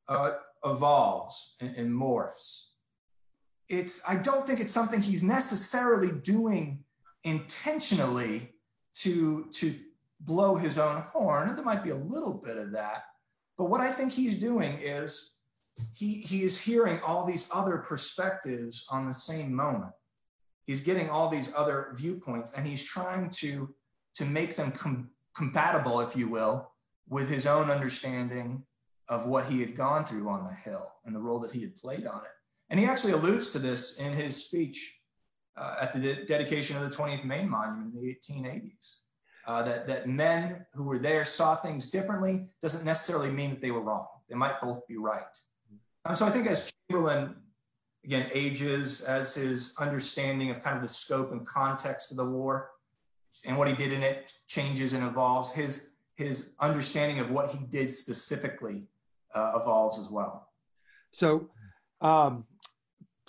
uh, 0.07 0.31
evolves 0.65 1.55
and, 1.61 1.75
and 1.75 1.93
morphs. 1.93 2.69
It's, 3.69 4.01
I 4.07 4.15
don't 4.15 4.45
think 4.45 4.59
it's 4.59 4.71
something 4.71 5.01
he's 5.01 5.23
necessarily 5.23 6.11
doing 6.11 6.83
intentionally 7.23 8.53
to, 8.93 9.47
to 9.53 9.75
blow 10.19 10.55
his 10.55 10.77
own 10.77 11.01
horn. 11.01 11.55
There 11.55 11.65
might 11.65 11.83
be 11.83 11.89
a 11.89 11.95
little 11.95 12.33
bit 12.33 12.57
of 12.57 12.71
that. 12.71 13.03
But 13.57 13.65
what 13.65 13.81
I 13.81 13.91
think 13.91 14.11
he's 14.11 14.39
doing 14.39 14.77
is 14.81 15.37
he, 15.95 16.15
he 16.15 16.43
is 16.43 16.59
hearing 16.59 16.99
all 17.01 17.25
these 17.25 17.49
other 17.53 17.79
perspectives 17.79 18.85
on 18.89 19.07
the 19.07 19.13
same 19.13 19.53
moment. 19.53 19.93
He's 20.65 20.81
getting 20.81 21.09
all 21.09 21.29
these 21.29 21.51
other 21.55 21.93
viewpoints 21.95 22.53
and 22.53 22.67
he's 22.67 22.83
trying 22.83 23.29
to, 23.31 23.73
to 24.15 24.25
make 24.25 24.55
them 24.55 24.71
com- 24.71 25.09
compatible, 25.35 26.01
if 26.01 26.15
you 26.15 26.27
will, 26.27 26.71
with 27.07 27.29
his 27.29 27.45
own 27.45 27.69
understanding 27.69 28.63
of 29.07 29.27
what 29.27 29.45
he 29.45 29.59
had 29.59 29.75
gone 29.75 30.05
through 30.05 30.27
on 30.29 30.45
the 30.45 30.53
Hill 30.53 30.91
and 31.05 31.15
the 31.15 31.19
role 31.19 31.39
that 31.39 31.51
he 31.51 31.61
had 31.61 31.77
played 31.77 32.07
on 32.07 32.21
it. 32.21 32.31
And 32.69 32.79
he 32.79 32.85
actually 32.85 33.13
alludes 33.13 33.51
to 33.51 33.59
this 33.59 33.99
in 33.99 34.13
his 34.13 34.45
speech 34.45 34.99
uh, 35.57 35.75
at 35.81 35.93
the 35.93 35.99
de- 35.99 36.25
dedication 36.25 36.75
of 36.75 36.83
the 36.83 36.95
20th 36.95 37.23
Maine 37.23 37.49
Monument 37.49 37.93
in 37.93 38.01
the 38.01 38.07
1880s. 38.07 39.01
Uh, 39.47 39.61
that, 39.61 39.85
that 39.85 40.09
men 40.09 40.65
who 40.73 40.83
were 40.83 40.97
there 40.97 41.23
saw 41.23 41.55
things 41.55 41.91
differently 41.91 42.49
doesn't 42.63 42.83
necessarily 42.83 43.29
mean 43.29 43.51
that 43.51 43.61
they 43.61 43.69
were 43.69 43.81
wrong. 43.81 44.07
They 44.27 44.35
might 44.35 44.59
both 44.59 44.87
be 44.87 44.97
right. 44.97 45.21
Um, 46.03 46.15
so 46.15 46.25
I 46.25 46.31
think 46.31 46.47
as 46.47 46.71
Chamberlain, 46.89 47.35
again, 48.03 48.27
ages, 48.33 49.01
as 49.01 49.35
his 49.35 49.75
understanding 49.79 50.49
of 50.49 50.63
kind 50.63 50.75
of 50.75 50.81
the 50.81 50.89
scope 50.89 51.31
and 51.31 51.45
context 51.45 52.09
of 52.09 52.17
the 52.17 52.25
war 52.25 52.71
and 53.45 53.55
what 53.55 53.67
he 53.67 53.75
did 53.75 53.93
in 53.93 54.01
it 54.01 54.33
changes 54.47 54.93
and 54.93 55.05
evolves, 55.05 55.51
his, 55.51 55.91
his 56.15 56.55
understanding 56.59 57.19
of 57.19 57.29
what 57.29 57.51
he 57.51 57.59
did 57.65 57.91
specifically 57.91 58.87
uh, 59.35 59.51
evolves 59.61 59.99
as 59.99 60.09
well. 60.09 60.49
So, 61.11 61.49
um, 62.01 62.45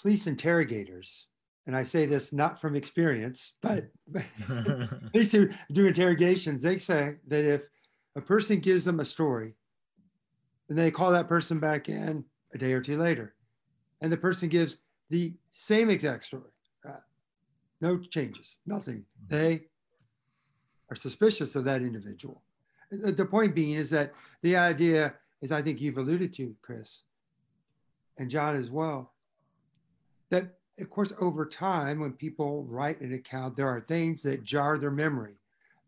police 0.00 0.26
interrogators, 0.26 1.26
and 1.66 1.76
I 1.76 1.82
say 1.82 2.06
this 2.06 2.32
not 2.32 2.60
from 2.60 2.76
experience, 2.76 3.54
but 3.60 3.88
police 5.12 5.32
who 5.32 5.50
do 5.72 5.86
interrogations, 5.86 6.62
they 6.62 6.78
say 6.78 7.16
that 7.26 7.44
if 7.44 7.62
a 8.14 8.20
person 8.20 8.60
gives 8.60 8.84
them 8.84 9.00
a 9.00 9.04
story, 9.04 9.56
and 10.68 10.78
they 10.78 10.90
call 10.90 11.12
that 11.12 11.28
person 11.28 11.60
back 11.60 11.88
in 11.88 12.24
a 12.54 12.58
day 12.58 12.72
or 12.72 12.80
two 12.80 12.96
later, 12.96 13.34
and 14.00 14.12
the 14.12 14.16
person 14.16 14.48
gives 14.48 14.78
the 15.10 15.34
same 15.50 15.90
exact 15.90 16.24
story, 16.24 16.50
uh, 16.88 17.00
no 17.80 17.98
changes, 17.98 18.58
nothing. 18.66 19.04
They 19.28 19.66
are 20.90 20.96
suspicious 20.96 21.56
of 21.56 21.64
that 21.64 21.82
individual. 21.82 22.42
The 22.90 23.26
point 23.26 23.54
being 23.54 23.72
is 23.72 23.90
that 23.90 24.12
the 24.42 24.56
idea 24.56 25.14
as 25.42 25.53
I 25.53 25.62
think 25.62 25.81
you've 25.81 25.99
alluded 25.99 26.33
to, 26.35 26.55
Chris, 26.62 27.03
and 28.18 28.31
John 28.31 28.57
as 28.57 28.70
well, 28.70 29.12
that 30.31 30.57
of 30.79 30.90
course, 30.90 31.12
over 31.20 31.46
time, 31.46 32.01
when 32.01 32.12
people 32.12 32.64
write 32.64 33.01
an 33.01 33.14
account, 33.14 33.57
there 33.57 33.68
are 33.68 33.81
things 33.81 34.22
that 34.22 34.44
jar 34.44 34.77
their 34.77 34.90
memory, 34.90 35.38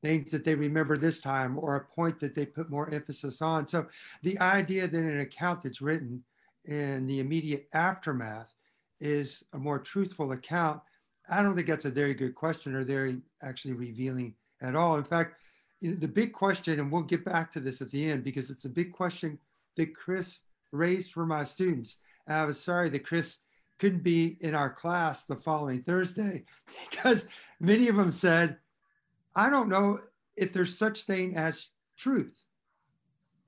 things 0.02 0.30
that 0.30 0.44
they 0.44 0.54
remember 0.54 0.96
this 0.96 1.20
time, 1.20 1.58
or 1.58 1.76
a 1.76 1.84
point 1.84 2.18
that 2.20 2.34
they 2.34 2.46
put 2.46 2.70
more 2.70 2.88
emphasis 2.90 3.42
on. 3.42 3.68
So, 3.68 3.86
the 4.22 4.38
idea 4.38 4.88
that 4.88 4.98
an 4.98 5.20
account 5.20 5.62
that's 5.62 5.82
written 5.82 6.24
in 6.64 7.06
the 7.06 7.20
immediate 7.20 7.68
aftermath 7.74 8.54
is 9.00 9.44
a 9.52 9.58
more 9.58 9.78
truthful 9.78 10.32
account, 10.32 10.80
I 11.28 11.42
don't 11.42 11.54
think 11.54 11.66
that's 11.66 11.84
a 11.84 11.90
very 11.90 12.14
good 12.14 12.34
question 12.34 12.74
or 12.74 12.84
very 12.84 13.20
actually 13.42 13.74
revealing 13.74 14.34
at 14.62 14.74
all. 14.74 14.96
In 14.96 15.04
fact, 15.04 15.36
the 15.80 16.08
big 16.08 16.32
question, 16.32 16.80
and 16.80 16.90
we'll 16.90 17.02
get 17.02 17.24
back 17.24 17.52
to 17.52 17.60
this 17.60 17.80
at 17.80 17.90
the 17.90 18.10
end 18.10 18.24
because 18.24 18.50
it's 18.50 18.64
a 18.64 18.70
big 18.70 18.92
question 18.92 19.38
that 19.76 19.94
Chris 19.94 20.40
raised 20.72 21.12
for 21.12 21.24
my 21.24 21.44
students. 21.44 21.98
And 22.26 22.36
I 22.36 22.44
was 22.44 22.60
sorry 22.60 22.88
that 22.90 23.06
Chris 23.06 23.38
couldn't 23.78 24.02
be 24.02 24.36
in 24.40 24.54
our 24.54 24.70
class 24.70 25.24
the 25.24 25.36
following 25.36 25.82
Thursday 25.82 26.44
because 26.90 27.26
many 27.60 27.88
of 27.88 27.96
them 27.96 28.10
said, 28.10 28.56
I 29.36 29.50
don't 29.50 29.68
know 29.68 30.00
if 30.36 30.52
there's 30.52 30.76
such 30.76 31.04
thing 31.04 31.36
as 31.36 31.68
truth. 31.96 32.44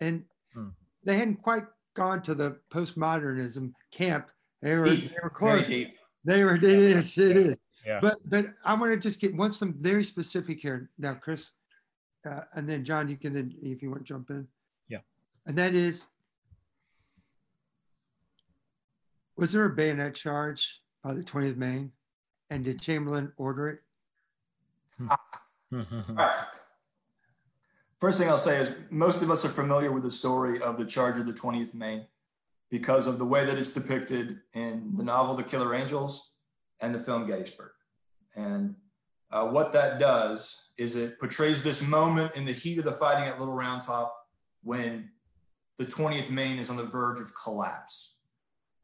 And 0.01 0.25
hmm. 0.55 0.69
they 1.05 1.19
hadn't 1.19 1.43
quite 1.43 1.65
gone 1.95 2.23
to 2.23 2.35
the 2.35 2.59
postmodernism 2.73 3.73
camp. 3.91 4.31
They 4.63 4.77
were, 4.77 4.91
they 4.91 5.17
were 5.23 5.31
close. 5.31 5.67
They 6.25 6.45
were, 6.45 6.55
it 6.55 6.65
is, 6.65 7.19
it 7.19 7.37
is. 7.37 7.57
Yeah. 7.85 7.99
But 8.01 8.19
but 8.27 8.47
I 8.63 8.75
want 8.75 8.93
to 8.93 8.99
just 8.99 9.21
get 9.21 9.35
one 9.35 9.55
some 9.55 9.75
very 9.81 10.05
specific 10.05 10.61
here 10.61 10.91
now, 10.99 11.15
Chris 11.15 11.53
uh, 12.29 12.41
and 12.55 12.69
then 12.69 12.85
John, 12.85 13.09
you 13.09 13.17
can 13.17 13.33
then, 13.33 13.55
if 13.63 13.83
you 13.83 13.91
want 13.91 14.03
to 14.03 14.09
jump 14.09 14.31
in. 14.31 14.47
Yeah. 14.89 14.99
And 15.47 15.57
that 15.57 15.75
is, 15.75 16.07
was 19.37 19.53
there 19.53 19.65
a 19.65 19.71
bayonet 19.71 20.15
charge 20.15 20.81
by 21.03 21.15
the 21.15 21.23
20th 21.23 21.57
Maine? 21.57 21.93
And 22.51 22.65
did 22.65 22.81
Chamberlain 22.81 23.33
order 23.37 23.69
it? 23.69 23.81
All 25.09 25.17
right. 25.71 26.37
First 28.01 28.19
thing 28.19 28.29
I'll 28.29 28.39
say 28.39 28.59
is 28.59 28.75
most 28.91 29.21
of 29.23 29.31
us 29.31 29.45
are 29.45 29.51
familiar 29.51 29.93
with 29.93 30.03
the 30.03 30.11
story 30.11 30.61
of 30.61 30.79
the 30.79 30.87
charge 30.87 31.19
of 31.19 31.27
the 31.27 31.35
20th 31.35 31.75
Maine 31.75 32.07
because 32.71 33.07
of 33.07 33.19
the 33.19 33.27
way 33.27 33.45
that 33.45 33.59
it's 33.59 33.73
depicted 33.73 34.41
in 34.55 34.93
the 34.97 35.03
novel 35.03 35.35
The 35.35 35.43
Killer 35.43 35.75
Angels 35.75 36.33
and 36.81 36.95
the 36.95 36.99
film 36.99 37.27
Gettysburg. 37.27 37.73
And 38.35 38.77
uh, 39.31 39.47
what 39.47 39.73
that 39.73 39.99
does 39.99 40.71
is 40.77 40.97
it 40.97 41.19
portrays 41.19 41.63
this 41.63 41.87
moment 41.87 42.37
in 42.37 42.45
the 42.45 42.53
heat 42.53 42.79
of 42.79 42.85
the 42.85 42.93
fighting 42.93 43.29
at 43.29 43.39
Little 43.39 43.55
Round 43.55 43.83
Top 43.83 44.15
when 44.63 45.11
the 45.79 45.87
20th 45.87 46.31
Maine 46.31 46.59
is 46.59 46.71
on 46.71 46.77
the 46.77 46.85
verge 46.85 47.21
of 47.21 47.33
collapse. 47.35 48.19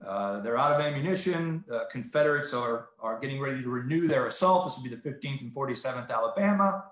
Uh, 0.04 0.40
they're 0.40 0.58
out 0.58 0.72
of 0.72 0.80
ammunition. 0.80 1.64
The 1.66 1.86
Confederates 1.90 2.52
are, 2.52 2.88
are 3.00 3.18
getting 3.18 3.40
ready 3.40 3.62
to 3.62 3.68
renew 3.68 4.06
their 4.06 4.26
assault. 4.26 4.64
This 4.64 4.76
will 4.76 4.84
be 4.84 4.94
the 4.94 5.10
15th 5.10 5.40
and 5.40 5.54
47th 5.54 6.10
Alabama. 6.10 6.84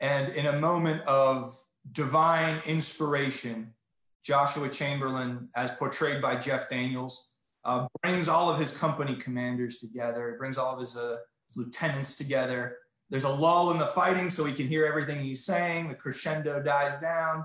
And 0.00 0.34
in 0.34 0.46
a 0.46 0.58
moment 0.58 1.02
of 1.02 1.56
divine 1.92 2.56
inspiration, 2.66 3.74
Joshua 4.22 4.68
Chamberlain, 4.68 5.48
as 5.54 5.72
portrayed 5.72 6.20
by 6.20 6.36
Jeff 6.36 6.68
Daniels, 6.68 7.32
uh, 7.64 7.86
brings 8.02 8.28
all 8.28 8.50
of 8.50 8.60
his 8.60 8.76
company 8.76 9.16
commanders 9.16 9.78
together, 9.78 10.30
he 10.30 10.36
brings 10.36 10.58
all 10.58 10.74
of 10.74 10.80
his, 10.80 10.96
uh, 10.96 11.16
his 11.48 11.56
lieutenants 11.56 12.16
together. 12.16 12.76
There's 13.10 13.24
a 13.24 13.28
lull 13.28 13.70
in 13.70 13.78
the 13.78 13.86
fighting 13.86 14.30
so 14.30 14.44
he 14.44 14.52
can 14.52 14.66
hear 14.66 14.84
everything 14.84 15.20
he's 15.20 15.44
saying. 15.44 15.88
The 15.88 15.94
crescendo 15.94 16.60
dies 16.60 16.98
down, 16.98 17.44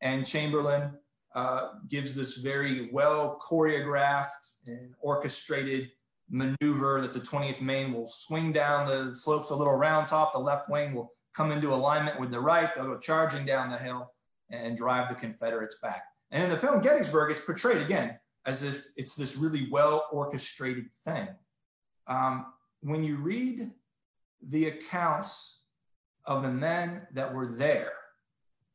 and 0.00 0.26
Chamberlain 0.26 0.92
uh, 1.34 1.70
gives 1.88 2.14
this 2.14 2.38
very 2.38 2.90
well 2.92 3.40
choreographed 3.40 4.54
and 4.66 4.94
orchestrated 5.00 5.90
maneuver 6.28 7.00
that 7.00 7.12
the 7.12 7.20
20th 7.20 7.60
Maine 7.60 7.92
will 7.92 8.06
swing 8.06 8.52
down 8.52 8.86
the 8.86 9.14
slopes 9.16 9.50
a 9.50 9.56
little 9.56 9.74
round 9.74 10.06
top. 10.06 10.32
The 10.32 10.38
left 10.38 10.68
wing 10.68 10.94
will 10.94 11.12
come 11.34 11.50
into 11.50 11.74
alignment 11.74 12.20
with 12.20 12.30
the 12.30 12.40
right. 12.40 12.74
They'll 12.74 12.86
go 12.86 12.98
charging 12.98 13.44
down 13.44 13.70
the 13.70 13.78
hill 13.78 14.12
and 14.50 14.76
drive 14.76 15.08
the 15.08 15.14
Confederates 15.14 15.78
back. 15.82 16.04
And 16.30 16.44
in 16.44 16.50
the 16.50 16.56
film 16.56 16.80
Gettysburg, 16.80 17.30
it's 17.30 17.40
portrayed 17.40 17.82
again 17.82 18.18
as 18.46 18.62
if 18.62 18.86
it's 18.96 19.14
this 19.14 19.36
really 19.36 19.68
well 19.70 20.08
orchestrated 20.12 20.86
thing. 21.04 21.28
Um, 22.06 22.52
when 22.82 23.04
you 23.04 23.16
read 23.16 23.70
the 24.46 24.66
accounts 24.66 25.62
of 26.24 26.42
the 26.42 26.50
men 26.50 27.06
that 27.12 27.32
were 27.32 27.46
there, 27.46 27.92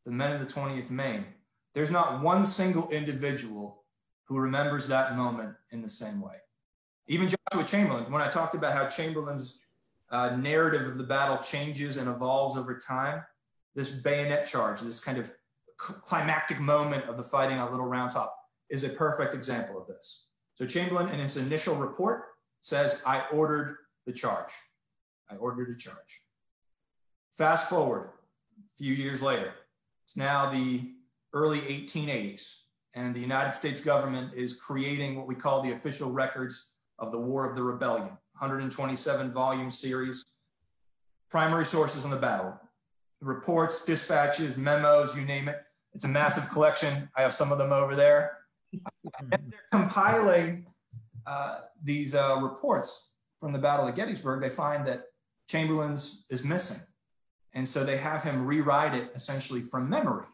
the 0.05 0.11
men 0.11 0.32
of 0.32 0.39
the 0.39 0.51
20th 0.51 0.91
Maine, 0.91 1.26
there's 1.74 1.91
not 1.91 2.22
one 2.22 2.45
single 2.45 2.89
individual 2.89 3.84
who 4.26 4.38
remembers 4.38 4.88
that 4.88 5.16
moment 5.16 5.53
in 5.72 5.82
the 5.82 5.89
same 5.89 6.22
way. 6.22 6.36
Even 7.07 7.28
Joshua 7.28 7.68
Chamberlain, 7.68 8.11
when 8.11 8.22
I 8.22 8.30
talked 8.30 8.55
about 8.55 8.74
how 8.74 8.88
Chamberlain's 8.88 9.59
uh, 10.09 10.36
narrative 10.36 10.88
of 10.88 10.97
the 10.97 11.03
battle 11.03 11.38
changes 11.38 11.97
and 11.97 12.09
evolves 12.09 12.57
over 12.57 12.78
time, 12.78 13.24
this 13.76 13.89
bayonet 13.89 14.47
charge, 14.47 14.82
this 14.82 14.99
kind 14.99 15.18
of 15.18 15.32
climactic 15.78 16.59
moment 16.59 17.05
of 17.05 17.18
the 17.18 17.24
fighting 17.24 17.57
on 17.57 17.70
Little 17.70 17.86
Round 17.86 18.11
Top, 18.11 18.36
is 18.70 18.84
a 18.84 18.89
perfect 18.89 19.34
example 19.34 19.80
of 19.80 19.88
this. 19.88 20.28
So 20.55 20.66
Chamberlain, 20.66 21.09
in 21.09 21.20
his 21.20 21.38
initial 21.38 21.76
report, 21.76 22.24
says, 22.61 23.01
I 23.05 23.26
ordered 23.32 23.76
the 24.05 24.13
charge. 24.13 24.51
I 25.30 25.36
ordered 25.36 25.69
a 25.69 25.78
charge. 25.78 26.23
Fast 27.38 27.69
forward 27.69 28.09
a 28.59 28.78
few 28.78 28.93
years 28.93 29.21
later, 29.21 29.53
it's 30.03 30.15
now 30.15 30.49
the 30.49 30.91
early 31.34 31.59
1880s, 31.59 32.55
and 32.93 33.13
the 33.13 33.19
United 33.19 33.53
States 33.53 33.82
government 33.82 34.34
is 34.34 34.53
creating 34.53 35.17
what 35.17 35.28
we 35.28 35.36
call 35.36 35.61
the 35.61 35.73
official 35.73 36.11
records 36.11 36.78
of 36.99 37.11
the 37.11 37.19
War 37.19 37.49
of 37.49 37.55
the 37.55 37.63
Rebellion, 37.63 38.17
127 38.39 39.34
volume 39.34 39.69
series, 39.69 40.23
primary 41.30 41.65
sources 41.65 42.05
on 42.05 42.11
the 42.11 42.17
battle, 42.17 42.57
reports, 43.19 43.84
dispatches, 43.84 44.55
memos, 44.55 45.15
you 45.15 45.26
name 45.26 45.49
it. 45.49 45.61
It's 45.93 46.03
a 46.03 46.09
massive 46.09 46.49
collection. 46.49 47.09
I 47.15 47.21
have 47.21 47.34
some 47.34 47.51
of 47.51 47.57
them 47.57 47.73
over 47.73 47.95
there. 47.95 48.38
and 48.71 49.32
they're 49.32 49.41
compiling 49.71 50.67
uh, 51.26 51.59
these 51.84 52.15
uh, 52.15 52.39
reports 52.41 53.13
from 53.39 53.53
the 53.53 53.59
Battle 53.59 53.88
of 53.88 53.95
Gettysburg. 53.95 54.41
They 54.41 54.49
find 54.49 54.86
that 54.88 55.03
Chamberlain's 55.48 56.26
is 56.30 56.43
missing. 56.43 56.82
And 57.54 57.68
so 57.68 57.84
they 57.84 57.98
have 57.98 58.24
him 58.24 58.46
rewrite 58.46 58.93
it 58.93 59.12
essentially 59.16 59.62
from 59.62 59.89
memory. 59.89 60.26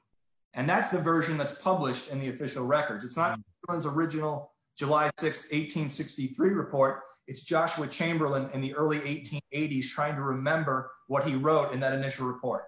And 0.54 0.68
that's 0.68 0.90
the 0.90 1.00
version 1.00 1.38
that's 1.38 1.54
published 1.54 2.12
in 2.12 2.20
the 2.20 2.30
official 2.30 2.66
records. 2.66 3.06
It's 3.06 3.18
not 3.18 3.40
Chamberlain's 3.68 3.86
original 3.86 4.52
July 4.78 5.10
6, 5.20 5.52
1863 5.52 6.50
report. 6.50 7.02
It's 7.28 7.42
Joshua 7.42 7.88
Chamberlain 7.88 8.50
in 8.54 8.62
the 8.62 8.74
early 8.76 9.00
1880s 9.00 9.90
trying 9.90 10.16
to 10.16 10.22
remember 10.22 10.92
what 11.08 11.24
he 11.26 11.36
wrote 11.36 11.72
in 11.72 11.80
that 11.82 11.94
initial 11.94 12.28
report. 12.28 12.66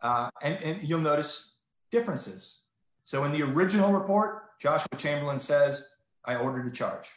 Uh, 0.00 0.30
and, 0.42 0.58
and 0.64 0.82
you'll 0.82 1.00
notice 1.00 1.58
differences. 1.90 2.64
So 3.02 3.24
in 3.24 3.32
the 3.32 3.42
original 3.42 3.92
report, 3.92 4.58
Joshua 4.60 4.96
Chamberlain 4.96 5.38
says, 5.38 5.90
I 6.24 6.36
ordered 6.36 6.66
a 6.66 6.70
charge. 6.70 7.10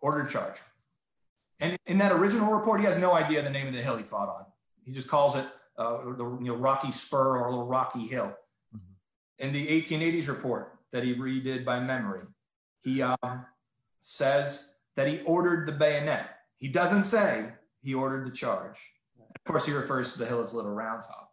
Ordered 0.00 0.26
a 0.26 0.30
charge. 0.30 0.60
And 1.60 1.76
in 1.86 1.98
that 1.98 2.12
original 2.12 2.52
report, 2.52 2.80
he 2.80 2.86
has 2.86 2.98
no 2.98 3.12
idea 3.12 3.42
the 3.42 3.50
name 3.50 3.66
of 3.66 3.74
the 3.74 3.82
hill 3.82 3.96
he 3.96 4.02
fought 4.02 4.28
on. 4.28 4.46
He 4.84 4.92
just 4.92 5.08
calls 5.08 5.36
it 5.36 5.46
uh, 5.76 5.98
the 6.16 6.24
you 6.40 6.46
know, 6.46 6.56
Rocky 6.56 6.90
Spur 6.90 7.38
or 7.38 7.46
a 7.46 7.50
little 7.50 7.66
Rocky 7.66 8.06
Hill. 8.06 8.34
Mm-hmm. 8.74 9.46
In 9.46 9.52
the 9.52 9.66
1880s 9.66 10.28
report 10.28 10.78
that 10.92 11.04
he 11.04 11.14
redid 11.14 11.64
by 11.64 11.80
memory, 11.80 12.22
he 12.80 13.02
um, 13.02 13.46
says 14.00 14.74
that 14.96 15.08
he 15.08 15.20
ordered 15.22 15.66
the 15.66 15.72
bayonet. 15.72 16.28
He 16.56 16.68
doesn't 16.68 17.04
say 17.04 17.52
he 17.82 17.94
ordered 17.94 18.26
the 18.26 18.34
charge. 18.34 18.78
Of 19.18 19.44
course, 19.44 19.66
he 19.66 19.72
refers 19.72 20.12
to 20.12 20.18
the 20.18 20.26
hill 20.26 20.42
as 20.42 20.52
Little 20.52 20.72
Round 20.72 21.02
Top. 21.02 21.32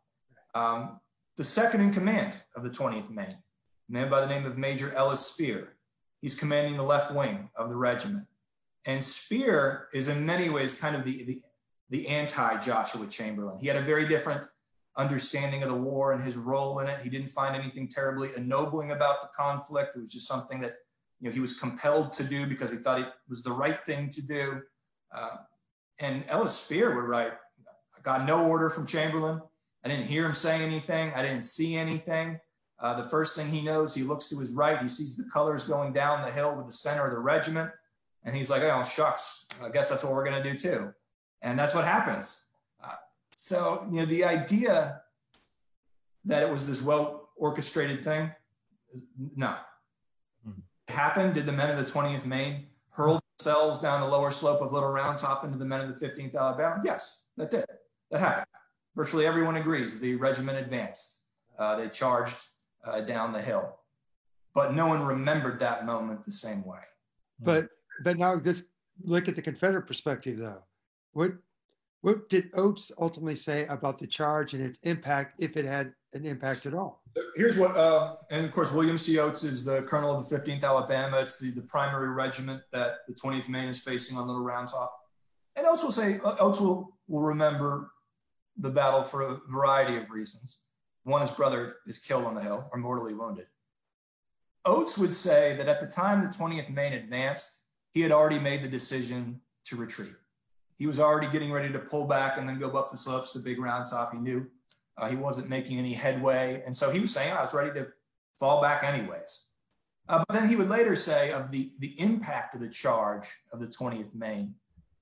Um, 0.54 1.00
the 1.36 1.44
second 1.44 1.82
in 1.82 1.92
command 1.92 2.36
of 2.56 2.64
the 2.64 2.70
20th 2.70 3.10
Maine, 3.10 3.38
a 3.90 3.92
man 3.92 4.10
by 4.10 4.22
the 4.22 4.28
name 4.28 4.46
of 4.46 4.58
Major 4.58 4.94
Ellis 4.94 5.26
Spear. 5.26 5.74
He's 6.22 6.36
commanding 6.36 6.78
the 6.78 6.84
left 6.84 7.14
wing 7.14 7.50
of 7.56 7.70
the 7.70 7.76
regiment. 7.76 8.26
And 8.88 9.04
Spear 9.04 9.90
is 9.94 10.08
in 10.08 10.26
many 10.26 10.50
ways 10.50 10.74
kind 10.74 10.96
of 10.96 11.04
the, 11.04 11.24
the, 11.26 11.42
the 11.90 12.08
anti 12.08 12.58
Joshua 12.60 13.06
Chamberlain. 13.08 13.60
He 13.60 13.68
had 13.68 13.76
a 13.76 13.82
very 13.82 14.08
different 14.08 14.46
understanding 14.96 15.62
of 15.62 15.70
the 15.70 15.76
war 15.76 16.14
and 16.14 16.24
his 16.24 16.38
role 16.38 16.80
in 16.80 16.88
it. 16.88 17.02
He 17.02 17.10
didn't 17.10 17.28
find 17.28 17.56
anything 17.56 17.88
terribly 17.90 18.30
ennobling 18.38 18.92
about 18.92 19.22
the 19.22 19.28
conflict. 19.36 19.96
It 19.96 20.00
was 20.00 20.12
just 20.12 20.28
something 20.28 20.62
that 20.62 20.76
you 21.20 21.28
know, 21.28 21.34
he 21.34 21.42
was 21.42 21.54
compelled 21.54 22.14
to 22.14 22.24
do 22.24 22.48
because 22.48 22.72
he 22.72 22.78
thought 22.78 23.00
it 23.00 23.10
was 23.28 23.44
the 23.44 23.52
right 23.52 23.86
thing 23.86 24.10
to 24.12 24.22
do. 24.22 24.62
Uh, 25.14 25.36
and 26.00 26.24
Ellis 26.30 26.58
Spear 26.58 26.96
would 26.96 27.10
write, 27.10 27.34
I 27.96 28.02
got 28.04 28.26
no 28.26 28.48
order 28.48 28.70
from 28.70 28.86
Chamberlain. 28.86 29.42
I 29.84 29.90
didn't 29.90 30.08
hear 30.08 30.26
him 30.26 30.34
say 30.34 30.64
anything. 30.64 31.12
I 31.14 31.22
didn't 31.24 31.44
see 31.44 31.76
anything. 31.76 32.40
Uh, 32.80 32.96
the 32.96 33.08
first 33.08 33.36
thing 33.36 33.50
he 33.50 33.62
knows, 33.62 33.94
he 33.94 34.04
looks 34.04 34.30
to 34.30 34.40
his 34.40 34.54
right. 34.54 34.82
He 34.82 34.88
sees 34.88 35.18
the 35.18 35.30
colors 35.32 35.66
going 35.66 35.92
down 35.92 36.22
the 36.22 36.32
hill 36.32 36.56
with 36.56 36.68
the 36.68 36.74
center 36.74 37.06
of 37.06 37.12
the 37.12 37.20
regiment. 37.20 37.72
And 38.24 38.36
he's 38.36 38.50
like, 38.50 38.62
oh, 38.64 38.84
shucks, 38.84 39.46
I 39.64 39.70
guess 39.70 39.90
that's 39.90 40.04
what 40.04 40.14
we're 40.14 40.26
going 40.26 40.42
to 40.42 40.52
do 40.52 40.58
too. 40.58 40.94
And 41.42 41.58
that's 41.58 41.74
what 41.74 41.86
happens. 41.86 42.46
Uh, 42.84 42.90
so, 43.36 43.86
you 43.90 44.00
know, 44.00 44.06
the 44.06 44.26
idea 44.26 45.02
that 46.26 46.44
it 46.44 46.52
was 46.52 46.68
this 46.68 46.82
well 46.82 47.30
orchestrated 47.38 48.04
thing, 48.04 48.32
no. 49.36 49.56
Mm-hmm. 50.48 50.60
It 50.88 50.94
happened. 50.94 51.34
Did 51.36 51.46
the 51.46 51.54
men 51.54 51.70
of 51.70 51.78
the 51.78 51.90
20th 51.92 52.26
Maine 52.26 52.68
hurl 52.92 53.22
themselves 53.38 53.80
down 53.80 54.02
the 54.02 54.08
lower 54.08 54.32
slope 54.32 54.62
of 54.62 54.74
Little 54.74 54.92
Round 54.92 55.18
Top 55.18 55.44
into 55.46 55.58
the 55.58 55.66
men 55.66 55.82
of 55.82 55.88
the 55.88 56.06
15th 56.06 56.36
Alabama? 56.36 56.82
Yes, 56.84 57.28
that 57.38 57.52
did. 57.52 57.66
That 58.12 58.20
happened 58.20 58.48
virtually 58.98 59.28
everyone 59.28 59.56
agrees 59.56 60.00
the 60.00 60.16
regiment 60.16 60.58
advanced. 60.58 61.22
Uh, 61.58 61.76
they 61.76 61.88
charged 61.88 62.36
uh, 62.86 63.00
down 63.02 63.32
the 63.32 63.42
hill, 63.42 63.78
but 64.54 64.74
no 64.74 64.88
one 64.88 65.06
remembered 65.06 65.60
that 65.60 65.86
moment 65.86 66.26
the 66.26 66.32
same 66.32 66.66
way. 66.66 66.80
But 67.40 67.70
but 68.04 68.18
now 68.18 68.40
just 68.40 68.66
look 69.04 69.28
at 69.28 69.36
the 69.36 69.42
Confederate 69.42 69.88
perspective, 69.88 70.38
though. 70.40 70.64
What 71.14 71.34
what 72.02 72.30
did 72.30 72.52
Oates 72.54 72.92
ultimately 73.00 73.36
say 73.36 73.66
about 73.66 73.98
the 73.98 74.08
charge 74.08 74.54
and 74.54 74.64
its 74.64 74.80
impact, 74.84 75.42
if 75.42 75.58
it 75.58 75.66
had 75.66 75.94
an 76.14 76.26
impact 76.26 76.66
at 76.66 76.74
all? 76.74 77.02
Here's 77.36 77.58
what, 77.58 77.76
uh, 77.76 78.16
and 78.30 78.46
of 78.46 78.54
course, 78.54 78.72
William 78.72 78.98
C. 78.98 79.20
Oates 79.20 79.44
is 79.44 79.66
the 79.66 79.82
colonel 79.84 80.16
of 80.16 80.30
the 80.30 80.38
15th 80.38 80.64
Alabama. 80.64 81.20
It's 81.20 81.40
the, 81.40 81.50
the 81.52 81.64
primary 81.64 82.10
regiment 82.10 82.62
that 82.72 83.00
the 83.08 83.14
20th 83.14 83.50
Maine 83.50 83.68
is 83.68 83.82
facing 83.82 84.18
on 84.18 84.28
Little 84.28 84.44
Round 84.44 84.70
Top. 84.70 84.98
And 85.56 85.66
Oates 85.66 85.84
will 85.84 85.92
say, 85.92 86.20
Oates 86.24 86.60
will, 86.60 86.98
will 87.08 87.24
remember 87.24 87.92
the 88.58 88.70
battle 88.70 89.04
for 89.04 89.24
a 89.24 89.40
variety 89.50 89.98
of 89.98 90.12
reasons. 90.12 90.60
One, 91.04 91.22
his 91.22 91.32
brother 91.32 91.78
is 91.88 92.00
killed 92.00 92.26
on 92.26 92.36
the 92.36 92.42
hill 92.42 92.70
or 92.72 92.78
mortally 92.78 93.16
wounded. 93.16 93.48
Oates 94.66 94.98
would 94.98 95.14
say 95.14 95.56
that 95.58 95.68
at 95.68 95.80
the 95.80 95.88
time 95.88 96.22
the 96.22 96.28
20th 96.28 96.70
Maine 96.70 96.94
advanced, 96.94 97.64
he 97.98 98.04
had 98.04 98.12
already 98.12 98.38
made 98.38 98.62
the 98.62 98.68
decision 98.68 99.42
to 99.66 99.76
retreat. 99.76 100.14
He 100.78 100.86
was 100.86 101.00
already 101.00 101.26
getting 101.32 101.52
ready 101.52 101.74
to 101.74 101.80
pull 101.80 102.06
back 102.06 102.38
and 102.38 102.48
then 102.48 102.60
go 102.60 102.70
up 102.74 102.92
the 102.92 102.98
slopes 102.98 103.34
to 103.34 103.40
Big 103.40 103.58
Round 103.60 103.88
Top. 103.90 104.14
He 104.14 104.20
knew 104.20 104.46
Uh, 105.00 105.08
he 105.08 105.16
wasn't 105.16 105.50
making 105.50 105.80
any 105.80 105.94
headway. 105.94 106.62
And 106.66 106.76
so 106.78 106.92
he 106.92 107.00
was 107.00 107.12
saying, 107.12 107.34
I 107.34 107.42
was 107.42 107.56
ready 107.56 107.72
to 107.80 107.88
fall 108.40 108.62
back 108.62 108.84
anyways. 108.84 109.48
Uh, 110.10 110.24
but 110.28 110.34
then 110.36 110.48
he 110.48 110.56
would 110.56 110.70
later 110.70 110.96
say 110.96 111.32
of 111.32 111.52
the, 111.52 111.72
the 111.80 112.00
impact 112.00 112.54
of 112.54 112.62
the 112.62 112.70
charge 112.70 113.28
of 113.52 113.60
the 113.60 113.68
20th 113.68 114.14
Maine, 114.14 114.54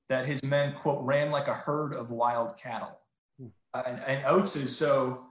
that 0.08 0.26
his 0.26 0.41
men, 0.43 0.74
quote, 0.74 1.04
ran 1.04 1.32
like 1.32 1.50
a 1.50 1.54
herd 1.54 1.93
of 1.93 2.12
wild 2.12 2.58
cattle. 2.58 2.98
Hmm. 3.38 3.48
Uh, 3.74 3.84
and, 3.86 4.00
and 4.08 4.26
Oates 4.26 4.56
is 4.56 4.78
so 4.78 5.26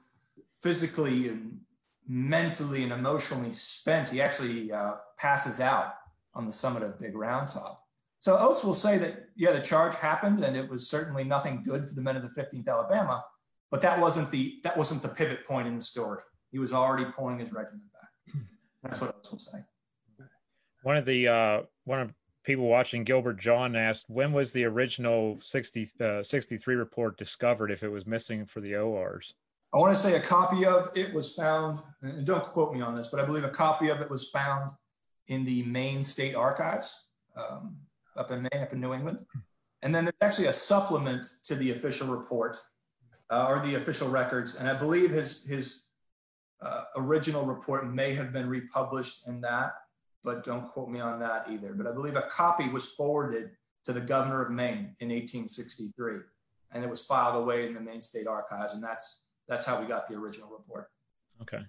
physically 0.62 1.28
and 1.28 1.60
mentally 2.06 2.82
and 2.82 2.92
emotionally 2.92 3.52
spent, 3.52 4.10
he 4.10 4.20
actually 4.20 4.70
uh, 4.70 4.96
passes 5.18 5.60
out 5.60 5.94
on 6.34 6.46
the 6.46 6.52
summit 6.52 6.82
of 6.82 6.98
Big 6.98 7.14
Round 7.14 7.48
Top. 7.48 7.84
So 8.18 8.36
Oates 8.38 8.64
will 8.64 8.74
say 8.74 8.96
that, 8.98 9.26
yeah, 9.36 9.52
the 9.52 9.60
charge 9.60 9.94
happened 9.96 10.42
and 10.42 10.56
it 10.56 10.68
was 10.68 10.88
certainly 10.88 11.24
nothing 11.24 11.62
good 11.62 11.84
for 11.84 11.94
the 11.94 12.00
men 12.00 12.16
of 12.16 12.22
the 12.22 12.40
15th 12.40 12.66
Alabama, 12.68 13.22
but 13.70 13.82
that 13.82 14.00
wasn't 14.00 14.30
the, 14.30 14.60
that 14.64 14.76
wasn't 14.76 15.02
the 15.02 15.08
pivot 15.08 15.46
point 15.46 15.68
in 15.68 15.76
the 15.76 15.82
story. 15.82 16.20
He 16.50 16.58
was 16.58 16.72
already 16.72 17.04
pulling 17.04 17.38
his 17.38 17.52
regiment 17.52 17.84
back. 17.92 18.42
That's 18.82 19.00
what 19.00 19.14
Oates 19.14 19.30
will 19.30 19.38
say. 19.38 19.58
One 20.82 20.96
of 20.96 21.04
the, 21.04 21.28
uh, 21.28 21.62
one 21.84 22.00
of 22.00 22.14
people 22.44 22.66
watching 22.66 23.04
Gilbert 23.04 23.38
John 23.38 23.76
asked, 23.76 24.04
when 24.08 24.32
was 24.32 24.52
the 24.52 24.64
original 24.64 25.38
60, 25.42 25.88
uh, 26.00 26.22
63 26.22 26.74
report 26.76 27.18
discovered 27.18 27.70
if 27.70 27.82
it 27.82 27.88
was 27.88 28.06
missing 28.06 28.46
for 28.46 28.60
the 28.60 28.74
ORs? 28.76 29.34
I 29.74 29.78
want 29.78 29.94
to 29.94 30.00
say 30.00 30.14
a 30.14 30.20
copy 30.20 30.64
of 30.64 30.90
it 30.94 31.12
was 31.12 31.34
found, 31.34 31.80
and 32.00 32.24
don't 32.24 32.44
quote 32.44 32.72
me 32.72 32.80
on 32.80 32.94
this, 32.94 33.08
but 33.08 33.18
I 33.18 33.26
believe 33.26 33.44
a 33.44 33.50
copy 33.50 33.88
of 33.88 34.00
it 34.00 34.08
was 34.08 34.30
found 34.30 34.70
in 35.28 35.44
the 35.44 35.62
Maine 35.64 36.04
State 36.04 36.34
Archives 36.34 37.08
um, 37.36 37.76
up 38.16 38.30
in 38.30 38.42
Maine, 38.42 38.62
up 38.62 38.72
in 38.72 38.80
New 38.80 38.94
England. 38.94 39.24
And 39.82 39.94
then 39.94 40.04
there's 40.04 40.14
actually 40.20 40.46
a 40.46 40.52
supplement 40.52 41.26
to 41.44 41.54
the 41.54 41.72
official 41.72 42.08
report 42.08 42.56
uh, 43.30 43.46
or 43.48 43.60
the 43.60 43.74
official 43.74 44.08
records. 44.08 44.56
And 44.56 44.68
I 44.68 44.74
believe 44.74 45.10
his, 45.10 45.46
his 45.46 45.88
uh, 46.62 46.84
original 46.96 47.44
report 47.44 47.92
may 47.92 48.14
have 48.14 48.32
been 48.32 48.48
republished 48.48 49.28
in 49.28 49.40
that, 49.42 49.72
but 50.22 50.44
don't 50.44 50.68
quote 50.70 50.88
me 50.88 51.00
on 51.00 51.18
that 51.20 51.46
either. 51.50 51.74
But 51.74 51.86
I 51.86 51.92
believe 51.92 52.16
a 52.16 52.22
copy 52.22 52.68
was 52.68 52.88
forwarded 52.90 53.50
to 53.84 53.92
the 53.92 54.00
governor 54.00 54.42
of 54.42 54.50
Maine 54.50 54.96
in 55.00 55.08
1863, 55.08 56.20
and 56.72 56.82
it 56.82 56.88
was 56.88 57.04
filed 57.04 57.36
away 57.36 57.66
in 57.66 57.74
the 57.74 57.80
Maine 57.80 58.00
State 58.00 58.26
Archives. 58.26 58.74
And 58.74 58.82
that's 58.82 59.30
that's 59.46 59.66
how 59.66 59.78
we 59.78 59.86
got 59.86 60.08
the 60.08 60.14
original 60.14 60.48
report. 60.48 60.88
Okay. 61.42 61.62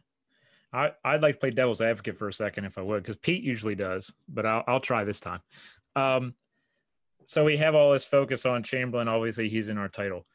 I, 0.76 0.92
I'd 1.06 1.22
like 1.22 1.36
to 1.36 1.40
play 1.40 1.52
devil's 1.52 1.82
advocate 1.82 2.18
for 2.18 2.28
a 2.28 2.34
second 2.34 2.66
if 2.66 2.78
I 2.78 2.82
would, 2.82 3.02
because 3.02 3.16
Pete 3.16 3.44
usually 3.44 3.76
does, 3.76 4.12
but 4.28 4.46
I'll, 4.46 4.64
I'll 4.68 4.80
try 4.82 5.06
this 5.06 5.22
time. 5.22 5.40
Um, 5.96 6.34
so 7.26 7.46
we 7.46 7.58
have 7.58 7.76
all 7.76 7.94
this 7.94 8.06
focus 8.06 8.46
on 8.46 8.62
Chamberlain. 8.62 9.08
Obviously, 9.08 9.48
he's 9.48 9.70
in 9.70 9.78
our 9.78 9.88
title. 9.88 10.26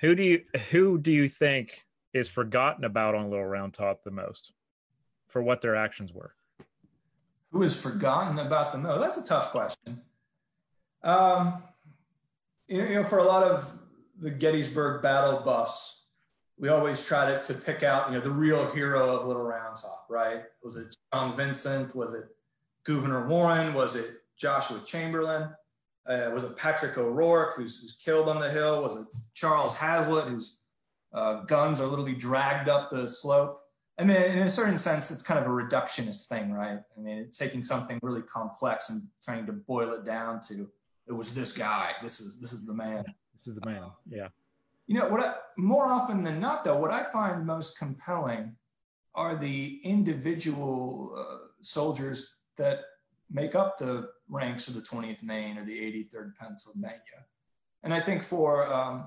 Who 0.00 0.14
do 0.14 0.24
you 0.24 0.42
who 0.70 0.98
do 0.98 1.12
you 1.12 1.28
think 1.28 1.84
is 2.12 2.28
forgotten 2.28 2.84
about 2.84 3.14
on 3.14 3.30
Little 3.30 3.46
Round 3.46 3.72
Top 3.72 4.02
the 4.02 4.10
most 4.10 4.52
for 5.28 5.40
what 5.40 5.62
their 5.62 5.76
actions 5.76 6.12
were? 6.12 6.34
Who 7.52 7.62
is 7.62 7.80
forgotten 7.80 8.38
about 8.38 8.72
the 8.72 8.78
most? 8.78 9.00
That's 9.00 9.16
a 9.16 9.26
tough 9.26 9.52
question. 9.52 10.02
Um, 11.02 11.62
you 12.68 12.82
know, 12.82 13.04
for 13.04 13.18
a 13.18 13.24
lot 13.24 13.44
of 13.44 13.80
the 14.18 14.30
Gettysburg 14.30 15.02
battle 15.02 15.40
buffs, 15.44 16.05
we 16.58 16.68
always 16.68 17.06
try 17.06 17.30
to, 17.30 17.42
to 17.42 17.54
pick 17.54 17.82
out, 17.82 18.08
you 18.08 18.14
know, 18.14 18.20
the 18.20 18.30
real 18.30 18.70
hero 18.72 19.10
of 19.10 19.26
Little 19.26 19.44
Round 19.44 19.76
Top, 19.76 20.06
right? 20.08 20.42
Was 20.62 20.76
it 20.76 20.94
Strong 21.08 21.36
Vincent? 21.36 21.94
Was 21.94 22.14
it 22.14 22.24
Gouverneur 22.84 23.26
Warren? 23.26 23.74
Was 23.74 23.94
it 23.94 24.06
Joshua 24.38 24.80
Chamberlain? 24.84 25.50
Uh, 26.06 26.30
was 26.32 26.44
it 26.44 26.56
Patrick 26.56 26.96
O'Rorke, 26.96 27.56
who's, 27.56 27.80
who's, 27.80 27.96
killed 27.96 28.28
on 28.28 28.38
the 28.38 28.48
hill? 28.48 28.82
Was 28.82 28.96
it 28.96 29.06
Charles 29.34 29.76
Hazlett, 29.76 30.28
whose 30.28 30.60
uh, 31.12 31.42
guns 31.42 31.80
are 31.80 31.86
literally 31.86 32.14
dragged 32.14 32.68
up 32.68 32.90
the 32.90 33.08
slope? 33.08 33.60
I 33.98 34.04
mean, 34.04 34.16
in 34.16 34.38
a 34.38 34.48
certain 34.48 34.78
sense, 34.78 35.10
it's 35.10 35.22
kind 35.22 35.40
of 35.40 35.46
a 35.46 35.50
reductionist 35.50 36.28
thing, 36.28 36.52
right? 36.52 36.78
I 36.96 37.00
mean, 37.00 37.18
it's 37.18 37.38
taking 37.38 37.62
something 37.62 37.98
really 38.02 38.22
complex 38.22 38.90
and 38.90 39.02
trying 39.22 39.46
to 39.46 39.52
boil 39.52 39.92
it 39.94 40.04
down 40.04 40.40
to 40.48 40.70
it 41.06 41.12
was 41.12 41.32
this 41.32 41.52
guy. 41.52 41.92
This 42.02 42.20
is 42.20 42.40
this 42.40 42.52
is 42.52 42.66
the 42.66 42.74
man. 42.74 43.04
This 43.32 43.46
is 43.46 43.54
the 43.54 43.64
man. 43.64 43.84
Yeah. 44.08 44.28
You 44.86 44.94
know, 44.94 45.08
what 45.08 45.20
I, 45.20 45.34
more 45.56 45.86
often 45.86 46.22
than 46.22 46.40
not, 46.40 46.64
though, 46.64 46.78
what 46.78 46.92
I 46.92 47.02
find 47.02 47.44
most 47.44 47.78
compelling 47.78 48.56
are 49.14 49.34
the 49.34 49.80
individual 49.82 51.14
uh, 51.18 51.48
soldiers 51.60 52.36
that 52.56 52.80
make 53.30 53.54
up 53.54 53.78
the 53.78 54.08
ranks 54.28 54.68
of 54.68 54.74
the 54.74 54.80
20th 54.80 55.22
Maine 55.22 55.58
or 55.58 55.64
the 55.64 55.78
83rd 55.78 56.36
Pennsylvania. 56.38 57.26
And 57.82 57.92
I 57.92 58.00
think 58.00 58.22
for 58.22 58.72
um, 58.72 59.06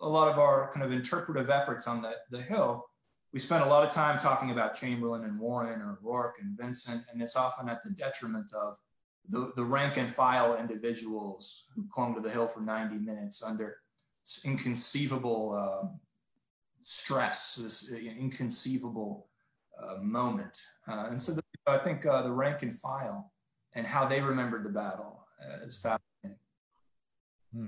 a 0.00 0.08
lot 0.08 0.30
of 0.30 0.38
our 0.38 0.70
kind 0.72 0.84
of 0.84 0.92
interpretive 0.92 1.50
efforts 1.50 1.88
on 1.88 2.02
the, 2.02 2.14
the 2.30 2.42
Hill, 2.42 2.84
we 3.32 3.40
spend 3.40 3.64
a 3.64 3.68
lot 3.68 3.86
of 3.86 3.92
time 3.92 4.18
talking 4.18 4.50
about 4.50 4.74
Chamberlain 4.74 5.24
and 5.24 5.38
Warren 5.38 5.80
or 5.80 5.98
Rourke 6.02 6.36
and 6.40 6.56
Vincent, 6.56 7.04
and 7.12 7.20
it's 7.20 7.36
often 7.36 7.68
at 7.68 7.82
the 7.82 7.90
detriment 7.90 8.52
of 8.54 8.76
the, 9.28 9.52
the 9.56 9.64
rank 9.64 9.96
and 9.96 10.12
file 10.12 10.56
individuals 10.56 11.66
who 11.74 11.86
clung 11.90 12.14
to 12.14 12.20
the 12.20 12.30
Hill 12.30 12.46
for 12.46 12.60
90 12.60 12.98
minutes 12.98 13.42
under 13.42 13.78
inconceivable 14.44 15.52
uh, 15.54 15.88
stress, 16.82 17.56
this 17.56 17.92
uh, 17.92 17.96
inconceivable 17.96 19.28
uh, 19.80 19.96
moment. 20.00 20.60
Uh, 20.88 21.06
and 21.10 21.20
so 21.20 21.32
the, 21.32 21.42
I 21.66 21.78
think 21.78 22.06
uh, 22.06 22.22
the 22.22 22.32
rank 22.32 22.62
and 22.62 22.72
file 22.72 23.32
and 23.74 23.86
how 23.86 24.06
they 24.06 24.20
remembered 24.20 24.64
the 24.64 24.70
battle 24.70 25.26
is 25.64 25.78
fascinating. 25.78 26.38
Hmm. 27.54 27.66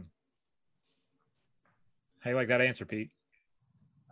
How 2.21 2.31
you 2.31 2.37
like 2.37 2.49
that 2.49 2.61
answer, 2.61 2.85
Pete? 2.85 3.11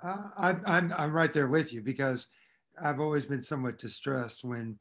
I, 0.03 0.57
I'm, 0.67 0.93
I'm 0.97 1.13
right 1.13 1.33
there 1.33 1.49
with 1.49 1.73
you 1.73 1.83
because 1.83 2.29
I've 2.83 3.01
always 3.01 3.25
been 3.25 3.43
somewhat 3.43 3.79
distressed 3.79 4.45
when 4.45 4.79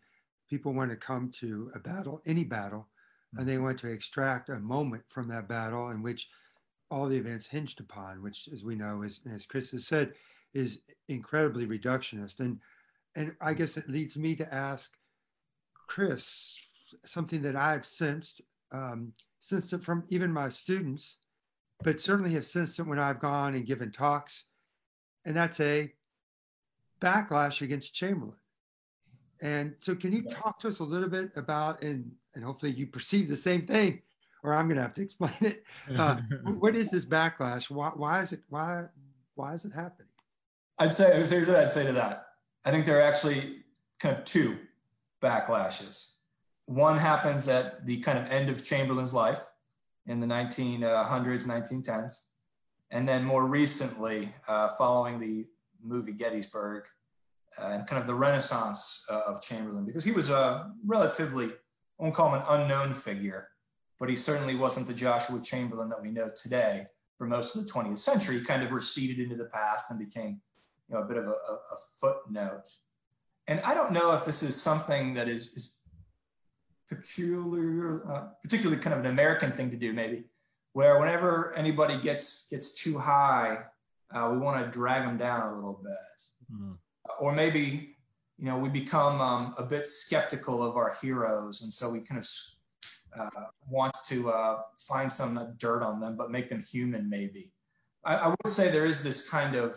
people 0.50 0.74
want 0.74 0.92
to 0.92 0.98
come 0.98 1.32
to 1.40 1.72
a 1.74 1.80
battle, 1.80 2.22
any 2.26 2.44
battle, 2.44 2.90
and 3.38 3.48
they 3.48 3.58
want 3.58 3.80
to 3.80 3.88
extract 3.88 4.50
a 4.50 4.60
moment 4.60 5.04
from 5.10 5.28
that 5.30 5.48
battle 5.48 5.90
in 5.90 6.02
which 6.02 6.28
all 6.96 7.08
the 7.08 7.18
events 7.18 7.46
hinged 7.46 7.82
upon, 7.82 8.24
which, 8.24 8.48
as 8.54 8.64
we 8.64 8.74
know, 8.74 9.02
is, 9.02 9.20
as 9.30 9.46
Chris 9.46 9.72
has 9.72 9.86
said, 9.86 10.14
is 10.54 10.80
incredibly 11.10 11.68
reductionist. 11.68 12.40
And 12.40 12.58
and 13.18 13.36
I 13.42 13.54
guess 13.54 13.76
it 13.76 13.90
leads 13.90 14.18
me 14.18 14.34
to 14.38 14.54
ask 14.54 14.94
Chris 15.88 16.56
something 17.06 17.42
that 17.42 17.58
I've 17.58 17.86
sensed, 17.86 18.42
um, 18.72 19.12
sensed 19.40 19.74
it 19.74 19.84
from 19.84 20.06
even 20.08 20.32
my 20.32 20.48
students, 20.48 21.20
but 21.84 22.00
certainly 22.00 22.32
have 22.34 22.46
sensed 22.46 22.80
it 22.80 22.88
when 22.88 23.00
I've 23.00 23.20
gone 23.20 23.56
and 23.56 23.66
given 23.66 23.92
talks, 23.92 24.46
and 25.26 25.36
that's 25.36 25.60
a 25.60 25.92
backlash 27.02 27.62
against 27.62 27.94
Chamberlain. 27.94 28.38
And 29.42 29.76
so, 29.80 29.96
can 29.96 30.14
you 30.14 30.24
talk 30.24 30.60
to 30.60 30.70
us 30.70 30.80
a 30.80 30.84
little 30.84 31.10
bit 31.10 31.32
about, 31.36 31.84
and 31.84 32.10
and 32.36 32.44
hopefully 32.44 32.72
you 32.72 32.88
perceive 32.88 33.28
the 33.28 33.36
same 33.36 33.64
thing, 33.64 34.02
or 34.46 34.54
I'm 34.54 34.68
going 34.68 34.78
to 34.78 34.84
have 34.84 34.94
to 34.94 35.02
explain 35.02 35.34
it. 35.42 35.64
Uh, 35.98 36.16
what 36.60 36.76
is 36.76 36.92
this 36.92 37.06
backlash? 37.06 37.70
Why, 37.70 37.90
why 37.96 38.22
is 38.22 38.32
it 38.32 38.42
why 38.50 38.86
why 39.36 39.54
is 39.54 39.66
it 39.66 39.74
happening? 39.74 40.08
I'd 40.78 40.94
say 40.94 41.16
here's 41.28 41.48
what 41.48 41.56
I'd 41.56 41.72
say 41.72 41.86
to 41.86 41.94
that. 41.94 42.28
I 42.64 42.72
think 42.72 42.86
there 42.86 43.00
are 43.00 43.04
actually 43.04 43.64
kind 44.00 44.18
of 44.18 44.26
two 44.26 44.58
backlashes. 45.22 46.14
One 46.66 46.98
happens 46.98 47.48
at 47.48 47.86
the 47.86 48.00
kind 48.02 48.18
of 48.18 48.32
end 48.32 48.50
of 48.50 48.66
Chamberlain's 48.66 49.14
life 49.14 49.42
in 50.08 50.20
the 50.20 50.28
1900s, 50.28 51.48
1910s, 51.48 52.28
and 52.92 53.08
then 53.08 53.24
more 53.24 53.46
recently, 53.46 54.34
uh, 54.48 54.70
following 54.70 55.20
the 55.20 55.46
movie 55.84 56.14
Gettysburg, 56.14 56.84
uh, 57.60 57.68
and 57.68 57.88
kind 57.88 58.02
of 58.02 58.08
the 58.08 58.16
renaissance 58.16 59.06
uh, 59.10 59.22
of 59.28 59.42
Chamberlain, 59.42 59.86
because 59.86 60.04
he 60.04 60.12
was 60.12 60.30
a 60.30 60.72
relatively, 60.86 61.46
I 61.46 62.04
won't 62.04 62.16
call 62.16 62.34
him 62.34 62.42
an 62.42 62.46
unknown 62.50 62.94
figure, 62.94 63.50
but 64.00 64.10
he 64.10 64.16
certainly 64.16 64.56
wasn't 64.56 64.88
the 64.88 64.94
Joshua 64.94 65.42
Chamberlain 65.42 65.90
that 65.90 66.02
we 66.02 66.10
know 66.10 66.30
today 66.36 66.86
for 67.18 67.28
most 67.28 67.56
of 67.56 67.66
the 67.66 67.72
20th 67.72 68.00
century. 68.00 68.40
He 68.40 68.44
kind 68.44 68.64
of 68.64 68.72
receded 68.72 69.20
into 69.20 69.36
the 69.36 69.46
past 69.46 69.90
and 69.90 70.00
became 70.00 70.42
you 70.90 70.96
know, 70.96 71.02
a 71.02 71.06
bit 71.06 71.18
of 71.18 71.28
a, 71.28 71.32
a 71.32 71.78
footnote. 72.00 72.70
And 73.48 73.60
I 73.62 73.74
don't 73.74 73.92
know 73.92 74.14
if 74.16 74.26
this 74.26 74.44
is 74.44 74.60
something 74.60 75.14
that 75.14 75.28
is, 75.28 75.54
is 75.54 75.80
peculiar, 76.90 78.10
uh, 78.10 78.28
particularly 78.42 78.82
kind 78.82 78.94
of 78.94 79.00
an 79.00 79.12
American 79.12 79.52
thing 79.52 79.72
to 79.72 79.78
do, 79.78 79.94
maybe, 79.94 80.26
where 80.74 81.00
whenever 81.00 81.54
anybody 81.56 81.98
gets 81.98 82.48
gets 82.50 82.74
too 82.74 82.98
high, 82.98 83.60
uh, 84.14 84.30
we 84.32 84.38
want 84.38 84.64
to 84.64 84.72
drag 84.72 85.04
them 85.04 85.18
down 85.18 85.50
a 85.50 85.56
little 85.56 85.80
bit, 85.84 86.54
mm-hmm. 86.54 86.74
or 87.20 87.34
maybe 87.34 87.96
you 88.38 88.46
know 88.46 88.58
we 88.58 88.70
become 88.70 89.22
um, 89.22 89.56
a 89.58 89.64
bit 89.64 89.88
skeptical 89.88 90.64
of 90.64 90.76
our 90.76 90.96
heroes, 91.02 91.62
and 91.62 91.72
so 91.72 91.90
we 91.90 92.00
kind 92.00 92.20
of 92.20 92.28
uh, 93.20 93.30
wants 93.70 94.08
to 94.10 94.30
uh, 94.30 94.60
find 94.78 95.12
some 95.12 95.56
dirt 95.58 95.84
on 95.84 96.00
them, 96.00 96.16
but 96.16 96.32
make 96.32 96.50
them 96.50 96.62
human, 96.62 97.10
maybe. 97.10 97.52
I, 98.04 98.16
I 98.16 98.28
would 98.28 98.48
say 98.48 98.70
there 98.70 98.86
is 98.86 99.04
this 99.04 99.30
kind 99.30 99.56
of 99.56 99.76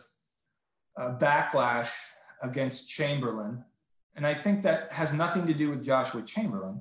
uh, 0.97 1.17
backlash 1.19 1.95
against 2.43 2.89
Chamberlain. 2.89 3.65
And 4.17 4.27
I 4.27 4.35
think 4.35 4.63
that 4.63 4.93
has 4.93 5.13
nothing 5.13 5.47
to 5.47 5.55
do 5.55 5.71
with 5.71 5.85
Joshua 5.85 6.23
Chamberlain. 6.23 6.81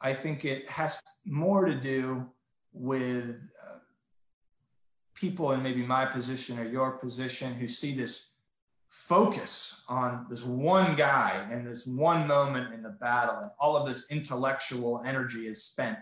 I 0.00 0.12
think 0.12 0.44
it 0.44 0.68
has 0.68 1.00
more 1.24 1.64
to 1.64 1.74
do 1.74 2.28
with 2.72 3.36
uh, 3.64 3.78
people 5.14 5.52
in 5.52 5.62
maybe 5.62 5.82
my 5.82 6.04
position 6.04 6.58
or 6.58 6.64
your 6.64 6.92
position 6.92 7.54
who 7.54 7.68
see 7.68 7.94
this 7.94 8.32
focus 8.96 9.84
on 9.88 10.26
this 10.28 10.42
one 10.42 10.96
guy 10.96 11.46
and 11.50 11.66
this 11.66 11.86
one 11.86 12.26
moment 12.26 12.72
in 12.72 12.82
the 12.82 12.90
battle, 12.90 13.36
and 13.36 13.50
all 13.60 13.76
of 13.76 13.86
this 13.86 14.10
intellectual 14.10 15.02
energy 15.04 15.46
is 15.46 15.62
spent 15.62 15.98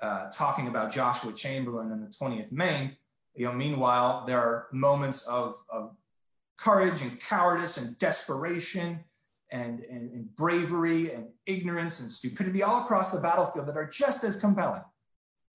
uh, 0.00 0.30
talking 0.30 0.68
about 0.68 0.92
Joshua 0.92 1.32
Chamberlain 1.32 1.90
and 1.90 2.02
the 2.02 2.06
20th 2.06 2.52
Maine. 2.52 2.96
You 3.34 3.46
know, 3.46 3.52
meanwhile, 3.52 4.24
there 4.24 4.38
are 4.38 4.68
moments 4.72 5.26
of, 5.26 5.56
of 5.68 5.96
courage 6.56 7.02
and 7.02 7.20
cowardice 7.20 7.76
and 7.76 7.98
desperation 7.98 9.00
and, 9.50 9.80
and, 9.80 10.12
and 10.12 10.36
bravery 10.36 11.12
and 11.12 11.26
ignorance 11.44 12.00
and 12.00 12.10
stupidity 12.10 12.62
all 12.62 12.82
across 12.82 13.10
the 13.10 13.20
battlefield 13.20 13.66
that 13.66 13.76
are 13.76 13.88
just 13.88 14.22
as 14.24 14.36
compelling 14.36 14.84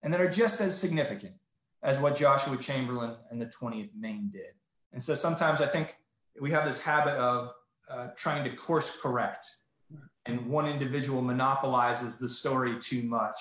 and 0.03 0.13
that 0.13 0.22
are 0.22 0.30
just 0.30 0.59
as 0.61 0.78
significant 0.78 1.34
as 1.82 1.99
what 1.99 2.15
Joshua 2.15 2.57
Chamberlain 2.57 3.15
and 3.32 3.41
the 3.41 3.47
20th 3.47 3.89
Maine 3.97 4.30
did. 4.32 4.51
And 4.91 5.01
so 5.01 5.15
sometimes 5.15 5.61
I 5.61 5.65
think 5.65 5.95
we 6.40 6.52
have 6.52 6.66
this 6.66 6.82
habit 6.82 7.16
of 7.16 7.54
uh, 7.90 8.10
trying 8.16 8.44
to 8.44 8.56
course 8.56 9.00
correct, 9.02 9.46
and 10.26 10.46
one 10.48 10.68
individual 10.68 11.22
monopolizes 11.22 12.18
the 12.18 12.30
story 12.30 12.76
too 12.80 13.04
much. 13.04 13.36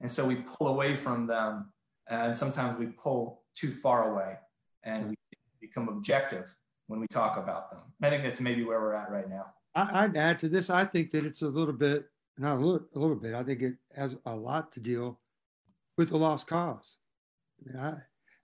And 0.00 0.10
so 0.10 0.26
we 0.26 0.36
pull 0.36 0.68
away 0.68 0.94
from 0.94 1.26
them, 1.26 1.72
and 2.08 2.34
sometimes 2.34 2.78
we 2.78 2.86
pull 2.86 3.42
too 3.54 3.70
far 3.70 4.12
away 4.12 4.38
and 4.84 5.10
we 5.10 5.16
become 5.60 5.88
objective 5.88 6.54
when 6.86 7.00
we 7.00 7.06
talk 7.06 7.36
about 7.36 7.70
them. 7.70 7.80
I 8.02 8.10
think 8.10 8.22
that's 8.22 8.40
maybe 8.40 8.64
where 8.64 8.80
we're 8.80 8.94
at 8.94 9.10
right 9.10 9.28
now. 9.28 9.46
I'd 9.74 10.16
add 10.16 10.40
to 10.40 10.48
this. 10.48 10.70
I 10.70 10.84
think 10.84 11.10
that 11.12 11.24
it's 11.24 11.42
a 11.42 11.48
little 11.48 11.74
bit, 11.74 12.06
not 12.38 12.56
a 12.56 12.60
little, 12.60 12.86
a 12.94 12.98
little 12.98 13.16
bit. 13.16 13.34
I 13.34 13.44
think 13.44 13.62
it 13.62 13.74
has 13.94 14.16
a 14.26 14.34
lot 14.34 14.72
to 14.72 14.80
deal 14.80 15.20
with 15.96 16.08
the 16.08 16.16
lost 16.16 16.46
cause. 16.46 16.96
I 17.60 17.68
mean, 17.68 17.82
I, 17.82 17.94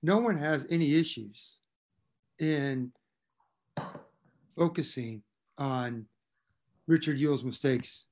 no 0.02 0.18
one 0.18 0.36
has 0.36 0.66
any 0.70 0.94
issues 0.94 1.58
in 2.38 2.92
focusing 4.56 5.22
on 5.58 6.06
Richard 6.86 7.18
Ewell's 7.18 7.44
mistakes 7.44 8.04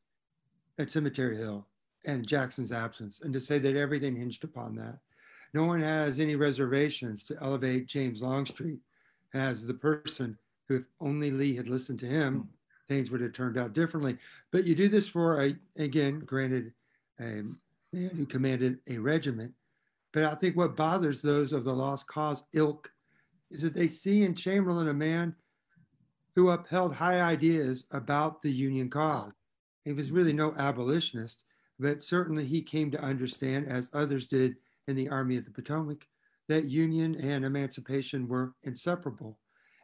at 0.79 0.91
Cemetery 0.91 1.37
Hill 1.37 1.67
and 2.07 2.27
Jackson's 2.27 2.73
absence, 2.73 3.21
and 3.23 3.33
to 3.33 3.41
say 3.41 3.59
that 3.59 3.77
everything 3.77 4.17
hinged 4.17 4.45
upon 4.45 4.75
that. 4.77 4.99
No 5.55 5.65
one 5.65 5.81
has 5.81 6.19
any 6.19 6.37
reservations 6.37 7.25
to 7.25 7.37
elevate 7.41 7.87
James 7.87 8.23
Longstreet 8.23 8.81
as 9.33 9.67
the 9.67 9.75
person 9.75 10.37
who, 10.69 10.77
if 10.77 10.87
only 11.01 11.31
Lee 11.31 11.57
had 11.57 11.69
listened 11.69 12.01
to 12.01 12.07
him, 12.07 12.49
things 12.89 13.11
would 13.11 13.21
have 13.21 13.33
turned 13.33 13.57
out 13.57 13.73
differently. 13.73 14.19
But 14.51 14.65
you 14.65 14.75
do 14.75 14.89
this 14.89 15.09
for 15.09 15.43
a, 15.43 15.57
again, 15.77 16.21
granted, 16.21 16.73
a 17.21 17.43
man 17.93 18.11
who 18.17 18.27
commanded 18.27 18.81
a 18.89 18.99
regiment. 18.99 19.53
But 20.12 20.25
I 20.25 20.35
think 20.35 20.57
what 20.57 20.77
bothers 20.77 21.23
those 21.23 21.53
of 21.53 21.65
the 21.65 21.73
lost 21.73 22.07
cause 22.07 22.43
ilk 22.53 22.91
is 23.51 23.62
that 23.62 23.75
they 23.75 23.89
see 23.89 24.25
in 24.25 24.35
Chamberlain 24.35 24.89
a 24.89 24.95
man 24.95 25.35
who 26.35 26.51
upheld 26.51 26.95
high 26.95 27.20
ideas 27.20 27.85
about 27.91 28.43
the 28.43 28.51
Union 28.51 28.91
cause. 28.91 29.32
He 29.85 29.93
was 29.93 30.11
really 30.11 30.32
no 30.32 30.55
abolitionist, 30.55 31.45
but 31.78 32.03
certainly 32.03 32.45
he 32.45 32.62
came 32.62 32.91
to 32.91 33.03
understand, 33.03 33.68
as 33.68 33.91
others 33.93 34.26
did 34.26 34.57
in 34.89 34.97
the 34.97 35.09
Army 35.09 35.37
of 35.37 35.45
the 35.45 35.51
Potomac, 35.51 36.07
that 36.49 36.64
Union 36.64 37.14
and 37.14 37.45
emancipation 37.45 38.28
were 38.28 38.55
inseparable. 38.64 39.39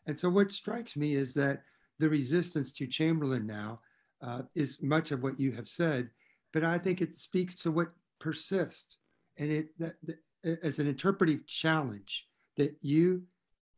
And 0.06 0.18
so, 0.18 0.28
what 0.28 0.52
strikes 0.52 0.96
me 0.96 1.14
is 1.14 1.34
that 1.34 1.62
the 1.98 2.08
resistance 2.08 2.72
to 2.72 2.86
Chamberlain 2.86 3.46
now 3.46 3.80
uh, 4.22 4.42
is 4.54 4.78
much 4.82 5.10
of 5.10 5.22
what 5.22 5.38
you 5.38 5.52
have 5.52 5.68
said, 5.68 6.10
but 6.52 6.64
I 6.64 6.78
think 6.78 7.00
it 7.00 7.14
speaks 7.14 7.54
to 7.56 7.70
what 7.70 7.92
persists, 8.18 8.96
and 9.38 9.50
it 9.50 9.78
that, 9.78 9.94
that, 10.04 10.18
as 10.64 10.78
an 10.78 10.86
interpretive 10.86 11.46
challenge 11.46 12.26
that 12.56 12.76
you, 12.80 13.22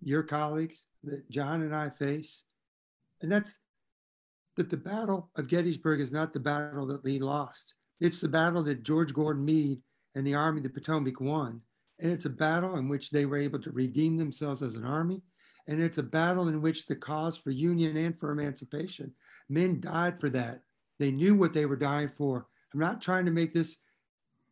your 0.01 0.23
colleagues, 0.23 0.87
that 1.05 1.29
John 1.31 1.63
and 1.63 1.75
I 1.75 1.91
face, 1.91 2.45
and 3.23 3.31
that's 3.31 3.59
that 4.57 4.69
the 4.69 4.77
Battle 4.77 5.31
of 5.37 5.49
Gettysburg 5.49 6.01
is 6.01 6.13
not 6.13 6.33
the 6.33 6.41
battle 6.41 6.87
that 6.87 7.05
Lee 7.05 7.19
lost. 7.19 7.75
It's 8.01 8.21
the 8.21 8.29
battle 8.29 8.63
that 8.65 8.83
George 8.83 9.15
Gordon 9.15 9.45
Meade 9.45 9.81
and 10.15 10.27
the 10.27 10.35
Army 10.35 10.59
of 10.59 10.65
the 10.65 10.71
Potomac 10.71 11.21
won. 11.21 11.61
And 12.01 12.13
it's 12.13 12.27
a 12.27 12.31
battle 12.31 12.77
in 12.77 12.89
which 12.89 13.11
they 13.11 13.25
were 13.25 13.39
able 13.39 13.61
to 13.61 13.71
redeem 13.71 14.17
themselves 14.17 14.63
as 14.63 14.75
an 14.75 14.85
army. 14.85 15.23
And 15.69 15.81
it's 15.81 15.99
a 15.99 16.03
battle 16.03 16.49
in 16.49 16.61
which 16.61 16.87
the 16.87 16.97
cause 16.97 17.37
for 17.37 17.51
union 17.51 17.97
and 17.97 18.19
for 18.19 18.33
emancipation, 18.33 19.13
men 19.49 19.81
died 19.81 20.21
for 20.21 20.29
that. 20.31 20.61
They 20.99 21.13
knew 21.13 21.37
what 21.37 21.55
they 21.55 21.67
were 21.67 21.77
dying 21.77 22.09
for. 22.09 22.47
I'm 22.75 22.81
not 22.81 23.01
trying 23.01 23.25
to 23.27 23.31
make 23.31 23.53
this 23.53 23.79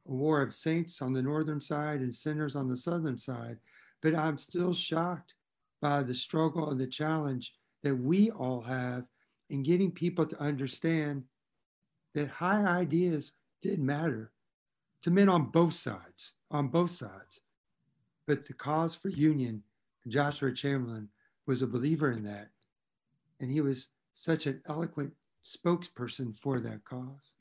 a 0.09 0.13
war 0.13 0.41
of 0.41 0.55
saints 0.55 1.03
on 1.03 1.13
the 1.13 1.23
northern 1.23 1.61
side 1.61 2.01
and 2.01 2.15
sinners 2.15 2.55
on 2.55 2.69
the 2.69 2.77
southern 2.77 3.19
side, 3.19 3.59
but 4.03 4.15
I'm 4.15 4.39
still 4.39 4.73
shocked 4.73 5.35
by 5.83 6.03
the 6.03 6.15
struggle 6.15 6.71
and 6.71 6.81
the 6.81 6.87
challenge 6.87 7.53
that 7.83 7.95
we 7.95 8.31
all 8.31 8.61
have 8.61 9.05
in 9.49 9.63
getting 9.63 9.91
people 9.91 10.27
to 10.27 10.41
understand 10.41 11.25
that 12.15 12.29
high 12.29 12.65
ideas 12.65 13.33
did 13.63 13.81
matter 13.81 14.33
to 15.03 15.11
men 15.11 15.29
on 15.29 15.47
both 15.47 15.75
sides, 15.75 16.35
on 16.51 16.69
both 16.69 16.91
sides. 16.91 17.41
But 18.27 18.47
the 18.47 18.53
cause 18.53 18.95
for 18.95 19.09
union, 19.09 19.63
Joshua 20.09 20.53
Chamberlain 20.53 21.09
was 21.47 21.63
a 21.63 21.67
believer 21.67 22.13
in 22.13 22.25
that. 22.25 22.49
And 23.41 23.51
he 23.51 23.61
was 23.61 23.89
such 24.13 24.47
an 24.47 24.61
eloquent 24.69 25.13
spokesperson 25.45 26.37
for 26.37 26.61
that 26.61 26.85
cause. 26.85 27.35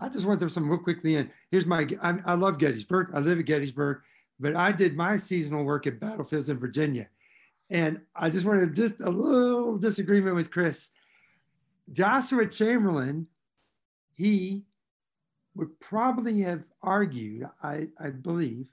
I 0.00 0.08
just 0.08 0.26
want 0.26 0.38
to 0.38 0.44
throw 0.44 0.48
some 0.48 0.68
real 0.68 0.78
quickly 0.78 1.16
in. 1.16 1.30
Here's 1.50 1.66
my, 1.66 1.86
I, 2.02 2.18
I 2.24 2.34
love 2.34 2.58
Gettysburg. 2.58 3.10
I 3.14 3.20
live 3.20 3.38
at 3.38 3.44
Gettysburg, 3.44 4.02
but 4.40 4.56
I 4.56 4.72
did 4.72 4.96
my 4.96 5.16
seasonal 5.16 5.64
work 5.64 5.86
at 5.86 6.00
battlefields 6.00 6.48
in 6.48 6.58
Virginia. 6.58 7.08
And 7.72 8.02
I 8.14 8.28
just 8.28 8.44
wanted 8.44 8.76
to 8.76 8.82
just 8.82 9.00
a 9.00 9.08
little 9.08 9.78
disagreement 9.78 10.36
with 10.36 10.50
Chris. 10.50 10.90
Joshua 11.90 12.46
Chamberlain, 12.46 13.26
he 14.12 14.64
would 15.54 15.80
probably 15.80 16.42
have 16.42 16.64
argued, 16.82 17.48
I, 17.62 17.88
I 17.98 18.10
believe, 18.10 18.66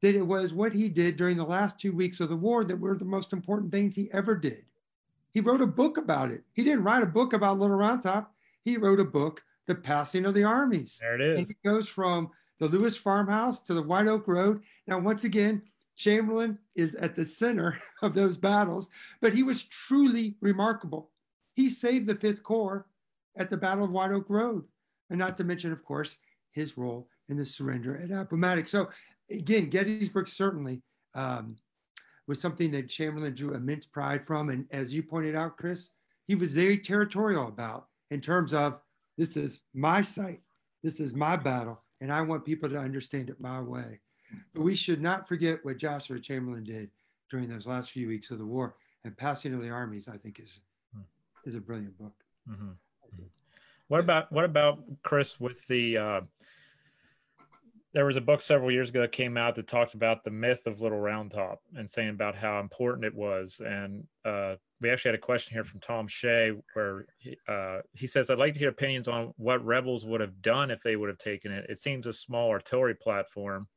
that 0.00 0.16
it 0.16 0.26
was 0.26 0.52
what 0.52 0.72
he 0.72 0.88
did 0.88 1.16
during 1.16 1.36
the 1.36 1.44
last 1.44 1.78
two 1.78 1.92
weeks 1.92 2.18
of 2.18 2.28
the 2.28 2.36
war 2.36 2.64
that 2.64 2.78
were 2.78 2.96
the 2.96 3.04
most 3.04 3.32
important 3.32 3.70
things 3.70 3.94
he 3.94 4.10
ever 4.12 4.34
did. 4.34 4.64
He 5.32 5.40
wrote 5.40 5.60
a 5.60 5.66
book 5.66 5.96
about 5.96 6.32
it. 6.32 6.42
He 6.54 6.64
didn't 6.64 6.84
write 6.84 7.04
a 7.04 7.06
book 7.06 7.34
about 7.34 7.60
Little 7.60 7.76
Round 7.76 8.02
Top. 8.02 8.34
He 8.64 8.76
wrote 8.76 8.98
a 8.98 9.04
book, 9.04 9.44
The 9.66 9.76
Passing 9.76 10.26
of 10.26 10.34
the 10.34 10.42
Armies. 10.42 10.98
There 11.00 11.14
it 11.14 11.20
is. 11.20 11.38
And 11.38 11.50
it 11.50 11.56
goes 11.64 11.88
from 11.88 12.30
the 12.58 12.66
Lewis 12.66 12.96
farmhouse 12.96 13.60
to 13.60 13.74
the 13.74 13.82
White 13.82 14.08
Oak 14.08 14.26
Road. 14.26 14.62
Now, 14.88 14.98
once 14.98 15.22
again, 15.22 15.62
Chamberlain 15.98 16.58
is 16.76 16.94
at 16.94 17.16
the 17.16 17.26
center 17.26 17.78
of 18.02 18.14
those 18.14 18.36
battles, 18.36 18.88
but 19.20 19.34
he 19.34 19.42
was 19.42 19.64
truly 19.64 20.36
remarkable. 20.40 21.10
He 21.54 21.68
saved 21.68 22.06
the 22.06 22.14
Fifth 22.14 22.42
Corps 22.42 22.86
at 23.36 23.50
the 23.50 23.56
Battle 23.56 23.84
of 23.84 23.90
White 23.90 24.12
Oak 24.12 24.26
Road, 24.30 24.64
and 25.10 25.18
not 25.18 25.36
to 25.36 25.44
mention, 25.44 25.72
of 25.72 25.84
course, 25.84 26.16
his 26.52 26.78
role 26.78 27.08
in 27.28 27.36
the 27.36 27.44
surrender 27.44 27.96
at 27.96 28.10
Appomattox. 28.10 28.70
So, 28.70 28.88
again, 29.30 29.68
Gettysburg 29.68 30.28
certainly 30.28 30.82
um, 31.14 31.56
was 32.26 32.40
something 32.40 32.70
that 32.70 32.88
Chamberlain 32.88 33.34
drew 33.34 33.54
immense 33.54 33.86
pride 33.86 34.26
from. 34.26 34.50
And 34.50 34.66
as 34.70 34.94
you 34.94 35.02
pointed 35.02 35.34
out, 35.34 35.56
Chris, 35.56 35.90
he 36.26 36.36
was 36.36 36.54
very 36.54 36.78
territorial 36.78 37.48
about 37.48 37.86
in 38.10 38.20
terms 38.20 38.54
of 38.54 38.80
this 39.16 39.36
is 39.36 39.60
my 39.74 40.00
site, 40.00 40.40
this 40.82 41.00
is 41.00 41.12
my 41.12 41.36
battle, 41.36 41.82
and 42.00 42.12
I 42.12 42.22
want 42.22 42.44
people 42.44 42.68
to 42.68 42.78
understand 42.78 43.30
it 43.30 43.40
my 43.40 43.60
way. 43.60 44.00
But 44.54 44.62
we 44.62 44.74
should 44.74 45.00
not 45.00 45.28
forget 45.28 45.64
what 45.64 45.78
Joshua 45.78 46.20
Chamberlain 46.20 46.64
did 46.64 46.90
during 47.30 47.48
those 47.48 47.66
last 47.66 47.90
few 47.90 48.08
weeks 48.08 48.30
of 48.30 48.38
the 48.38 48.46
war. 48.46 48.76
And 49.04 49.16
Passing 49.16 49.54
of 49.54 49.62
the 49.62 49.70
Armies, 49.70 50.08
I 50.08 50.16
think, 50.16 50.40
is 50.40 50.60
hmm. 50.94 51.02
is 51.44 51.54
a 51.54 51.60
brilliant 51.60 51.96
book. 51.98 52.14
Mm-hmm. 52.48 52.68
mm-hmm. 52.68 53.22
What 53.88 54.00
about 54.00 54.30
what 54.30 54.44
about 54.44 54.80
Chris 55.02 55.40
with 55.40 55.66
the? 55.66 55.96
Uh, 55.96 56.20
there 57.94 58.04
was 58.04 58.16
a 58.16 58.20
book 58.20 58.42
several 58.42 58.70
years 58.70 58.90
ago 58.90 59.00
that 59.00 59.12
came 59.12 59.38
out 59.38 59.54
that 59.54 59.66
talked 59.66 59.94
about 59.94 60.22
the 60.22 60.30
myth 60.30 60.66
of 60.66 60.82
Little 60.82 61.00
Round 61.00 61.30
Top 61.30 61.62
and 61.74 61.88
saying 61.88 62.10
about 62.10 62.34
how 62.34 62.60
important 62.60 63.06
it 63.06 63.14
was. 63.14 63.62
And 63.64 64.06
uh, 64.26 64.56
we 64.80 64.90
actually 64.90 65.12
had 65.12 65.18
a 65.18 65.22
question 65.22 65.54
here 65.54 65.64
from 65.64 65.80
Tom 65.80 66.06
Shea 66.06 66.52
where 66.74 67.06
he, 67.16 67.38
uh, 67.48 67.78
he 67.94 68.06
says, 68.06 68.28
"I'd 68.28 68.38
like 68.38 68.52
to 68.52 68.58
hear 68.58 68.68
opinions 68.68 69.08
on 69.08 69.32
what 69.36 69.64
rebels 69.64 70.04
would 70.04 70.20
have 70.20 70.42
done 70.42 70.70
if 70.70 70.82
they 70.82 70.96
would 70.96 71.08
have 71.08 71.18
taken 71.18 71.50
it. 71.50 71.64
It 71.70 71.80
seems 71.80 72.06
a 72.06 72.12
small 72.12 72.50
artillery 72.50 72.94
platform." 72.94 73.68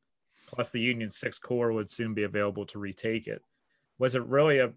Plus 0.52 0.70
the 0.70 0.80
Union 0.80 1.10
Sixth 1.10 1.42
Corps 1.42 1.72
would 1.72 1.90
soon 1.90 2.14
be 2.14 2.24
available 2.24 2.66
to 2.68 2.80
retake 2.80 3.28
it. 3.28 3.42
Was 4.00 4.16
it 4.16 4.26
really 4.26 4.60
a 4.60 4.74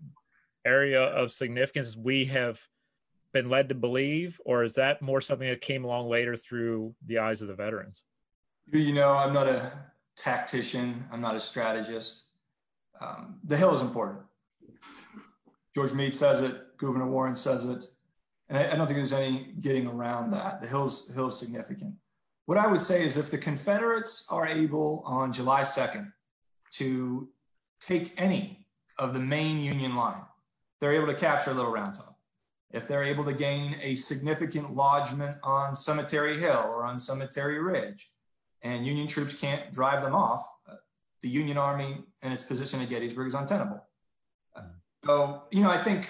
area 0.65 1.03
of 1.03 1.33
significance 1.33 1.97
we 1.97 2.25
have 2.27 2.61
been 3.33 3.51
led 3.51 3.69
to 3.69 3.75
believe, 3.75 4.41
or 4.45 4.63
is 4.63 4.75
that 4.75 5.03
more 5.03 5.21
something 5.21 5.49
that 5.49 5.61
came 5.61 5.85
along 5.85 6.09
later 6.09 6.37
through 6.37 6.95
the 7.05 7.19
eyes 7.19 7.43
of 7.43 7.49
the 7.49 7.55
veterans? 7.55 8.05
You 8.73 8.95
know, 8.95 9.11
I'm 9.13 9.35
not 9.35 9.47
a 9.47 9.73
tactician. 10.17 11.05
I'm 11.13 11.21
not 11.21 11.35
a 11.35 11.41
strategist. 11.41 12.31
Um, 13.01 13.41
the 13.45 13.57
hill 13.57 13.75
is 13.75 13.83
important. 13.83 14.21
George 15.75 15.93
Meade 15.93 16.15
says 16.15 16.41
it. 16.41 16.77
Gouverneur 16.79 17.09
Warren 17.09 17.35
says 17.35 17.65
it. 17.65 17.85
And 18.49 18.57
I, 18.57 18.73
I 18.73 18.77
don't 18.77 18.87
think 18.87 18.99
there's 18.99 19.13
any 19.13 19.55
getting 19.61 19.87
around 19.87 20.31
that. 20.31 20.61
The 20.61 20.69
hill's, 20.69 21.13
hill's 21.13 21.39
significant. 21.39 21.95
What 22.47 22.59
I 22.59 22.67
would 22.67 22.81
say 22.81 23.05
is 23.05 23.17
if 23.17 23.31
the 23.31 23.39
Confederates 23.39 24.27
are 24.31 24.47
able 24.47 25.03
on 25.07 25.33
July 25.33 25.63
2nd 25.63 26.13
to 26.73 27.29
take 27.81 28.13
any 28.21 28.67
of 28.99 29.15
the 29.15 29.21
main 29.21 29.61
Union 29.61 29.97
line, 29.97 30.23
they're 30.81 30.93
able 30.93 31.07
to 31.07 31.15
capture 31.15 31.55
Little 31.55 31.73
Round 31.73 31.95
Top. 31.95 32.19
If 32.71 32.87
they're 32.87 33.05
able 33.05 33.25
to 33.25 33.33
gain 33.33 33.77
a 33.83 33.95
significant 33.95 34.75
lodgment 34.75 35.39
on 35.43 35.75
Cemetery 35.75 36.37
Hill 36.37 36.65
or 36.67 36.85
on 36.85 36.99
Cemetery 36.99 37.61
Ridge, 37.61 38.11
and 38.63 38.87
Union 38.87 39.07
troops 39.07 39.39
can't 39.39 39.71
drive 39.73 40.03
them 40.03 40.15
off, 40.15 40.45
the 41.23 41.29
Union 41.29 41.57
Army 41.57 42.03
and 42.23 42.35
its 42.35 42.43
position 42.43 42.81
at 42.83 42.91
Gettysburg 42.91 43.29
is 43.29 43.35
untenable. 43.35 43.83
Uh, 44.55 44.63
so, 45.07 45.43
you 45.53 45.63
know, 45.63 45.71
I 45.71 45.79
think 45.79 46.09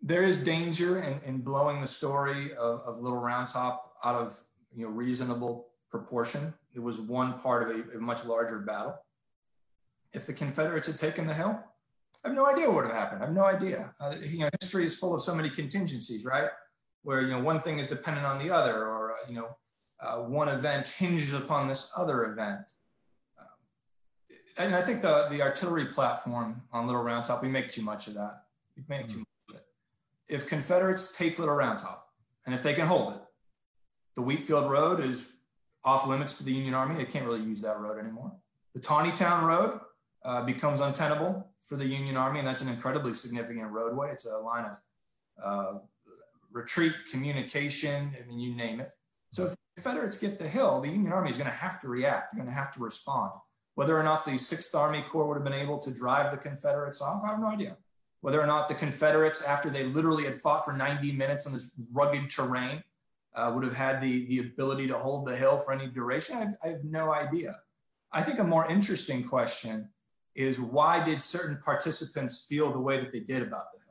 there 0.00 0.22
is 0.22 0.38
danger 0.38 1.02
in, 1.02 1.20
in 1.24 1.38
blowing 1.38 1.80
the 1.80 1.86
story 1.86 2.52
of, 2.54 2.80
of 2.80 3.00
Little 3.00 3.18
Round 3.18 3.48
Top 3.48 3.94
out 4.04 4.14
of 4.14 4.38
you 4.74 4.84
know 4.84 4.90
reasonable 4.90 5.68
proportion. 5.90 6.54
It 6.74 6.80
was 6.80 7.00
one 7.00 7.38
part 7.38 7.68
of 7.68 7.76
a, 7.76 7.96
a 7.96 8.00
much 8.00 8.24
larger 8.24 8.60
battle. 8.60 8.98
If 10.12 10.26
the 10.26 10.32
Confederates 10.32 10.86
had 10.86 10.98
taken 10.98 11.26
the 11.26 11.34
hill, 11.34 11.62
I 12.24 12.28
have 12.28 12.36
no 12.36 12.46
idea 12.46 12.66
what 12.66 12.76
would 12.76 12.86
have 12.86 12.94
happened. 12.94 13.22
I 13.22 13.26
have 13.26 13.34
no 13.34 13.44
idea. 13.44 13.94
Uh, 14.00 14.14
you 14.20 14.38
know, 14.38 14.48
history 14.60 14.84
is 14.84 14.96
full 14.96 15.14
of 15.14 15.22
so 15.22 15.34
many 15.34 15.50
contingencies, 15.50 16.24
right? 16.24 16.48
Where 17.02 17.22
you 17.22 17.28
know 17.28 17.40
one 17.40 17.60
thing 17.60 17.78
is 17.78 17.88
dependent 17.88 18.26
on 18.26 18.38
the 18.38 18.50
other, 18.54 18.86
or 18.86 19.12
uh, 19.12 19.16
you 19.28 19.34
know, 19.34 19.48
uh, 20.00 20.18
one 20.18 20.48
event 20.48 20.88
hinges 20.88 21.34
upon 21.34 21.68
this 21.68 21.92
other 21.96 22.32
event. 22.32 22.70
Um, 23.38 23.46
and 24.58 24.76
I 24.76 24.82
think 24.82 25.02
the 25.02 25.26
the 25.30 25.42
artillery 25.42 25.86
platform 25.86 26.62
on 26.72 26.86
Little 26.86 27.02
Round 27.02 27.24
Top, 27.24 27.42
we 27.42 27.48
make 27.48 27.68
too 27.68 27.82
much 27.82 28.06
of 28.06 28.14
that. 28.14 28.44
We 28.76 28.84
make 28.88 29.06
mm-hmm. 29.06 29.18
too 29.18 29.24
if 30.28 30.46
Confederates 30.46 31.16
take 31.16 31.38
Little 31.38 31.54
Round 31.54 31.78
Top, 31.78 32.08
and 32.44 32.54
if 32.54 32.62
they 32.62 32.74
can 32.74 32.86
hold 32.86 33.14
it, 33.14 33.20
the 34.14 34.22
Wheatfield 34.22 34.70
Road 34.70 35.00
is 35.00 35.32
off 35.84 36.06
limits 36.06 36.36
to 36.38 36.44
the 36.44 36.52
Union 36.52 36.74
Army. 36.74 36.96
They 36.96 37.04
can't 37.04 37.24
really 37.24 37.42
use 37.42 37.60
that 37.62 37.78
road 37.78 37.98
anymore. 37.98 38.32
The 38.74 38.80
Taneytown 38.80 39.44
Road 39.46 39.80
uh, 40.24 40.44
becomes 40.44 40.80
untenable 40.80 41.48
for 41.60 41.76
the 41.76 41.86
Union 41.86 42.16
Army, 42.16 42.40
and 42.40 42.48
that's 42.48 42.60
an 42.60 42.68
incredibly 42.68 43.14
significant 43.14 43.70
roadway. 43.70 44.10
It's 44.10 44.26
a 44.26 44.38
line 44.38 44.64
of 44.64 44.76
uh, 45.42 45.78
retreat, 46.52 46.92
communication, 47.10 48.14
I 48.20 48.26
mean, 48.26 48.38
you 48.38 48.54
name 48.54 48.80
it. 48.80 48.90
So 49.30 49.44
if 49.44 49.50
the 49.52 49.56
Confederates 49.76 50.16
get 50.16 50.38
the 50.38 50.48
hill, 50.48 50.80
the 50.80 50.88
Union 50.88 51.12
Army 51.12 51.30
is 51.30 51.38
going 51.38 51.50
to 51.50 51.56
have 51.56 51.80
to 51.80 51.88
react. 51.88 52.32
They're 52.32 52.42
going 52.42 52.52
to 52.52 52.58
have 52.58 52.72
to 52.72 52.80
respond. 52.80 53.30
Whether 53.76 53.96
or 53.96 54.02
not 54.02 54.24
the 54.24 54.36
Sixth 54.36 54.74
Army 54.74 55.02
Corps 55.02 55.28
would 55.28 55.36
have 55.36 55.44
been 55.44 55.52
able 55.52 55.78
to 55.78 55.90
drive 55.92 56.32
the 56.32 56.38
Confederates 56.38 57.00
off, 57.00 57.22
I 57.24 57.28
have 57.28 57.40
no 57.40 57.46
idea 57.46 57.76
whether 58.20 58.40
or 58.40 58.46
not 58.46 58.68
the 58.68 58.74
Confederates, 58.74 59.42
after 59.44 59.70
they 59.70 59.84
literally 59.84 60.24
had 60.24 60.34
fought 60.34 60.64
for 60.64 60.72
90 60.72 61.12
minutes 61.12 61.46
on 61.46 61.52
this 61.52 61.70
rugged 61.92 62.28
terrain, 62.30 62.82
uh, 63.34 63.52
would 63.54 63.64
have 63.64 63.76
had 63.76 64.00
the, 64.00 64.26
the 64.26 64.40
ability 64.40 64.86
to 64.88 64.94
hold 64.94 65.26
the 65.26 65.36
hill 65.36 65.58
for 65.58 65.72
any 65.72 65.86
duration, 65.86 66.36
I 66.36 66.40
have, 66.40 66.56
I 66.64 66.68
have 66.68 66.84
no 66.84 67.12
idea. 67.12 67.54
I 68.12 68.22
think 68.22 68.38
a 68.38 68.44
more 68.44 68.68
interesting 68.68 69.22
question 69.22 69.88
is 70.34 70.58
why 70.58 71.04
did 71.04 71.22
certain 71.22 71.58
participants 71.64 72.46
feel 72.48 72.72
the 72.72 72.80
way 72.80 72.98
that 72.98 73.12
they 73.12 73.20
did 73.20 73.42
about 73.42 73.72
the 73.72 73.78
hill? 73.78 73.88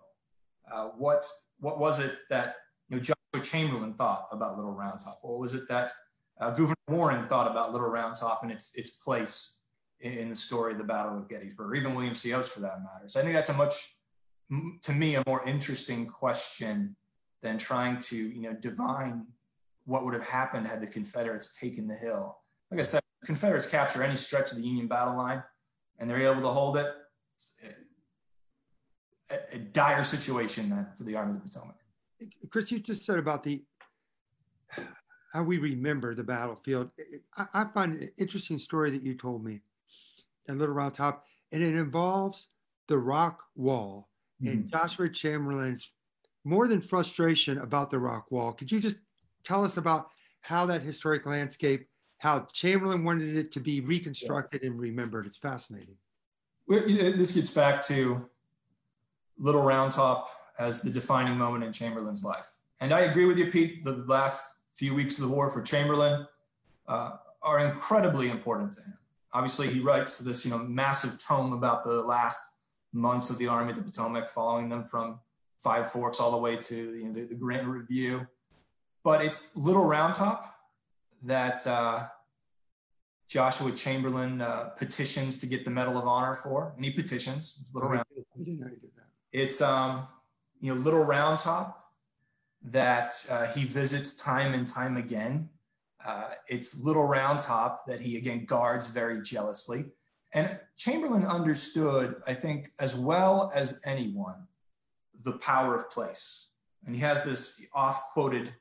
Uh, 0.72 0.90
what, 0.98 1.26
what 1.60 1.80
was 1.80 2.00
it 2.00 2.18
that 2.30 2.56
you 2.90 2.98
know, 2.98 3.02
Joshua 3.02 3.46
Chamberlain 3.46 3.94
thought 3.94 4.28
about 4.32 4.58
Little 4.58 4.74
Round 4.74 5.00
Top? 5.00 5.20
What 5.22 5.40
was 5.40 5.54
it 5.54 5.68
that 5.70 5.92
uh, 6.40 6.52
Gouverneur 6.52 6.76
Warren 6.90 7.26
thought 7.26 7.50
about 7.50 7.72
Little 7.72 7.90
Round 7.90 8.16
Top 8.16 8.44
and 8.44 8.52
its, 8.52 8.76
its 8.76 8.92
place 8.92 9.60
in, 10.00 10.14
in 10.14 10.30
the 10.30 10.36
story 10.36 10.74
of 10.74 10.78
the 10.78 10.84
Battle 10.84 11.18
of 11.18 11.30
Gettysburg, 11.30 11.72
or 11.72 11.76
even 11.76 11.96
William 11.96 12.16
C. 12.16 12.34
Oates 12.34 12.50
for 12.50 12.60
that 12.62 12.80
matter? 12.84 13.08
So 13.08 13.20
I 13.20 13.24
think 13.24 13.34
that's 13.34 13.50
a 13.50 13.54
much 13.54 13.97
to 14.82 14.94
me 14.94 15.16
a 15.16 15.24
more 15.28 15.44
interesting 15.46 16.06
question 16.06 16.96
than 17.42 17.58
trying 17.58 18.00
to 18.00 18.16
you 18.16 18.42
know 18.42 18.54
divine 18.54 19.26
what 19.86 20.04
would 20.04 20.14
have 20.14 20.28
happened 20.28 20.68
had 20.68 20.82
the 20.82 20.88
Confederates 20.88 21.58
taken 21.58 21.88
the 21.88 21.96
hill. 21.96 22.40
Like 22.70 22.82
I 22.82 22.84
said, 22.84 23.02
Confederates 23.26 23.68
capture 23.68 24.04
any 24.04 24.18
stretch 24.18 24.52
of 24.52 24.58
the 24.58 24.64
Union 24.64 24.88
battle 24.88 25.16
line, 25.16 25.42
and 25.98 26.10
they're 26.10 26.22
able 26.22 26.42
to 26.42 26.50
hold 26.50 26.78
it. 26.78 26.94
A, 29.30 29.56
a 29.56 29.58
dire 29.60 30.04
situation 30.04 30.70
then 30.70 30.88
for 30.96 31.04
the 31.04 31.16
Army 31.16 31.36
of 31.36 31.44
the 31.44 31.50
Potomac. 31.50 31.76
Chris, 32.50 32.72
you 32.72 32.80
just 32.80 33.06
said 33.06 33.20
about 33.20 33.44
the 33.44 33.64
how 35.34 35.44
we 35.44 35.58
remember 35.58 36.16
the 36.16 36.24
battlefield. 36.24 36.90
I, 37.38 37.46
I 37.54 37.66
find 37.74 38.02
an 38.02 38.10
interesting 38.18 38.58
story 38.58 38.92
that 38.92 39.04
you 39.04 39.14
told 39.14 39.44
me 39.44 39.62
in 40.48 40.58
Little 40.58 40.76
Round 40.76 40.94
Top, 40.94 41.26
and 41.52 41.62
it 41.62 41.76
involves 41.76 42.48
the 42.88 42.98
rock 42.98 43.44
wall 43.56 44.10
mm-hmm. 44.42 44.52
and 44.52 44.70
Joshua 44.70 45.10
Chamberlain's 45.10 45.92
more 46.44 46.68
than 46.68 46.82
frustration 46.82 47.58
about 47.60 47.90
the 47.92 48.00
rock 48.00 48.32
wall. 48.32 48.54
Could 48.54 48.72
you 48.72 48.80
just 48.80 48.98
tell 49.44 49.64
us 49.64 49.78
about 49.78 50.08
how 50.42 50.66
that 50.68 50.82
historic 50.82 51.26
landscape, 51.26 51.88
how 52.20 52.48
Chamberlain 52.54 53.04
wanted 53.04 53.36
it 53.36 53.52
to 53.52 53.60
be 53.60 53.82
reconstructed 53.82 54.62
yeah. 54.64 54.70
and 54.70 54.80
remembered? 54.80 55.26
It's 55.26 55.38
fascinating. 55.38 55.98
Well, 56.68 56.82
this 56.88 57.34
gets 57.34 57.52
back 57.52 57.86
to 57.88 58.28
Little 59.38 59.64
Round 59.64 59.92
Top 59.92 60.30
as 60.60 60.82
the 60.82 60.90
defining 60.90 61.38
moment 61.38 61.64
in 61.64 61.72
Chamberlain's 61.72 62.24
life. 62.24 62.56
And 62.80 62.94
I 62.94 63.02
agree 63.02 63.26
with 63.26 63.38
you, 63.40 63.52
Pete. 63.52 63.84
The 63.84 64.04
last 64.08 64.60
few 64.74 64.94
weeks 64.94 65.18
of 65.18 65.28
the 65.28 65.34
war 65.34 65.50
for 65.50 65.62
Chamberlain 65.62 66.28
uh, 66.88 67.12
are 67.42 67.60
incredibly 67.60 68.30
important 68.30 68.74
to 68.74 68.82
him. 68.82 68.98
Obviously, 69.34 69.68
he 69.68 69.80
writes 69.80 70.20
this, 70.20 70.46
you 70.46 70.52
know, 70.52 70.58
massive 70.58 71.20
tome 71.20 71.54
about 71.54 71.84
the 71.84 72.02
last 72.02 72.57
months 72.94 73.30
of 73.30 73.38
the 73.38 73.48
Army 73.48 73.72
of 73.72 73.78
the 73.78 73.84
Potomac, 73.84 74.30
following 74.30 74.70
them 74.70 74.84
from 74.84 75.20
Five 75.58 75.92
Forks 75.92 76.20
all 76.20 76.32
the 76.32 76.38
way 76.38 76.56
to 76.56 76.76
you 76.76 77.06
know, 77.06 77.14
the, 77.14 77.26
the 77.26 77.36
Grand 77.36 77.68
Review. 77.68 78.28
But 79.04 79.24
it's 79.24 79.56
Little 79.56 79.86
Round 79.86 80.14
Top 80.14 80.56
that 81.24 81.66
uh, 81.66 82.08
Joshua 83.28 83.72
Chamberlain 83.72 84.42
uh, 84.42 84.70
petitions 84.78 85.40
to 85.40 85.48
get 85.48 85.66
the 85.66 85.72
Medal 85.72 85.98
of 85.98 86.08
Honor 86.08 86.36
for, 86.36 86.74
and 86.76 86.86
he 86.86 86.92
petitions. 86.92 87.58
It's 87.62 87.74
Little 87.74 87.90
Round. 87.90 88.06
I 88.18 88.44
didn't 88.44 88.60
know 88.60 88.68
he 88.68 88.76
did 88.76 88.96
that. 88.96 89.08
It's 89.32 89.62
um, 89.62 90.08
you 90.62 90.74
know 90.74 90.80
Little 90.80 91.04
Round 91.04 91.40
Top 91.40 91.92
that 92.64 93.14
uh, 93.30 93.46
he 93.48 93.66
visits 93.66 94.16
time 94.16 94.54
and 94.54 94.68
time 94.68 94.98
again. 94.98 95.50
Uh, 96.06 96.30
it's 96.48 96.84
Little 96.84 97.06
Round 97.06 97.40
Top 97.40 97.86
that 97.88 98.02
he 98.02 98.18
again 98.18 98.46
guards 98.46 98.90
very 98.90 99.22
jealously. 99.22 99.86
And 100.34 100.60
Chamberlain 100.76 101.26
understood, 101.26 102.16
I 102.28 102.34
think, 102.34 102.70
as 102.80 102.96
well 102.96 103.52
as 103.56 103.80
anyone, 103.86 104.48
the 105.24 105.34
power 105.34 105.76
of 105.76 105.90
place. 105.90 106.50
And 106.86 106.96
he 106.96 107.02
has 107.02 107.24
this 107.24 107.62
oft 107.74 108.14
quoted 108.14 108.54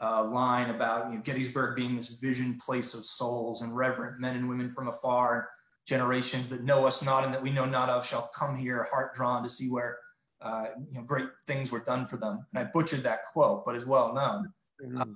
uh, 0.00 0.24
line 0.24 0.70
about 0.70 1.10
you 1.10 1.16
know, 1.16 1.22
Gettysburg 1.22 1.76
being 1.76 1.96
this 1.96 2.20
vision 2.20 2.58
place 2.64 2.94
of 2.94 3.04
souls 3.04 3.62
and 3.62 3.76
reverent 3.76 4.20
men 4.20 4.36
and 4.36 4.48
women 4.48 4.70
from 4.70 4.88
afar, 4.88 5.34
and 5.34 5.44
generations 5.86 6.48
that 6.48 6.62
know 6.62 6.86
us 6.86 7.04
not 7.04 7.24
and 7.24 7.34
that 7.34 7.42
we 7.42 7.50
know 7.50 7.64
not 7.64 7.88
of 7.88 8.06
shall 8.06 8.30
come 8.34 8.56
here, 8.56 8.86
heart 8.90 9.14
drawn 9.14 9.42
to 9.42 9.48
see 9.48 9.68
where 9.68 9.98
uh, 10.40 10.66
you 10.92 10.98
know, 10.98 11.04
great 11.04 11.26
things 11.46 11.72
were 11.72 11.80
done 11.80 12.06
for 12.06 12.16
them. 12.16 12.46
And 12.54 12.64
I 12.64 12.70
butchered 12.72 13.02
that 13.02 13.20
quote, 13.32 13.64
but 13.66 13.74
is 13.74 13.86
well 13.86 14.14
known. 14.14 14.52
Mm-hmm. 14.84 15.12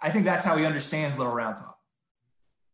I 0.00 0.10
think 0.10 0.24
that's 0.24 0.44
how 0.44 0.56
he 0.56 0.64
understands 0.64 1.18
Little 1.18 1.34
Round 1.34 1.56
Top. 1.56 1.76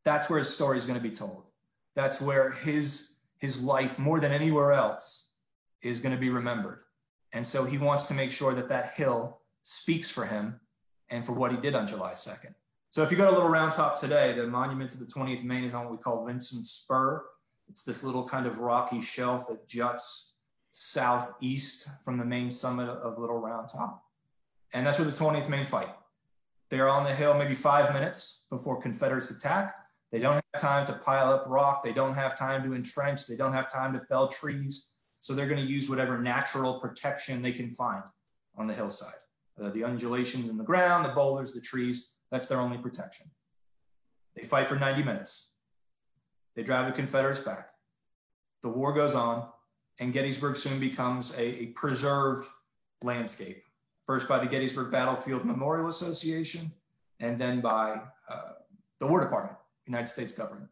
That's 0.04 0.28
where 0.28 0.38
his 0.38 0.52
story 0.52 0.76
is 0.76 0.84
going 0.84 0.98
to 0.98 1.02
be 1.02 1.14
told 1.14 1.50
that's 1.94 2.20
where 2.20 2.52
his 2.52 3.16
his 3.38 3.62
life 3.62 3.98
more 3.98 4.20
than 4.20 4.32
anywhere 4.32 4.72
else 4.72 5.30
is 5.82 6.00
going 6.00 6.14
to 6.14 6.20
be 6.20 6.30
remembered. 6.30 6.80
And 7.32 7.44
so 7.44 7.64
he 7.64 7.78
wants 7.78 8.06
to 8.06 8.14
make 8.14 8.32
sure 8.32 8.54
that 8.54 8.68
that 8.68 8.94
hill 8.94 9.40
speaks 9.62 10.10
for 10.10 10.24
him 10.24 10.60
and 11.10 11.26
for 11.26 11.32
what 11.32 11.50
he 11.50 11.56
did 11.58 11.74
on 11.74 11.86
july 11.86 12.12
2nd 12.12 12.54
so 12.94 13.02
if 13.02 13.10
you 13.10 13.16
go 13.16 13.26
to 13.26 13.32
little 13.32 13.48
round 13.48 13.72
top 13.72 13.98
today 13.98 14.32
the 14.34 14.46
monument 14.46 14.88
to 14.90 14.98
the 14.98 15.04
20th 15.04 15.42
maine 15.42 15.64
is 15.64 15.74
on 15.74 15.84
what 15.84 15.90
we 15.90 15.98
call 15.98 16.24
vincent 16.24 16.64
spur. 16.64 17.24
It's 17.68 17.82
this 17.82 18.04
little 18.04 18.22
kind 18.22 18.46
of 18.46 18.60
rocky 18.60 19.00
shelf 19.00 19.48
that 19.48 19.66
juts 19.66 20.36
southeast 20.70 21.90
from 22.04 22.18
the 22.18 22.24
main 22.24 22.52
summit 22.52 22.88
of 22.88 23.18
little 23.18 23.40
round 23.40 23.68
top. 23.68 24.04
And 24.72 24.86
that's 24.86 25.00
where 25.00 25.08
the 25.08 25.16
20th 25.16 25.48
maine 25.48 25.64
fight. 25.64 25.88
They're 26.68 26.88
on 26.88 27.02
the 27.02 27.12
hill 27.12 27.34
maybe 27.34 27.54
five 27.54 27.92
minutes 27.92 28.46
before 28.48 28.80
confederates 28.80 29.32
attack 29.32 29.74
they 30.14 30.20
don't 30.20 30.34
have 30.34 30.62
time 30.62 30.86
to 30.86 30.92
pile 30.92 31.32
up 31.32 31.42
rock. 31.48 31.82
They 31.82 31.92
don't 31.92 32.14
have 32.14 32.38
time 32.38 32.62
to 32.62 32.72
entrench. 32.72 33.26
They 33.26 33.34
don't 33.34 33.52
have 33.52 33.68
time 33.68 33.92
to 33.94 33.98
fell 33.98 34.28
trees. 34.28 34.94
So 35.18 35.34
they're 35.34 35.48
going 35.48 35.60
to 35.60 35.66
use 35.66 35.90
whatever 35.90 36.22
natural 36.22 36.78
protection 36.78 37.42
they 37.42 37.50
can 37.50 37.72
find 37.72 38.04
on 38.56 38.68
the 38.68 38.74
hillside. 38.74 39.18
Uh, 39.60 39.70
the 39.70 39.82
undulations 39.82 40.48
in 40.48 40.56
the 40.56 40.62
ground, 40.62 41.04
the 41.04 41.08
boulders, 41.08 41.52
the 41.52 41.60
trees, 41.60 42.12
that's 42.30 42.46
their 42.46 42.60
only 42.60 42.78
protection. 42.78 43.26
They 44.36 44.44
fight 44.44 44.68
for 44.68 44.76
90 44.76 45.02
minutes. 45.02 45.50
They 46.54 46.62
drive 46.62 46.86
the 46.86 46.92
Confederates 46.92 47.40
back. 47.40 47.70
The 48.62 48.68
war 48.68 48.92
goes 48.92 49.16
on, 49.16 49.48
and 49.98 50.12
Gettysburg 50.12 50.56
soon 50.56 50.78
becomes 50.78 51.36
a, 51.36 51.42
a 51.42 51.66
preserved 51.72 52.46
landscape, 53.02 53.64
first 54.04 54.28
by 54.28 54.38
the 54.38 54.46
Gettysburg 54.46 54.92
Battlefield 54.92 55.44
Memorial 55.44 55.88
Association, 55.88 56.70
and 57.18 57.36
then 57.36 57.60
by 57.60 58.00
uh, 58.28 58.52
the 59.00 59.08
War 59.08 59.20
Department 59.20 59.58
United 59.86 60.08
States 60.08 60.32
government. 60.32 60.70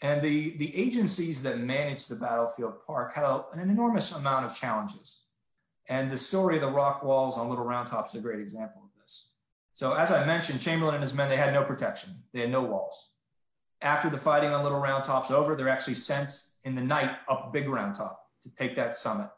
And 0.00 0.20
the, 0.20 0.56
the 0.56 0.76
agencies 0.76 1.42
that 1.42 1.58
manage 1.58 2.06
the 2.06 2.16
battlefield 2.16 2.74
park 2.86 3.14
had 3.14 3.24
a, 3.24 3.44
an 3.52 3.60
enormous 3.60 4.12
amount 4.12 4.46
of 4.46 4.54
challenges. 4.54 5.26
And 5.88 6.10
the 6.10 6.18
story 6.18 6.56
of 6.56 6.62
the 6.62 6.70
rock 6.70 7.04
walls 7.04 7.38
on 7.38 7.48
Little 7.48 7.64
Round 7.64 7.86
Top 7.86 8.06
is 8.06 8.14
a 8.14 8.20
great 8.20 8.40
example 8.40 8.82
of 8.82 9.00
this. 9.00 9.34
So 9.74 9.92
as 9.92 10.10
I 10.10 10.24
mentioned, 10.26 10.60
Chamberlain 10.60 10.94
and 10.94 11.02
his 11.02 11.14
men, 11.14 11.28
they 11.28 11.36
had 11.36 11.54
no 11.54 11.64
protection. 11.64 12.12
They 12.32 12.40
had 12.40 12.50
no 12.50 12.62
walls. 12.62 13.12
after 13.82 14.08
the 14.08 14.16
fighting 14.16 14.50
on 14.50 14.62
Little 14.62 14.78
Round 14.78 15.04
Top's 15.04 15.30
over, 15.30 15.54
they're 15.54 15.68
actually 15.68 15.96
sent 15.96 16.32
in 16.64 16.74
the 16.74 16.82
night 16.82 17.10
up 17.28 17.52
Big 17.52 17.68
Round 17.68 17.94
Top 17.94 18.20
to 18.42 18.54
take 18.54 18.76
that 18.76 18.94
summit. 18.94 19.28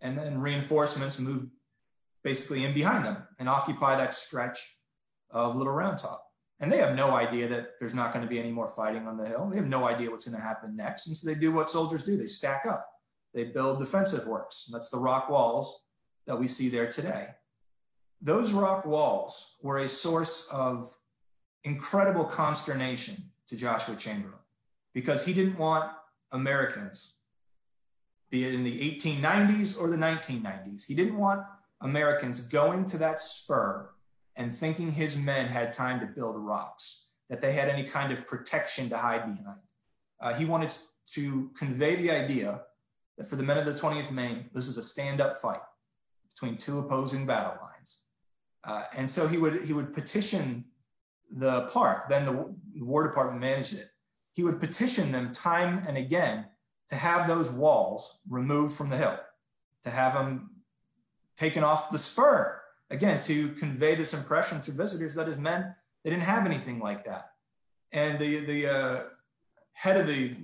And 0.00 0.18
then 0.18 0.40
reinforcements 0.40 1.18
move 1.18 1.46
basically 2.22 2.64
in 2.64 2.74
behind 2.74 3.04
them 3.04 3.26
and 3.38 3.48
occupy 3.48 3.96
that 3.96 4.12
stretch 4.12 4.78
of 5.30 5.56
Little 5.56 5.72
Round 5.72 5.98
Top. 5.98 6.24
And 6.58 6.72
they 6.72 6.78
have 6.78 6.94
no 6.94 7.10
idea 7.10 7.48
that 7.48 7.78
there's 7.78 7.94
not 7.94 8.14
going 8.14 8.24
to 8.24 8.30
be 8.30 8.40
any 8.40 8.50
more 8.50 8.68
fighting 8.68 9.06
on 9.06 9.18
the 9.18 9.26
hill. 9.26 9.48
They 9.50 9.58
have 9.58 9.66
no 9.66 9.86
idea 9.86 10.10
what's 10.10 10.24
going 10.24 10.38
to 10.38 10.42
happen 10.42 10.74
next. 10.74 11.06
And 11.06 11.16
so 11.16 11.28
they 11.28 11.34
do 11.38 11.52
what 11.52 11.68
soldiers 11.68 12.02
do 12.02 12.16
they 12.16 12.26
stack 12.26 12.64
up, 12.66 12.88
they 13.34 13.44
build 13.44 13.78
defensive 13.78 14.26
works. 14.26 14.68
That's 14.72 14.88
the 14.88 14.98
rock 14.98 15.28
walls 15.28 15.84
that 16.26 16.38
we 16.38 16.46
see 16.46 16.68
there 16.68 16.88
today. 16.88 17.28
Those 18.22 18.52
rock 18.52 18.86
walls 18.86 19.56
were 19.62 19.78
a 19.78 19.88
source 19.88 20.48
of 20.50 20.92
incredible 21.64 22.24
consternation 22.24 23.16
to 23.48 23.56
Joshua 23.56 23.94
Chamberlain 23.96 24.38
because 24.94 25.26
he 25.26 25.34
didn't 25.34 25.58
want 25.58 25.92
Americans, 26.32 27.16
be 28.30 28.46
it 28.46 28.54
in 28.54 28.64
the 28.64 28.98
1890s 28.98 29.78
or 29.78 29.88
the 29.90 29.96
1990s, 29.96 30.86
he 30.86 30.94
didn't 30.94 31.18
want 31.18 31.44
Americans 31.82 32.40
going 32.40 32.86
to 32.86 32.98
that 32.98 33.20
spur 33.20 33.90
and 34.36 34.54
thinking 34.54 34.90
his 34.90 35.16
men 35.16 35.48
had 35.48 35.72
time 35.72 36.00
to 36.00 36.06
build 36.06 36.36
rocks, 36.36 37.08
that 37.28 37.40
they 37.40 37.52
had 37.52 37.68
any 37.68 37.82
kind 37.82 38.12
of 38.12 38.26
protection 38.26 38.88
to 38.90 38.96
hide 38.96 39.26
behind. 39.26 39.58
Uh, 40.20 40.34
he 40.34 40.44
wanted 40.44 40.74
to 41.06 41.50
convey 41.56 41.94
the 41.96 42.10
idea 42.10 42.62
that 43.16 43.26
for 43.26 43.36
the 43.36 43.42
men 43.42 43.58
of 43.58 43.66
the 43.66 43.72
20th 43.72 44.10
Maine, 44.10 44.50
this 44.52 44.68
is 44.68 44.76
a 44.76 44.82
stand 44.82 45.20
up 45.20 45.38
fight 45.38 45.60
between 46.28 46.56
two 46.56 46.78
opposing 46.78 47.26
battle 47.26 47.56
lines. 47.62 48.04
Uh, 48.64 48.84
and 48.94 49.08
so 49.08 49.26
he 49.26 49.38
would, 49.38 49.62
he 49.62 49.72
would 49.72 49.92
petition 49.92 50.64
the 51.30 51.62
park, 51.62 52.08
then 52.08 52.24
the, 52.24 52.54
the 52.74 52.84
War 52.84 53.06
Department 53.06 53.40
managed 53.40 53.74
it. 53.74 53.88
He 54.32 54.44
would 54.44 54.60
petition 54.60 55.12
them 55.12 55.32
time 55.32 55.82
and 55.88 55.96
again 55.96 56.46
to 56.88 56.94
have 56.94 57.26
those 57.26 57.50
walls 57.50 58.18
removed 58.28 58.74
from 58.74 58.90
the 58.90 58.96
hill, 58.96 59.18
to 59.82 59.90
have 59.90 60.14
them 60.14 60.50
taken 61.36 61.64
off 61.64 61.90
the 61.90 61.98
spur, 61.98 62.60
again, 62.90 63.20
to 63.22 63.48
convey 63.50 63.94
this 63.94 64.14
impression 64.14 64.60
to 64.62 64.72
visitors 64.72 65.14
that 65.14 65.26
his 65.26 65.38
men, 65.38 65.74
they 66.04 66.10
didn't 66.10 66.22
have 66.24 66.46
anything 66.46 66.78
like 66.78 67.04
that. 67.04 67.32
And 67.92 68.18
the, 68.18 68.40
the 68.40 68.66
uh, 68.66 69.02
head 69.72 69.96
of 69.96 70.06
the, 70.06 70.36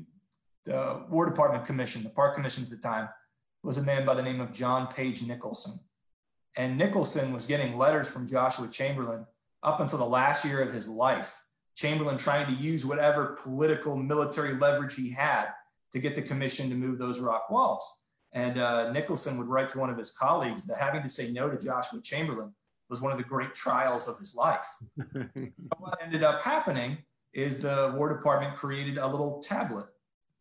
the 0.64 1.04
War 1.08 1.28
Department 1.28 1.64
Commission, 1.64 2.02
the 2.02 2.10
Park 2.10 2.34
Commission 2.34 2.64
at 2.64 2.70
the 2.70 2.76
time, 2.76 3.08
was 3.62 3.76
a 3.76 3.82
man 3.82 4.04
by 4.04 4.14
the 4.14 4.22
name 4.22 4.40
of 4.40 4.52
John 4.52 4.88
Page 4.88 5.22
Nicholson. 5.22 5.78
And 6.56 6.76
Nicholson 6.76 7.32
was 7.32 7.46
getting 7.46 7.78
letters 7.78 8.10
from 8.10 8.26
Joshua 8.26 8.68
Chamberlain 8.68 9.26
up 9.62 9.80
until 9.80 9.98
the 9.98 10.04
last 10.04 10.44
year 10.44 10.60
of 10.60 10.72
his 10.72 10.88
life. 10.88 11.42
Chamberlain 11.74 12.18
trying 12.18 12.46
to 12.46 12.62
use 12.62 12.84
whatever 12.84 13.38
political 13.42 13.96
military 13.96 14.54
leverage 14.54 14.94
he 14.94 15.10
had 15.10 15.48
to 15.92 15.98
get 15.98 16.14
the 16.14 16.22
commission 16.22 16.68
to 16.68 16.74
move 16.74 16.98
those 16.98 17.20
rock 17.20 17.48
walls. 17.50 18.01
And 18.32 18.58
uh, 18.58 18.90
Nicholson 18.92 19.36
would 19.38 19.48
write 19.48 19.68
to 19.70 19.78
one 19.78 19.90
of 19.90 19.98
his 19.98 20.10
colleagues 20.10 20.64
that 20.66 20.78
having 20.78 21.02
to 21.02 21.08
say 21.08 21.30
no 21.30 21.50
to 21.50 21.58
Joshua 21.58 22.00
Chamberlain 22.00 22.54
was 22.88 23.00
one 23.00 23.12
of 23.12 23.18
the 23.18 23.24
great 23.24 23.54
trials 23.54 24.08
of 24.08 24.18
his 24.18 24.34
life. 24.34 24.66
what 25.78 25.98
ended 26.02 26.22
up 26.22 26.40
happening 26.40 26.98
is 27.32 27.58
the 27.58 27.92
War 27.96 28.12
Department 28.14 28.54
created 28.54 28.98
a 28.98 29.06
little 29.06 29.40
tablet, 29.42 29.86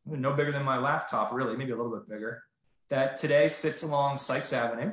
no 0.06 0.34
bigger 0.34 0.52
than 0.52 0.64
my 0.64 0.78
laptop, 0.78 1.32
really, 1.34 1.56
maybe 1.56 1.72
a 1.72 1.76
little 1.76 1.92
bit 1.92 2.10
bigger, 2.10 2.44
that 2.90 3.18
today 3.18 3.48
sits 3.48 3.84
along 3.84 4.18
Sykes 4.18 4.52
Avenue, 4.52 4.92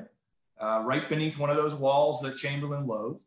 uh, 0.60 0.82
right 0.84 1.08
beneath 1.08 1.38
one 1.38 1.50
of 1.50 1.56
those 1.56 1.74
walls 1.74 2.20
that 2.20 2.36
Chamberlain 2.36 2.86
loathed. 2.86 3.24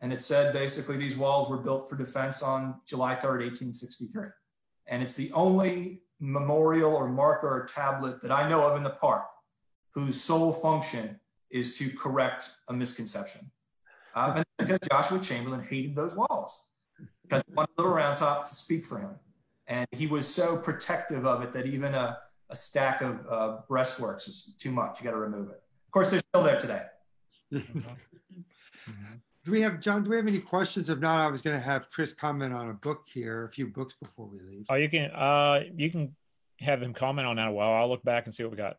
And 0.00 0.12
it 0.12 0.22
said 0.22 0.52
basically 0.52 0.96
these 0.96 1.16
walls 1.16 1.48
were 1.48 1.58
built 1.58 1.88
for 1.88 1.96
defense 1.96 2.42
on 2.42 2.80
July 2.86 3.14
3rd, 3.14 3.44
1863. 3.48 4.28
And 4.86 5.02
it's 5.02 5.14
the 5.14 5.30
only 5.32 6.00
memorial 6.20 6.94
or 6.94 7.08
marker 7.08 7.48
or 7.48 7.66
tablet 7.66 8.20
that 8.20 8.30
I 8.30 8.48
know 8.48 8.68
of 8.68 8.76
in 8.76 8.84
the 8.84 8.90
park 8.90 9.26
whose 9.94 10.20
sole 10.20 10.52
function 10.52 11.18
is 11.50 11.76
to 11.78 11.90
correct 11.90 12.50
a 12.68 12.72
misconception. 12.72 13.50
Uh, 14.14 14.34
and 14.36 14.44
because 14.58 14.78
Joshua 14.90 15.18
Chamberlain 15.18 15.62
hated 15.62 15.96
those 15.96 16.14
walls 16.14 16.64
because 17.22 17.42
he 17.46 17.54
wanted 17.54 17.70
Little 17.78 17.94
Round 17.94 18.16
Top 18.18 18.48
to 18.48 18.54
speak 18.54 18.86
for 18.86 18.98
him. 18.98 19.10
And 19.66 19.86
he 19.92 20.06
was 20.06 20.32
so 20.32 20.56
protective 20.56 21.26
of 21.26 21.42
it 21.42 21.52
that 21.52 21.66
even 21.66 21.94
a, 21.94 22.18
a 22.50 22.56
stack 22.56 23.02
of 23.02 23.26
uh, 23.30 23.58
breastworks 23.68 24.28
is 24.28 24.54
too 24.58 24.72
much. 24.72 25.00
You 25.00 25.04
got 25.04 25.12
to 25.12 25.16
remove 25.18 25.48
it. 25.48 25.62
Of 25.86 25.92
course, 25.92 26.10
they're 26.10 26.20
still 26.20 26.42
there 26.42 26.58
today. 26.58 26.82
Do 29.44 29.52
we 29.52 29.60
have 29.62 29.80
John? 29.80 30.04
Do 30.04 30.10
we 30.10 30.16
have 30.16 30.26
any 30.26 30.38
questions? 30.38 30.90
If 30.90 30.98
not, 30.98 31.26
I 31.26 31.28
was 31.28 31.40
going 31.40 31.56
to 31.56 31.62
have 31.62 31.90
Chris 31.90 32.12
comment 32.12 32.52
on 32.52 32.68
a 32.68 32.74
book 32.74 33.06
here, 33.12 33.44
a 33.44 33.48
few 33.48 33.68
books 33.68 33.94
before 34.00 34.26
we 34.26 34.38
leave. 34.40 34.66
Oh, 34.68 34.74
you 34.74 34.90
can. 34.90 35.10
Uh, 35.10 35.60
you 35.74 35.90
can 35.90 36.14
have 36.60 36.82
him 36.82 36.92
comment 36.92 37.26
on 37.26 37.36
that 37.36 37.48
a 37.48 37.52
while. 37.52 37.72
I'll 37.72 37.88
look 37.88 38.02
back 38.02 38.26
and 38.26 38.34
see 38.34 38.42
what 38.42 38.52
we 38.52 38.58
got. 38.58 38.76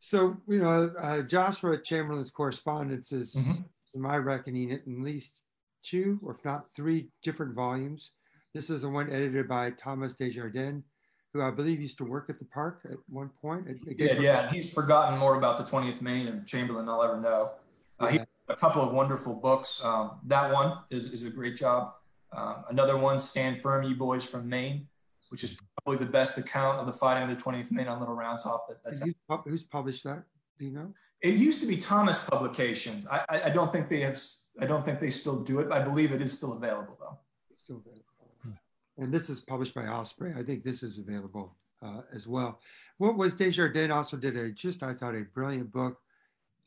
So 0.00 0.36
you 0.46 0.58
know, 0.58 0.92
uh, 0.98 1.22
Joshua 1.22 1.78
Chamberlain's 1.78 2.30
correspondence 2.30 3.12
is, 3.12 3.34
mm-hmm. 3.34 3.52
to 3.52 3.98
my 3.98 4.18
reckoning, 4.18 4.72
at 4.72 4.82
least 4.86 5.40
two, 5.82 6.20
or 6.22 6.34
if 6.34 6.44
not 6.44 6.66
three, 6.76 7.08
different 7.22 7.54
volumes. 7.54 8.12
This 8.52 8.68
is 8.68 8.82
the 8.82 8.88
one 8.90 9.10
edited 9.10 9.48
by 9.48 9.70
Thomas 9.70 10.12
Desjardins, 10.12 10.84
who 11.32 11.40
I 11.40 11.50
believe 11.50 11.80
used 11.80 11.96
to 11.98 12.04
work 12.04 12.28
at 12.28 12.38
the 12.38 12.44
park 12.44 12.80
at 12.84 12.98
one 13.08 13.30
point. 13.40 13.66
yeah, 13.96 14.20
yeah. 14.20 14.50
He's 14.50 14.72
forgotten 14.72 15.18
more 15.18 15.36
about 15.36 15.56
the 15.56 15.64
20th 15.64 16.02
Maine 16.02 16.28
and 16.28 16.46
Chamberlain 16.46 16.86
I'll 16.88 17.02
ever 17.02 17.18
know. 17.18 17.52
Uh, 17.98 18.10
yeah. 18.12 18.24
A 18.52 18.56
couple 18.56 18.82
of 18.82 18.92
wonderful 18.92 19.34
books. 19.34 19.82
Um, 19.84 20.18
that 20.26 20.52
one 20.52 20.78
is, 20.90 21.06
is 21.06 21.22
a 21.22 21.30
great 21.30 21.56
job. 21.56 21.94
Um, 22.32 22.64
another 22.68 22.96
one, 22.96 23.18
Stand 23.18 23.60
Firm, 23.60 23.82
You 23.84 23.94
Boys 23.94 24.28
from 24.28 24.48
Maine, 24.48 24.88
which 25.30 25.42
is 25.42 25.58
probably 25.82 26.04
the 26.04 26.10
best 26.10 26.38
account 26.38 26.78
of 26.78 26.86
the 26.86 26.92
fighting 26.92 27.30
of 27.30 27.36
the 27.36 27.42
20th 27.42 27.70
Maine 27.70 27.88
on 27.88 27.98
Little 27.98 28.14
Round 28.14 28.38
Top. 28.42 28.66
That, 28.68 28.84
that's 28.84 29.02
who's 29.44 29.62
published 29.62 30.04
that? 30.04 30.24
Do 30.58 30.66
you 30.66 30.72
know? 30.72 30.92
It 31.22 31.34
used 31.34 31.60
to 31.62 31.66
be 31.66 31.76
Thomas 31.76 32.22
Publications. 32.22 33.06
I, 33.06 33.24
I, 33.28 33.42
I, 33.44 33.50
don't 33.50 33.72
think 33.72 33.88
they 33.88 34.00
have. 34.00 34.18
I 34.60 34.66
don't 34.66 34.84
think 34.84 35.00
they 35.00 35.10
still 35.10 35.40
do 35.40 35.60
it. 35.60 35.72
I 35.72 35.80
believe 35.80 36.12
it 36.12 36.20
is 36.20 36.32
still 36.32 36.52
available 36.52 36.96
though. 37.00 37.18
Still 37.56 37.78
available. 37.78 38.04
Hmm. 38.42 39.02
And 39.02 39.12
this 39.12 39.30
is 39.30 39.40
published 39.40 39.74
by 39.74 39.86
Osprey. 39.86 40.34
I 40.36 40.42
think 40.42 40.62
this 40.62 40.82
is 40.82 40.98
available 40.98 41.56
uh, 41.82 42.02
as 42.14 42.26
well. 42.26 42.60
What 42.98 43.16
was 43.16 43.34
Desjardins 43.34 43.90
also 43.90 44.16
did 44.16 44.36
a 44.36 44.50
just 44.50 44.82
I 44.82 44.94
thought 44.94 45.14
a 45.14 45.22
brilliant 45.34 45.72
book 45.72 45.98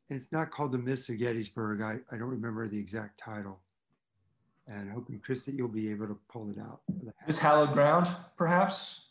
it's 0.10 0.32
not 0.32 0.52
called 0.52 0.72
The 0.72 0.78
Myths 0.78 1.10
of 1.10 1.18
Gettysburg. 1.18 1.82
I, 1.82 2.00
I 2.12 2.18
don't 2.18 2.30
remember 2.30 2.68
the 2.68 2.78
exact 2.78 3.20
title. 3.20 3.60
And 4.68 4.90
hoping, 4.90 5.20
Chris, 5.20 5.46
that 5.46 5.56
you'll 5.56 5.68
be 5.68 5.92
able 5.92 6.08
to 6.08 6.18
pull 6.32 6.50
it 6.50 6.58
out. 6.60 6.82
This 7.28 7.40
hallowed 7.40 7.74
ground, 7.74 8.08
perhaps? 8.36 9.10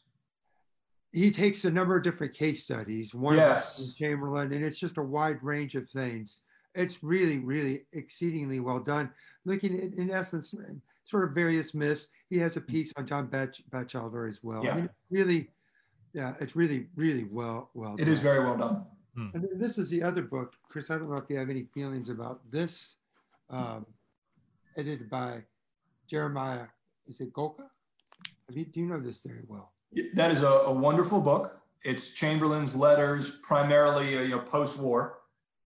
He 1.12 1.30
takes 1.30 1.64
a 1.64 1.70
number 1.70 1.96
of 1.96 2.02
different 2.02 2.34
case 2.34 2.64
studies, 2.64 3.14
one 3.14 3.36
yes. 3.36 3.94
Chamberlain, 3.94 4.52
and 4.52 4.64
it's 4.64 4.80
just 4.80 4.98
a 4.98 5.02
wide 5.02 5.40
range 5.42 5.76
of 5.76 5.88
things. 5.88 6.38
It's 6.74 7.04
really, 7.04 7.38
really 7.38 7.86
exceedingly 7.92 8.58
well 8.58 8.80
done. 8.80 9.10
Looking 9.44 9.74
at, 9.76 9.94
in 9.96 10.10
essence, 10.10 10.52
sort 11.04 11.24
of 11.24 11.34
various 11.34 11.74
myths. 11.74 12.08
He 12.30 12.38
has 12.38 12.56
a 12.56 12.60
piece 12.60 12.92
on 12.96 13.06
John 13.06 13.26
Batch, 13.26 13.62
Batchelder 13.70 14.26
as 14.26 14.40
well. 14.42 14.64
Yeah. 14.64 14.72
I 14.72 14.76
mean, 14.76 14.90
really, 15.10 15.50
yeah, 16.12 16.34
it's 16.40 16.56
really, 16.56 16.88
really 16.96 17.24
well, 17.30 17.70
well. 17.74 17.94
It 17.94 18.04
done. 18.04 18.08
is 18.08 18.22
very 18.22 18.44
well 18.44 18.56
done. 18.56 18.84
Hmm. 19.14 19.28
And 19.34 19.42
then 19.44 19.58
this 19.58 19.78
is 19.78 19.88
the 19.88 20.02
other 20.02 20.22
book, 20.22 20.54
Chris. 20.68 20.90
I 20.90 20.94
don't 20.98 21.08
know 21.08 21.16
if 21.16 21.28
you 21.28 21.38
have 21.38 21.50
any 21.50 21.66
feelings 21.72 22.08
about 22.08 22.40
this, 22.50 22.96
um, 23.50 23.86
edited 24.76 25.08
by 25.08 25.42
Jeremiah. 26.08 26.66
Is 27.06 27.20
it 27.20 27.32
Gorka? 27.32 27.70
You, 28.50 28.64
do 28.64 28.80
you 28.80 28.86
know 28.86 29.00
this 29.00 29.22
very 29.22 29.44
well? 29.46 29.72
That 30.14 30.30
is 30.30 30.42
a, 30.42 30.46
a 30.46 30.72
wonderful 30.72 31.20
book. 31.20 31.60
It's 31.82 32.12
Chamberlain's 32.12 32.74
letters, 32.74 33.30
primarily 33.42 34.16
uh, 34.16 34.22
you 34.22 34.30
know 34.30 34.40
post-war, 34.40 35.18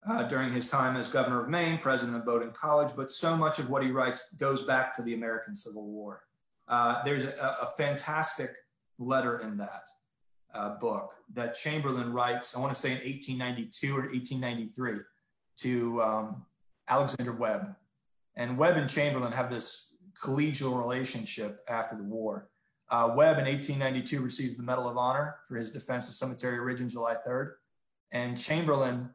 uh, 0.07 0.23
during 0.23 0.51
his 0.51 0.69
time 0.69 0.95
as 0.95 1.07
governor 1.07 1.41
of 1.41 1.49
Maine, 1.49 1.77
president 1.77 2.17
of 2.17 2.25
Bowdoin 2.25 2.51
College. 2.51 2.91
But 2.95 3.11
so 3.11 3.35
much 3.35 3.59
of 3.59 3.69
what 3.69 3.83
he 3.83 3.91
writes 3.91 4.33
goes 4.33 4.61
back 4.61 4.95
to 4.95 5.01
the 5.01 5.13
American 5.13 5.53
Civil 5.53 5.85
War. 5.85 6.21
Uh, 6.67 7.03
there's 7.03 7.25
a, 7.25 7.57
a 7.61 7.67
fantastic 7.77 8.51
letter 8.97 9.39
in 9.39 9.57
that 9.57 9.89
uh, 10.53 10.77
book 10.77 11.13
that 11.33 11.55
Chamberlain 11.55 12.13
writes, 12.13 12.55
I 12.55 12.59
want 12.59 12.73
to 12.73 12.79
say 12.79 12.89
in 12.89 12.97
1892 12.97 13.91
or 13.91 14.01
1893, 14.01 14.99
to 15.57 16.01
um, 16.01 16.45
Alexander 16.87 17.33
Webb. 17.33 17.75
And 18.35 18.57
Webb 18.57 18.77
and 18.77 18.89
Chamberlain 18.89 19.31
have 19.31 19.49
this 19.49 19.95
collegial 20.19 20.77
relationship 20.77 21.63
after 21.67 21.95
the 21.95 22.03
war. 22.03 22.49
Uh, 22.89 23.13
Webb 23.15 23.39
in 23.39 23.45
1892 23.45 24.21
receives 24.21 24.57
the 24.57 24.63
Medal 24.63 24.87
of 24.87 24.97
Honor 24.97 25.37
for 25.47 25.55
his 25.55 25.71
defense 25.71 26.07
of 26.07 26.15
Cemetery 26.15 26.59
Ridge 26.59 26.81
on 26.81 26.89
July 26.89 27.15
3rd. 27.27 27.53
And 28.11 28.37
Chamberlain 28.37 29.09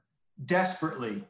desperately, 0.45 1.25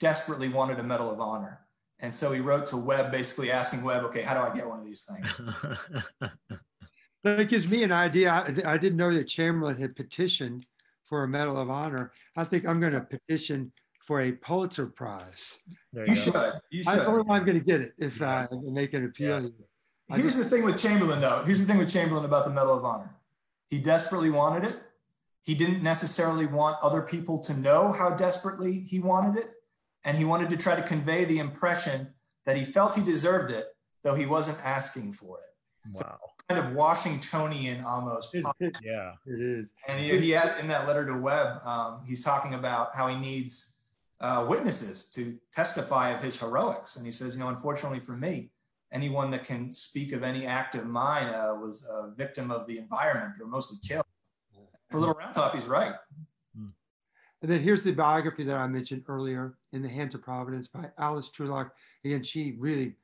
desperately 0.00 0.48
wanted 0.48 0.78
a 0.78 0.82
Medal 0.82 1.10
of 1.10 1.20
Honor. 1.20 1.60
And 1.98 2.12
so 2.12 2.32
he 2.32 2.40
wrote 2.40 2.66
to 2.68 2.76
Webb 2.76 3.12
basically 3.12 3.50
asking 3.50 3.82
Webb, 3.82 4.04
okay, 4.04 4.22
how 4.22 4.34
do 4.34 4.40
I 4.40 4.54
get 4.54 4.68
one 4.68 4.80
of 4.80 4.84
these 4.84 5.04
things? 5.04 5.40
That 7.24 7.48
gives 7.48 7.68
me 7.68 7.82
an 7.84 7.92
idea. 7.92 8.30
I, 8.30 8.72
I 8.72 8.76
didn't 8.76 8.96
know 8.96 9.12
that 9.12 9.24
Chamberlain 9.24 9.76
had 9.76 9.94
petitioned 9.94 10.66
for 11.04 11.22
a 11.22 11.28
Medal 11.28 11.58
of 11.58 11.70
Honor. 11.70 12.12
I 12.36 12.44
think 12.44 12.66
I'm 12.66 12.80
going 12.80 12.94
to 12.94 13.00
petition 13.00 13.72
for 14.00 14.22
a 14.22 14.32
Pulitzer 14.32 14.86
Prize. 14.86 15.58
You, 15.92 16.06
you, 16.08 16.16
should. 16.16 16.34
you 16.70 16.82
should. 16.82 16.92
I 16.92 16.96
don't 16.96 17.26
know 17.26 17.34
I'm 17.34 17.44
going 17.44 17.58
to 17.58 17.64
get 17.64 17.80
it 17.80 17.92
if 17.98 18.20
I 18.20 18.48
make 18.50 18.94
an 18.94 19.04
appeal. 19.04 19.52
Yeah. 20.08 20.16
Here's 20.16 20.36
the 20.36 20.44
thing 20.44 20.64
with 20.64 20.78
Chamberlain, 20.78 21.20
though. 21.20 21.44
Here's 21.44 21.60
the 21.60 21.66
thing 21.66 21.78
with 21.78 21.90
Chamberlain 21.90 22.24
about 22.24 22.44
the 22.44 22.50
Medal 22.50 22.76
of 22.76 22.84
Honor. 22.84 23.14
He 23.70 23.78
desperately 23.78 24.30
wanted 24.30 24.68
it. 24.68 24.78
He 25.42 25.54
didn't 25.54 25.82
necessarily 25.82 26.46
want 26.46 26.76
other 26.82 27.02
people 27.02 27.38
to 27.40 27.54
know 27.54 27.92
how 27.92 28.10
desperately 28.10 28.80
he 28.80 28.98
wanted 28.98 29.38
it. 29.38 29.50
And 30.04 30.18
he 30.18 30.24
wanted 30.24 30.50
to 30.50 30.56
try 30.56 30.74
to 30.74 30.82
convey 30.82 31.24
the 31.24 31.38
impression 31.38 32.12
that 32.44 32.56
he 32.56 32.64
felt 32.64 32.94
he 32.94 33.02
deserved 33.02 33.52
it, 33.52 33.66
though 34.02 34.14
he 34.14 34.26
wasn't 34.26 34.58
asking 34.64 35.12
for 35.12 35.38
it. 35.38 35.94
Wow. 35.94 36.00
So 36.00 36.18
kind 36.48 36.60
of 36.60 36.74
Washingtonian 36.74 37.84
almost. 37.84 38.34
yeah. 38.34 39.12
It 39.26 39.40
is. 39.40 39.70
And 39.88 40.00
he, 40.00 40.18
he 40.18 40.30
had 40.30 40.58
in 40.60 40.68
that 40.68 40.86
letter 40.86 41.06
to 41.06 41.16
Webb, 41.16 41.64
um, 41.66 42.00
he's 42.06 42.22
talking 42.22 42.54
about 42.54 42.94
how 42.94 43.08
he 43.08 43.16
needs 43.16 43.78
uh, 44.20 44.46
witnesses 44.48 45.10
to 45.10 45.38
testify 45.52 46.10
of 46.10 46.22
his 46.22 46.38
heroics. 46.38 46.96
And 46.96 47.04
he 47.04 47.12
says, 47.12 47.34
you 47.34 47.40
know, 47.40 47.48
unfortunately 47.48 48.00
for 48.00 48.16
me, 48.16 48.50
anyone 48.92 49.30
that 49.30 49.44
can 49.44 49.70
speak 49.70 50.12
of 50.12 50.22
any 50.22 50.46
act 50.46 50.74
of 50.74 50.86
mine 50.86 51.28
uh, 51.28 51.54
was 51.54 51.88
a 51.90 52.12
victim 52.16 52.50
of 52.50 52.66
the 52.66 52.78
environment 52.78 53.34
or 53.40 53.46
mostly 53.46 53.78
killed. 53.86 54.04
For 54.90 55.00
Little 55.00 55.14
Round 55.14 55.34
Top, 55.34 55.54
he's 55.54 55.64
right. 55.64 55.94
And 57.42 57.50
then 57.50 57.60
here's 57.60 57.82
the 57.82 57.92
biography 57.92 58.44
that 58.44 58.56
I 58.56 58.68
mentioned 58.68 59.02
earlier, 59.08 59.56
In 59.72 59.82
the 59.82 59.88
Hands 59.88 60.14
of 60.14 60.22
Providence 60.22 60.68
by 60.68 60.90
Alice 60.96 61.28
Trulock. 61.28 61.74
Again, 62.04 62.22
she 62.22 62.54
really 62.56 62.94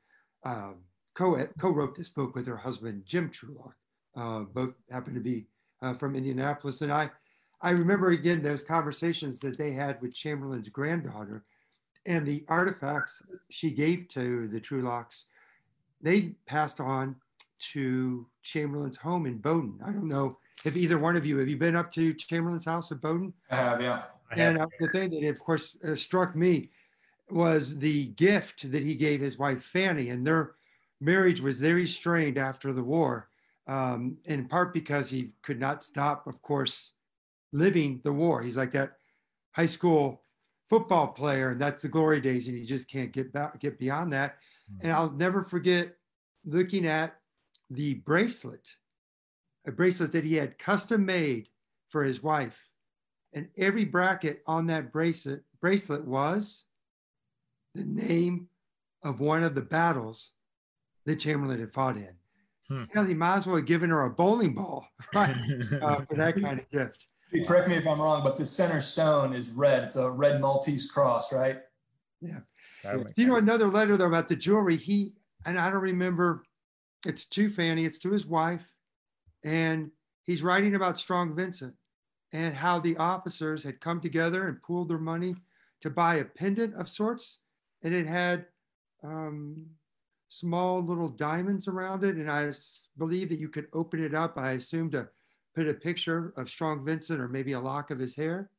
um, 0.44 0.76
co 1.18 1.70
wrote 1.70 1.96
this 1.96 2.08
book 2.08 2.34
with 2.34 2.46
her 2.46 2.56
husband, 2.56 3.02
Jim 3.04 3.28
Trulock. 3.30 3.74
Uh, 4.16 4.40
both 4.40 4.74
happened 4.90 5.14
to 5.14 5.20
be 5.20 5.46
uh, 5.82 5.94
from 5.94 6.16
Indianapolis. 6.16 6.80
And 6.80 6.92
I, 6.92 7.10
I 7.60 7.70
remember 7.70 8.10
again 8.10 8.42
those 8.42 8.62
conversations 8.62 9.38
that 9.40 9.58
they 9.58 9.72
had 9.72 10.00
with 10.00 10.14
Chamberlain's 10.14 10.68
granddaughter 10.68 11.44
and 12.06 12.26
the 12.26 12.44
artifacts 12.48 13.22
she 13.50 13.70
gave 13.70 14.08
to 14.08 14.48
the 14.48 14.60
Trulocks, 14.60 15.24
they 16.00 16.34
passed 16.46 16.80
on 16.80 17.16
to 17.72 18.26
Chamberlain's 18.42 18.96
home 18.96 19.26
in 19.26 19.38
Bowdoin. 19.38 19.80
I 19.84 19.90
don't 19.90 20.08
know 20.08 20.38
if 20.64 20.76
either 20.76 20.98
one 20.98 21.16
of 21.16 21.26
you, 21.26 21.38
have 21.38 21.48
you 21.48 21.56
been 21.56 21.76
up 21.76 21.92
to 21.92 22.14
Chamberlain's 22.14 22.64
house 22.64 22.90
at 22.92 23.00
Bowdoin? 23.00 23.32
I 23.50 23.56
have, 23.56 23.82
yeah. 23.82 24.02
And 24.32 24.58
uh, 24.58 24.66
the 24.80 24.88
thing 24.88 25.10
that, 25.10 25.28
of 25.28 25.38
course, 25.38 25.76
uh, 25.86 25.94
struck 25.94 26.36
me 26.36 26.70
was 27.30 27.76
the 27.78 28.06
gift 28.06 28.70
that 28.70 28.82
he 28.82 28.94
gave 28.94 29.20
his 29.20 29.38
wife 29.38 29.62
Fanny, 29.62 30.10
and 30.10 30.26
their 30.26 30.52
marriage 31.00 31.40
was 31.40 31.60
very 31.60 31.86
strained 31.86 32.38
after 32.38 32.72
the 32.72 32.82
war, 32.82 33.28
um, 33.66 34.18
in 34.24 34.48
part 34.48 34.72
because 34.72 35.10
he 35.10 35.32
could 35.42 35.60
not 35.60 35.84
stop, 35.84 36.26
of 36.26 36.40
course, 36.42 36.92
living 37.52 38.00
the 38.04 38.12
war. 38.12 38.42
He's 38.42 38.56
like 38.56 38.72
that 38.72 38.92
high 39.52 39.66
school 39.66 40.22
football 40.68 41.08
player, 41.08 41.50
and 41.50 41.60
that's 41.60 41.82
the 41.82 41.88
glory 41.88 42.20
days, 42.20 42.48
and 42.48 42.56
you 42.58 42.66
just 42.66 42.90
can't 42.90 43.12
get 43.12 43.32
back, 43.32 43.58
get 43.60 43.78
beyond 43.78 44.12
that. 44.12 44.36
Mm-hmm. 44.70 44.86
And 44.86 44.92
I'll 44.92 45.10
never 45.10 45.44
forget 45.44 45.94
looking 46.44 46.86
at 46.86 47.16
the 47.70 47.94
bracelet, 47.94 48.68
a 49.66 49.72
bracelet 49.72 50.12
that 50.12 50.24
he 50.24 50.34
had 50.34 50.58
custom 50.58 51.04
made 51.04 51.48
for 51.90 52.04
his 52.04 52.22
wife 52.22 52.68
and 53.32 53.48
every 53.56 53.84
bracket 53.84 54.42
on 54.46 54.66
that 54.66 54.92
bracelet 54.92 55.42
bracelet 55.60 56.04
was 56.04 56.64
the 57.74 57.84
name 57.84 58.48
of 59.02 59.20
one 59.20 59.42
of 59.42 59.54
the 59.54 59.62
battles 59.62 60.32
that 61.08 61.18
Chamberlain 61.20 61.58
had 61.58 61.72
fought 61.72 61.96
in. 61.96 62.10
Hmm. 62.68 62.84
Hell, 62.92 63.04
he 63.04 63.14
might 63.14 63.38
as 63.38 63.46
well 63.46 63.56
have 63.56 63.64
given 63.64 63.88
her 63.88 64.04
a 64.04 64.10
bowling 64.10 64.54
ball, 64.54 64.86
right, 65.14 65.34
uh, 65.82 66.04
for 66.04 66.14
that 66.16 66.40
kind 66.40 66.60
of 66.60 66.70
gift. 66.70 67.08
Correct 67.46 67.68
me 67.68 67.76
if 67.76 67.86
I'm 67.86 68.00
wrong, 68.00 68.22
but 68.22 68.36
the 68.36 68.44
center 68.44 68.80
stone 68.80 69.32
is 69.32 69.50
red. 69.50 69.84
It's 69.84 69.96
a 69.96 70.10
red 70.10 70.40
Maltese 70.40 70.90
cross, 70.90 71.32
right? 71.32 71.60
Yeah. 72.20 72.40
yeah. 72.84 73.02
You 73.16 73.26
know, 73.26 73.36
another 73.36 73.68
letter 73.68 73.96
though 73.96 74.06
about 74.06 74.28
the 74.28 74.36
jewelry. 74.36 74.76
He 74.76 75.12
and 75.44 75.58
I 75.58 75.70
don't 75.70 75.82
remember. 75.82 76.42
It's 77.06 77.26
to 77.26 77.50
Fanny. 77.50 77.84
It's 77.84 77.98
to 78.00 78.10
his 78.10 78.26
wife, 78.26 78.64
and 79.44 79.90
he's 80.24 80.42
writing 80.42 80.74
about 80.74 80.98
Strong 80.98 81.36
Vincent 81.36 81.74
and 82.32 82.54
how 82.54 82.78
the 82.78 82.96
officers 82.96 83.62
had 83.62 83.80
come 83.80 84.00
together 84.00 84.46
and 84.46 84.62
pooled 84.62 84.88
their 84.88 84.98
money 84.98 85.36
to 85.80 85.90
buy 85.90 86.16
a 86.16 86.24
pendant 86.24 86.74
of 86.74 86.88
sorts. 86.88 87.40
And 87.82 87.94
it 87.94 88.06
had 88.06 88.46
um, 89.02 89.66
small 90.28 90.82
little 90.82 91.08
diamonds 91.08 91.68
around 91.68 92.04
it. 92.04 92.16
And 92.16 92.30
I 92.30 92.52
believe 92.96 93.28
that 93.30 93.40
you 93.40 93.48
could 93.48 93.66
open 93.72 94.02
it 94.02 94.14
up, 94.14 94.36
I 94.36 94.52
assume, 94.52 94.90
to 94.92 95.08
put 95.54 95.68
a 95.68 95.74
picture 95.74 96.32
of 96.36 96.50
Strong 96.50 96.84
Vincent 96.84 97.20
or 97.20 97.28
maybe 97.28 97.52
a 97.52 97.60
lock 97.60 97.90
of 97.90 97.98
his 97.98 98.14
hair. 98.14 98.50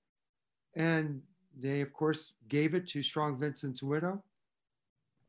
And 0.75 1.21
they, 1.57 1.81
of 1.81 1.93
course, 1.93 2.33
gave 2.47 2.73
it 2.73 2.87
to 2.89 3.01
Strong 3.01 3.39
Vincent's 3.39 3.83
widow. 3.83 4.23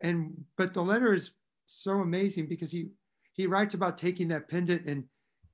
And 0.00 0.44
but 0.56 0.72
the 0.72 0.82
letter 0.82 1.12
is 1.12 1.32
so 1.66 2.00
amazing 2.00 2.46
because 2.46 2.70
he 2.70 2.88
he 3.32 3.46
writes 3.46 3.74
about 3.74 3.98
taking 3.98 4.28
that 4.28 4.48
pendant 4.48 4.86
and 4.86 5.04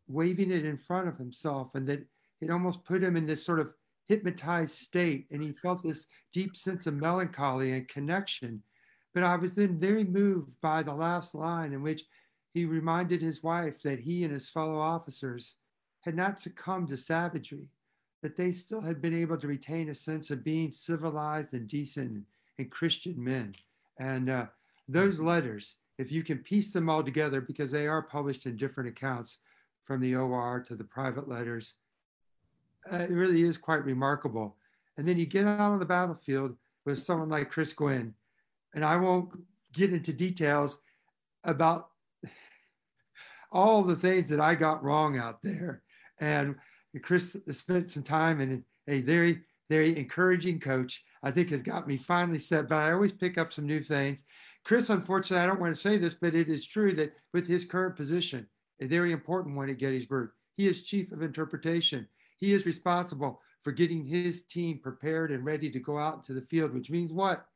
waving 0.08 0.50
it 0.50 0.64
in 0.64 0.78
front 0.78 1.08
of 1.08 1.18
himself 1.18 1.74
and 1.74 1.86
that 1.88 2.04
it 2.40 2.50
almost 2.50 2.84
put 2.84 3.02
him 3.02 3.16
in 3.16 3.26
this 3.26 3.44
sort 3.44 3.58
of 3.58 3.72
hypnotized 4.06 4.74
state 4.74 5.26
and 5.30 5.42
he 5.42 5.52
felt 5.52 5.82
this 5.82 6.06
deep 6.32 6.56
sense 6.56 6.86
of 6.86 6.94
melancholy 6.94 7.72
and 7.72 7.88
connection 7.88 8.62
but 9.16 9.24
i 9.24 9.34
was 9.34 9.54
then 9.54 9.78
very 9.78 10.04
moved 10.04 10.50
by 10.60 10.82
the 10.82 10.92
last 10.92 11.34
line 11.34 11.72
in 11.72 11.80
which 11.80 12.04
he 12.52 12.66
reminded 12.66 13.22
his 13.22 13.42
wife 13.42 13.80
that 13.80 13.98
he 13.98 14.24
and 14.24 14.32
his 14.32 14.48
fellow 14.48 14.78
officers 14.78 15.56
had 16.00 16.14
not 16.14 16.38
succumbed 16.38 16.88
to 16.88 16.96
savagery 16.96 17.66
that 18.22 18.36
they 18.36 18.52
still 18.52 18.82
had 18.82 19.00
been 19.00 19.14
able 19.14 19.38
to 19.38 19.46
retain 19.46 19.88
a 19.88 19.94
sense 19.94 20.30
of 20.30 20.44
being 20.44 20.70
civilized 20.70 21.54
and 21.54 21.66
decent 21.66 22.22
and 22.58 22.70
christian 22.70 23.14
men 23.16 23.54
and 23.98 24.28
uh, 24.28 24.44
those 24.86 25.18
letters 25.18 25.76
if 25.96 26.12
you 26.12 26.22
can 26.22 26.36
piece 26.36 26.70
them 26.72 26.90
all 26.90 27.02
together 27.02 27.40
because 27.40 27.70
they 27.70 27.86
are 27.86 28.02
published 28.02 28.44
in 28.44 28.54
different 28.54 28.88
accounts 28.88 29.38
from 29.82 29.98
the 30.00 30.14
or 30.14 30.60
to 30.60 30.74
the 30.74 30.84
private 30.84 31.26
letters 31.26 31.76
uh, 32.92 32.98
it 32.98 33.10
really 33.10 33.42
is 33.42 33.58
quite 33.58 33.84
remarkable. 33.84 34.56
And 34.96 35.06
then 35.06 35.18
you 35.18 35.26
get 35.26 35.46
out 35.46 35.60
on 35.60 35.78
the 35.78 35.84
battlefield 35.84 36.56
with 36.84 36.98
someone 36.98 37.28
like 37.28 37.50
Chris 37.50 37.72
Gwinn, 37.72 38.14
and 38.76 38.84
I 38.84 38.96
won't 38.98 39.30
get 39.72 39.92
into 39.92 40.12
details 40.12 40.78
about 41.42 41.88
all 43.50 43.82
the 43.82 43.96
things 43.96 44.28
that 44.28 44.40
I 44.40 44.54
got 44.54 44.84
wrong 44.84 45.18
out 45.18 45.42
there. 45.42 45.82
And 46.20 46.56
Chris 47.02 47.36
spent 47.50 47.90
some 47.90 48.02
time 48.02 48.40
and 48.40 48.62
a 48.86 49.00
very, 49.00 49.40
very 49.70 49.98
encouraging 49.98 50.60
coach, 50.60 51.02
I 51.22 51.30
think 51.30 51.50
has 51.50 51.62
got 51.62 51.88
me 51.88 51.96
finally 51.96 52.38
set, 52.38 52.68
but 52.68 52.76
I 52.76 52.92
always 52.92 53.12
pick 53.12 53.38
up 53.38 53.52
some 53.52 53.66
new 53.66 53.82
things. 53.82 54.24
Chris, 54.64 54.90
unfortunately, 54.90 55.42
I 55.42 55.46
don't 55.46 55.60
want 55.60 55.74
to 55.74 55.80
say 55.80 55.96
this, 55.96 56.14
but 56.14 56.34
it 56.34 56.48
is 56.48 56.66
true 56.66 56.92
that 56.96 57.14
with 57.32 57.46
his 57.46 57.64
current 57.64 57.96
position, 57.96 58.46
a 58.80 58.86
very 58.86 59.12
important 59.12 59.56
one 59.56 59.70
at 59.70 59.78
Gettysburg, 59.78 60.30
he 60.56 60.68
is 60.68 60.82
chief 60.82 61.12
of 61.12 61.22
interpretation. 61.22 62.06
He 62.36 62.52
is 62.52 62.66
responsible 62.66 63.40
for 63.62 63.72
getting 63.72 64.04
his 64.04 64.42
team 64.42 64.80
prepared 64.82 65.32
and 65.32 65.44
ready 65.44 65.70
to 65.70 65.80
go 65.80 65.98
out 65.98 66.16
into 66.16 66.34
the 66.34 66.46
field, 66.46 66.74
which 66.74 66.90
means 66.90 67.12
what? 67.12 67.46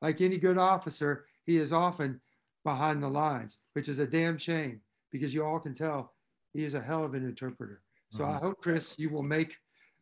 Like 0.00 0.20
any 0.20 0.38
good 0.38 0.58
officer, 0.58 1.26
he 1.44 1.56
is 1.56 1.72
often 1.72 2.20
behind 2.64 3.02
the 3.02 3.08
lines, 3.08 3.58
which 3.72 3.88
is 3.88 3.98
a 3.98 4.06
damn 4.06 4.38
shame 4.38 4.80
because 5.10 5.32
you 5.32 5.44
all 5.44 5.58
can 5.58 5.74
tell 5.74 6.12
he 6.52 6.64
is 6.64 6.74
a 6.74 6.80
hell 6.80 7.04
of 7.04 7.14
an 7.14 7.24
interpreter. 7.24 7.82
So 8.10 8.20
mm-hmm. 8.20 8.36
I 8.36 8.38
hope, 8.38 8.60
Chris, 8.60 8.94
you 8.98 9.10
will 9.10 9.22
make 9.22 9.56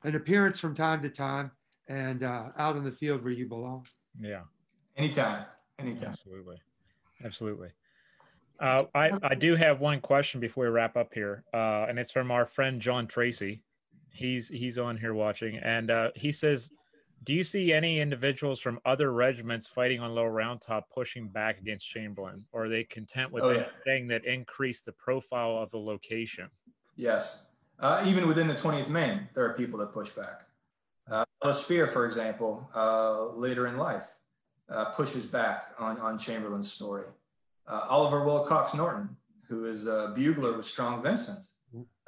an 0.04 0.14
appearance 0.14 0.60
from 0.60 0.74
time 0.74 1.02
to 1.02 1.08
time 1.08 1.50
and 1.88 2.22
uh, 2.22 2.48
out 2.58 2.76
in 2.76 2.84
the 2.84 2.92
field 2.92 3.22
where 3.22 3.32
you 3.32 3.48
belong. 3.48 3.86
Yeah. 4.20 4.42
Anytime. 4.96 5.44
Anytime. 5.78 6.10
Absolutely. 6.10 6.56
Absolutely. 7.24 7.68
Uh, 8.58 8.84
I, 8.94 9.10
I 9.22 9.34
do 9.34 9.54
have 9.54 9.80
one 9.80 10.00
question 10.00 10.40
before 10.40 10.64
we 10.64 10.70
wrap 10.70 10.96
up 10.96 11.12
here, 11.12 11.44
uh, 11.52 11.86
and 11.88 11.98
it's 11.98 12.10
from 12.10 12.30
our 12.30 12.46
friend 12.46 12.80
John 12.80 13.06
Tracy. 13.06 13.62
He's 14.10 14.48
he's 14.48 14.78
on 14.78 14.96
here 14.96 15.12
watching, 15.12 15.58
and 15.58 15.90
uh, 15.90 16.10
he 16.14 16.32
says, 16.32 16.70
"Do 17.24 17.32
you 17.32 17.44
see 17.44 17.72
any 17.72 18.00
individuals 18.00 18.60
from 18.60 18.80
other 18.84 19.12
regiments 19.12 19.66
fighting 19.66 20.00
on 20.00 20.14
Little 20.14 20.30
Round 20.30 20.60
Top 20.60 20.88
pushing 20.90 21.28
back 21.28 21.58
against 21.58 21.88
Chamberlain, 21.88 22.44
or 22.52 22.64
are 22.64 22.68
they 22.68 22.84
content 22.84 23.32
with 23.32 23.44
oh, 23.44 23.50
anything 23.50 24.10
yeah. 24.10 24.18
that 24.18 24.24
increase 24.24 24.80
the 24.80 24.92
profile 24.92 25.58
of 25.58 25.70
the 25.70 25.78
location?" 25.78 26.48
Yes, 26.96 27.46
uh, 27.78 28.04
even 28.06 28.26
within 28.26 28.48
the 28.48 28.54
20th 28.54 28.88
Maine, 28.88 29.28
there 29.34 29.44
are 29.44 29.54
people 29.54 29.78
that 29.80 29.92
push 29.92 30.10
back. 30.10 30.42
Uh, 31.08 31.52
Spear, 31.52 31.86
for 31.86 32.06
example, 32.06 32.68
uh, 32.74 33.28
later 33.30 33.66
in 33.66 33.76
life, 33.76 34.08
uh, 34.68 34.86
pushes 34.86 35.26
back 35.26 35.74
on, 35.78 35.98
on 36.00 36.18
Chamberlain's 36.18 36.72
story. 36.72 37.06
Uh, 37.66 37.86
Oliver 37.88 38.24
Wilcox 38.24 38.74
Norton, 38.74 39.16
who 39.48 39.66
is 39.66 39.86
a 39.86 40.12
bugler 40.16 40.56
with 40.56 40.66
Strong 40.66 41.02
Vincent, 41.02 41.46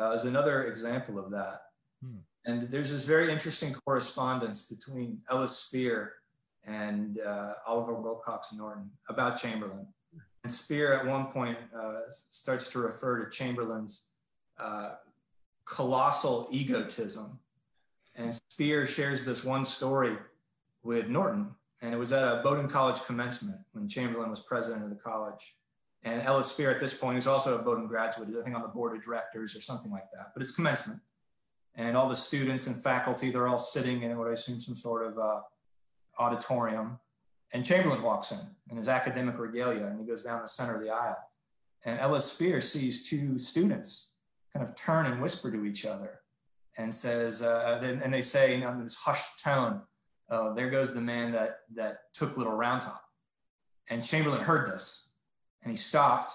uh, 0.01 0.13
is 0.13 0.25
another 0.25 0.65
example 0.65 1.19
of 1.19 1.31
that. 1.31 1.63
Hmm. 2.03 2.19
And 2.49 2.63
there's 2.63 2.93
this 2.93 3.05
very 3.05 3.31
interesting 3.31 3.75
correspondence 3.75 4.63
between 4.63 5.21
Ellis 5.29 5.55
Spear 5.55 6.15
and 6.67 7.21
uh, 7.21 7.53
Oliver 7.67 7.93
Wilcox 7.93 8.55
Norton 8.55 8.91
about 9.11 9.37
Chamberlain. 9.37 9.87
And 10.43 10.51
Spear 10.51 10.95
at 10.95 11.07
one 11.07 11.27
point 11.27 11.59
uh, 11.79 12.01
starts 12.09 12.71
to 12.71 12.79
refer 12.79 13.23
to 13.23 13.31
Chamberlain's 13.31 14.13
uh, 14.59 14.95
colossal 15.67 16.49
egotism. 16.51 17.39
And 18.17 18.35
Spear 18.49 18.87
shares 18.87 19.27
this 19.27 19.45
one 19.45 19.67
story 19.67 20.17
with 20.83 21.11
Norton. 21.11 21.51
And 21.83 21.93
it 21.93 21.99
was 21.99 22.13
at 22.13 22.25
a 22.25 22.43
Bowdoin 22.43 22.69
College 22.69 23.05
commencement 23.05 23.59
when 23.73 23.91
Chamberlain 23.91 24.31
was 24.31 24.41
president 24.41 24.85
of 24.85 24.89
the 24.89 24.97
college. 24.97 25.57
And 26.03 26.23
Ellis 26.23 26.47
Spear 26.47 26.71
at 26.71 26.81
this 26.81 26.95
point 26.95 27.19
is 27.19 27.27
also 27.27 27.59
a 27.59 27.63
Bowdoin 27.63 27.89
graduate, 27.89 28.31
I 28.31 28.43
think 28.43 28.57
on 28.57 28.63
the 28.63 28.69
board 28.69 28.97
of 28.97 29.05
directors 29.05 29.55
or 29.55 29.61
something 29.61 29.91
like 29.91 30.11
that. 30.15 30.29
But 30.33 30.41
it's 30.41 30.53
commencement. 30.53 31.03
And 31.79 31.97
all 31.97 32.09
the 32.09 32.17
students 32.17 32.67
and 32.67 32.77
faculty, 32.77 33.31
they're 33.31 33.47
all 33.47 33.59
sitting 33.59 34.03
in 34.03 34.19
what 34.19 34.29
I 34.29 34.33
assume 34.33 34.61
some 34.61 34.75
sort 34.75 35.07
of 35.07 35.17
uh, 35.17 35.41
auditorium. 36.19 36.99
And 37.53 37.65
Chamberlain 37.65 38.03
walks 38.03 38.33
in 38.33 38.41
in 38.69 38.77
his 38.77 38.89
academic 38.89 39.39
regalia 39.39 39.87
and 39.87 39.99
he 39.99 40.05
goes 40.05 40.25
down 40.25 40.43
the 40.43 40.49
center 40.49 40.75
of 40.75 40.83
the 40.83 40.91
aisle. 40.91 41.17
And 41.85 42.01
Ellis 42.01 42.27
Spear 42.27 42.61
sees 42.61 43.09
two 43.09 43.39
students 43.39 44.15
kind 44.53 44.69
of 44.69 44.75
turn 44.75 45.07
and 45.07 45.23
whisper 45.23 45.53
to 45.53 45.65
each 45.65 45.87
other 45.87 46.21
and 46.77 46.93
says, 46.93 47.43
uh, 47.43 47.79
and 47.83 48.13
they 48.13 48.23
say 48.23 48.61
in 48.61 48.83
this 48.83 48.97
hushed 48.97 49.43
tone, 49.43 49.81
uh, 50.29 50.53
there 50.55 50.71
goes 50.71 50.93
the 50.93 51.01
man 51.01 51.31
that, 51.33 51.61
that 51.75 52.13
took 52.13 52.37
Little 52.37 52.57
Round 52.57 52.83
Top. 52.83 53.05
And 53.89 54.05
Chamberlain 54.05 54.41
heard 54.41 54.71
this 54.71 55.11
and 55.63 55.71
he 55.71 55.77
stopped, 55.77 56.33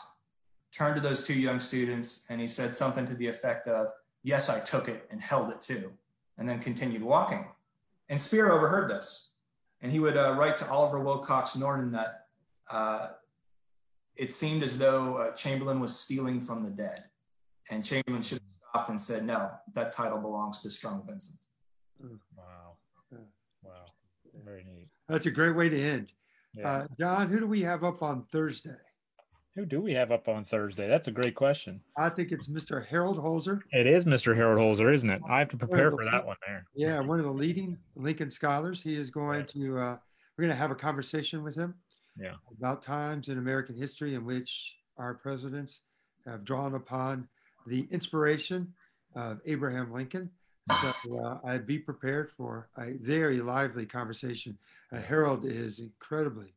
turned 0.72 0.96
to 0.96 1.02
those 1.02 1.28
two 1.28 1.34
young 1.34 1.60
students, 1.60 2.26
and 2.30 2.42
he 2.42 2.48
said 2.48 2.74
something 2.74 3.06
to 3.06 3.14
the 3.16 3.28
effect 3.28 3.68
of, 3.68 3.90
Yes, 4.24 4.50
I 4.50 4.60
took 4.60 4.88
it 4.88 5.08
and 5.12 5.22
held 5.22 5.52
it 5.52 5.62
too, 5.62 5.92
and 6.38 6.48
then 6.48 6.60
continued 6.60 7.04
walking. 7.04 7.46
And 8.10 8.20
Spear 8.20 8.52
overheard 8.52 8.90
this. 8.90 9.32
And 9.82 9.92
he 9.92 10.00
would 10.00 10.16
uh, 10.16 10.36
write 10.38 10.58
to 10.60 10.70
Oliver 10.70 11.00
Wilcox 11.00 11.58
Norton 11.58 11.92
that 11.92 12.28
uh, 12.72 13.10
it 14.16 14.32
seemed 14.32 14.64
as 14.64 14.78
though 14.78 15.18
uh, 15.18 15.32
Chamberlain 15.34 15.82
was 15.82 15.94
stealing 15.94 16.40
from 16.40 16.64
the 16.64 16.70
dead. 16.70 17.04
And 17.70 17.84
Chamberlain 17.84 18.22
should 18.22 18.40
have 18.40 18.70
stopped 18.70 18.90
and 18.90 19.02
said, 19.02 19.26
No, 19.26 19.52
that 19.74 19.92
title 19.92 20.20
belongs 20.20 20.60
to 20.62 20.72
Strong 20.72 21.04
Vincent. 21.06 21.40
Wow. 22.38 22.78
Wow. 23.62 23.86
Very 24.46 24.64
neat. 24.64 24.88
That's 25.10 25.26
a 25.26 25.32
great 25.32 25.56
way 25.56 25.68
to 25.68 25.82
end. 25.82 26.14
Yeah. 26.54 26.70
Uh, 26.70 26.88
John, 26.98 27.30
who 27.30 27.40
do 27.40 27.48
we 27.48 27.62
have 27.62 27.84
up 27.84 28.02
on 28.02 28.24
Thursday? 28.32 28.78
Who 29.56 29.66
do 29.68 29.82
we 29.82 29.94
have 29.94 30.12
up 30.12 30.28
on 30.28 30.46
Thursday? 30.46 30.88
That's 30.88 31.08
a 31.08 31.12
great 31.12 31.36
question. 31.36 31.80
I 31.96 32.10
think 32.10 32.32
it's 32.32 32.48
Mr. 32.48 32.88
Harold 32.88 33.18
Holzer. 33.20 33.62
It 33.72 33.86
is 33.86 34.06
Mr. 34.06 34.36
Harold 34.36 34.60
Holzer, 34.60 34.92
isn't 34.92 35.10
it? 35.10 35.22
I 35.30 35.38
have 35.40 35.50
to 35.50 35.58
prepare 35.58 35.92
for 35.92 36.04
that 36.06 36.26
one 36.26 36.38
there. 36.48 36.66
Yeah, 36.74 37.00
one 37.02 37.20
of 37.20 37.26
the 37.26 37.32
leading 37.32 37.78
Lincoln 37.96 38.32
scholars. 38.32 38.82
He 38.82 38.96
is 38.96 39.12
going 39.12 39.40
right. 39.40 39.48
to, 39.50 39.78
uh, 39.78 39.98
we're 40.38 40.42
going 40.46 40.50
to 40.50 40.56
have 40.56 40.72
a 40.72 40.76
conversation 40.76 41.44
with 41.44 41.56
him 41.56 41.76
yeah. 42.20 42.34
about 42.58 42.82
times 42.82 43.28
in 43.28 43.38
American 43.38 43.76
history 43.76 44.16
in 44.16 44.26
which 44.26 44.76
our 44.98 45.14
presidents 45.14 45.84
have 46.26 46.44
drawn 46.44 46.74
upon 46.74 47.28
the 47.68 47.88
inspiration 47.92 48.74
of 49.16 49.40
Abraham 49.46 49.94
Lincoln. 49.94 50.32
So 50.82 51.20
uh, 51.20 51.38
I'd 51.46 51.68
be 51.68 51.78
prepared 51.78 52.32
for 52.32 52.70
a 52.80 52.94
very 52.94 53.40
lively 53.40 53.86
conversation. 53.86 54.58
Uh, 54.92 55.00
Harold 55.00 55.46
is 55.46 55.80
incredibly, 55.80 56.56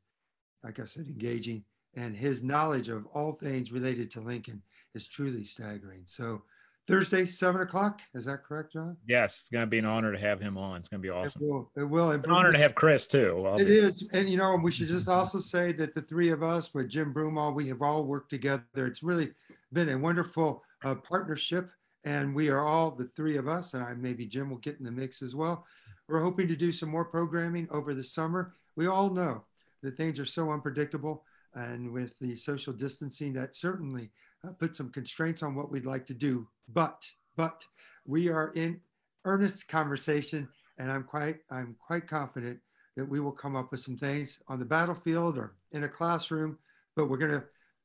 like 0.65 0.79
I 0.79 0.87
said, 0.87 1.07
engaging, 1.09 1.65
and 1.97 2.17
his 2.17 2.43
knowledge 2.43 2.89
of 2.89 3.07
all 3.07 3.33
things 3.33 3.73
related 3.73 4.11
to 4.13 4.21
Lincoln 4.21 4.63
is 4.95 5.09
truly 5.09 5.45
staggering. 5.45 6.03
So 6.05 6.43
Thursday, 6.87 7.27
seven 7.27 7.63
o'clock. 7.63 8.01
Is 8.15 8.27
that 8.27 8.45
correct, 8.45 8.75
John? 8.75 8.97
Yes, 9.09 9.41
it's 9.41 9.49
going 9.51 9.65
to 9.65 9.67
be 9.67 9.79
an 9.79 9.87
honor 9.87 10.13
to 10.13 10.19
have 10.19 10.41
him 10.41 10.57
on. 10.57 10.81
It's 10.81 10.89
going 10.89 11.03
to 11.03 11.07
be 11.07 11.11
awesome. 11.11 11.43
It 11.43 11.45
will. 11.45 11.71
It 11.77 11.85
will. 11.85 12.11
It's 12.13 12.25
an 12.25 12.31
honor 12.31 12.53
to 12.53 12.59
have 12.59 12.77
Chris 12.77 13.09
too. 13.09 13.45
It 13.59 13.69
is, 13.69 14.07
and 14.13 14.29
you 14.29 14.37
know, 14.37 14.57
we 14.63 14.71
should 14.71 14.89
just 14.89 15.09
also 15.09 15.41
say 15.41 15.73
that 15.73 15.95
the 15.95 16.03
three 16.03 16.31
of 16.31 16.45
us 16.45 16.73
with 16.75 16.89
Jim 16.89 17.13
Broomall, 17.13 17.55
we 17.55 17.67
have 17.69 17.83
all 17.83 18.05
worked 18.05 18.31
together. 18.31 18.63
It's 18.77 19.03
really 19.03 19.33
been 19.73 19.89
a 19.89 19.99
wonderful 19.99 20.63
uh, 20.85 20.95
partnership 20.95 21.71
and 22.07 22.33
we 22.33 22.49
are 22.49 22.61
all 22.61 22.93
the 22.93 23.11
three 23.17 23.37
of 23.37 23.49
us, 23.49 23.75
and 23.75 23.83
I 23.83 23.93
maybe 23.95 24.27
Jim 24.27 24.49
will 24.49 24.59
get 24.59 24.79
in 24.79 24.85
the 24.85 24.93
mix 24.93 25.23
as 25.23 25.35
well. 25.35 25.67
We're 26.09 26.23
hoping 26.23 26.47
to 26.49 26.57
do 26.57 26.71
some 26.71 26.89
more 26.89 27.05
programming 27.05 27.67
over 27.71 27.93
the 27.93 28.05
summer. 28.05 28.55
We 28.77 28.87
all 28.87 29.11
know 29.11 29.43
that 29.83 29.97
things 29.97 30.21
are 30.21 30.25
so 30.25 30.51
unpredictable, 30.51 31.25
and 31.57 31.91
with 31.91 32.17
the 32.21 32.37
social 32.37 32.73
distancing, 32.73 33.33
that 33.33 33.57
certainly 33.57 34.11
uh, 34.47 34.53
put 34.53 34.77
some 34.77 34.93
constraints 34.93 35.43
on 35.43 35.55
what 35.55 35.73
we'd 35.73 35.87
like 35.87 36.07
to 36.07 36.15
do. 36.15 36.47
But 36.69 37.05
but 37.37 37.65
we 38.07 38.29
are 38.29 38.53
in 38.55 38.81
earnest 39.25 39.67
conversation, 39.67 40.49
and 40.79 40.93
I'm 40.93 41.03
quite 41.03 41.39
I'm 41.51 41.75
quite 41.85 42.07
confident 42.07 42.61
that 42.97 43.09
we 43.09 43.21
will 43.21 43.33
come 43.33 43.57
up 43.57 43.73
with 43.73 43.81
some 43.81 43.97
things 43.97 44.39
on 44.49 44.59
the 44.59 44.65
battlefield 44.65 45.37
or 45.37 45.57
in 45.73 45.85
a 45.85 45.89
classroom. 45.89 46.59
But 46.95 47.09
we're 47.09 47.19
gonna 47.19 47.45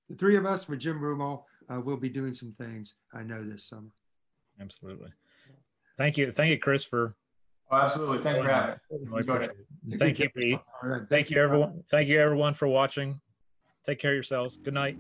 the 0.10 0.16
three 0.16 0.36
of 0.36 0.46
us 0.46 0.68
with 0.68 0.80
Jim 0.80 1.00
Broomall 1.00 1.44
uh, 1.70 1.80
will 1.80 1.98
be 1.98 2.10
doing 2.10 2.34
some 2.34 2.54
things 2.60 2.96
I 3.14 3.24
know 3.24 3.42
this 3.42 3.64
summer. 3.64 3.92
Absolutely. 4.60 5.10
Thank 5.98 6.18
you. 6.18 6.32
Thank 6.32 6.52
you, 6.52 6.60
Chris, 6.60 6.84
for. 6.84 7.16
Oh, 7.72 7.78
absolutely. 7.78 8.18
Thank 8.18 8.38
you 8.38 8.44
for 8.44 8.50
having 8.50 9.50
me. 9.86 9.98
Thank 9.98 10.20
you, 10.20 10.30
Pete. 10.30 10.60
Thank 11.10 11.30
you, 11.30 11.42
everyone. 11.42 11.84
Thank 11.90 12.10
you, 12.10 12.20
everyone, 12.20 12.54
for 12.54 12.68
watching. 12.68 13.22
Take 13.86 14.00
care 14.00 14.12
of 14.12 14.16
yourselves. 14.16 14.58
Good 14.58 14.74
night. 14.74 14.98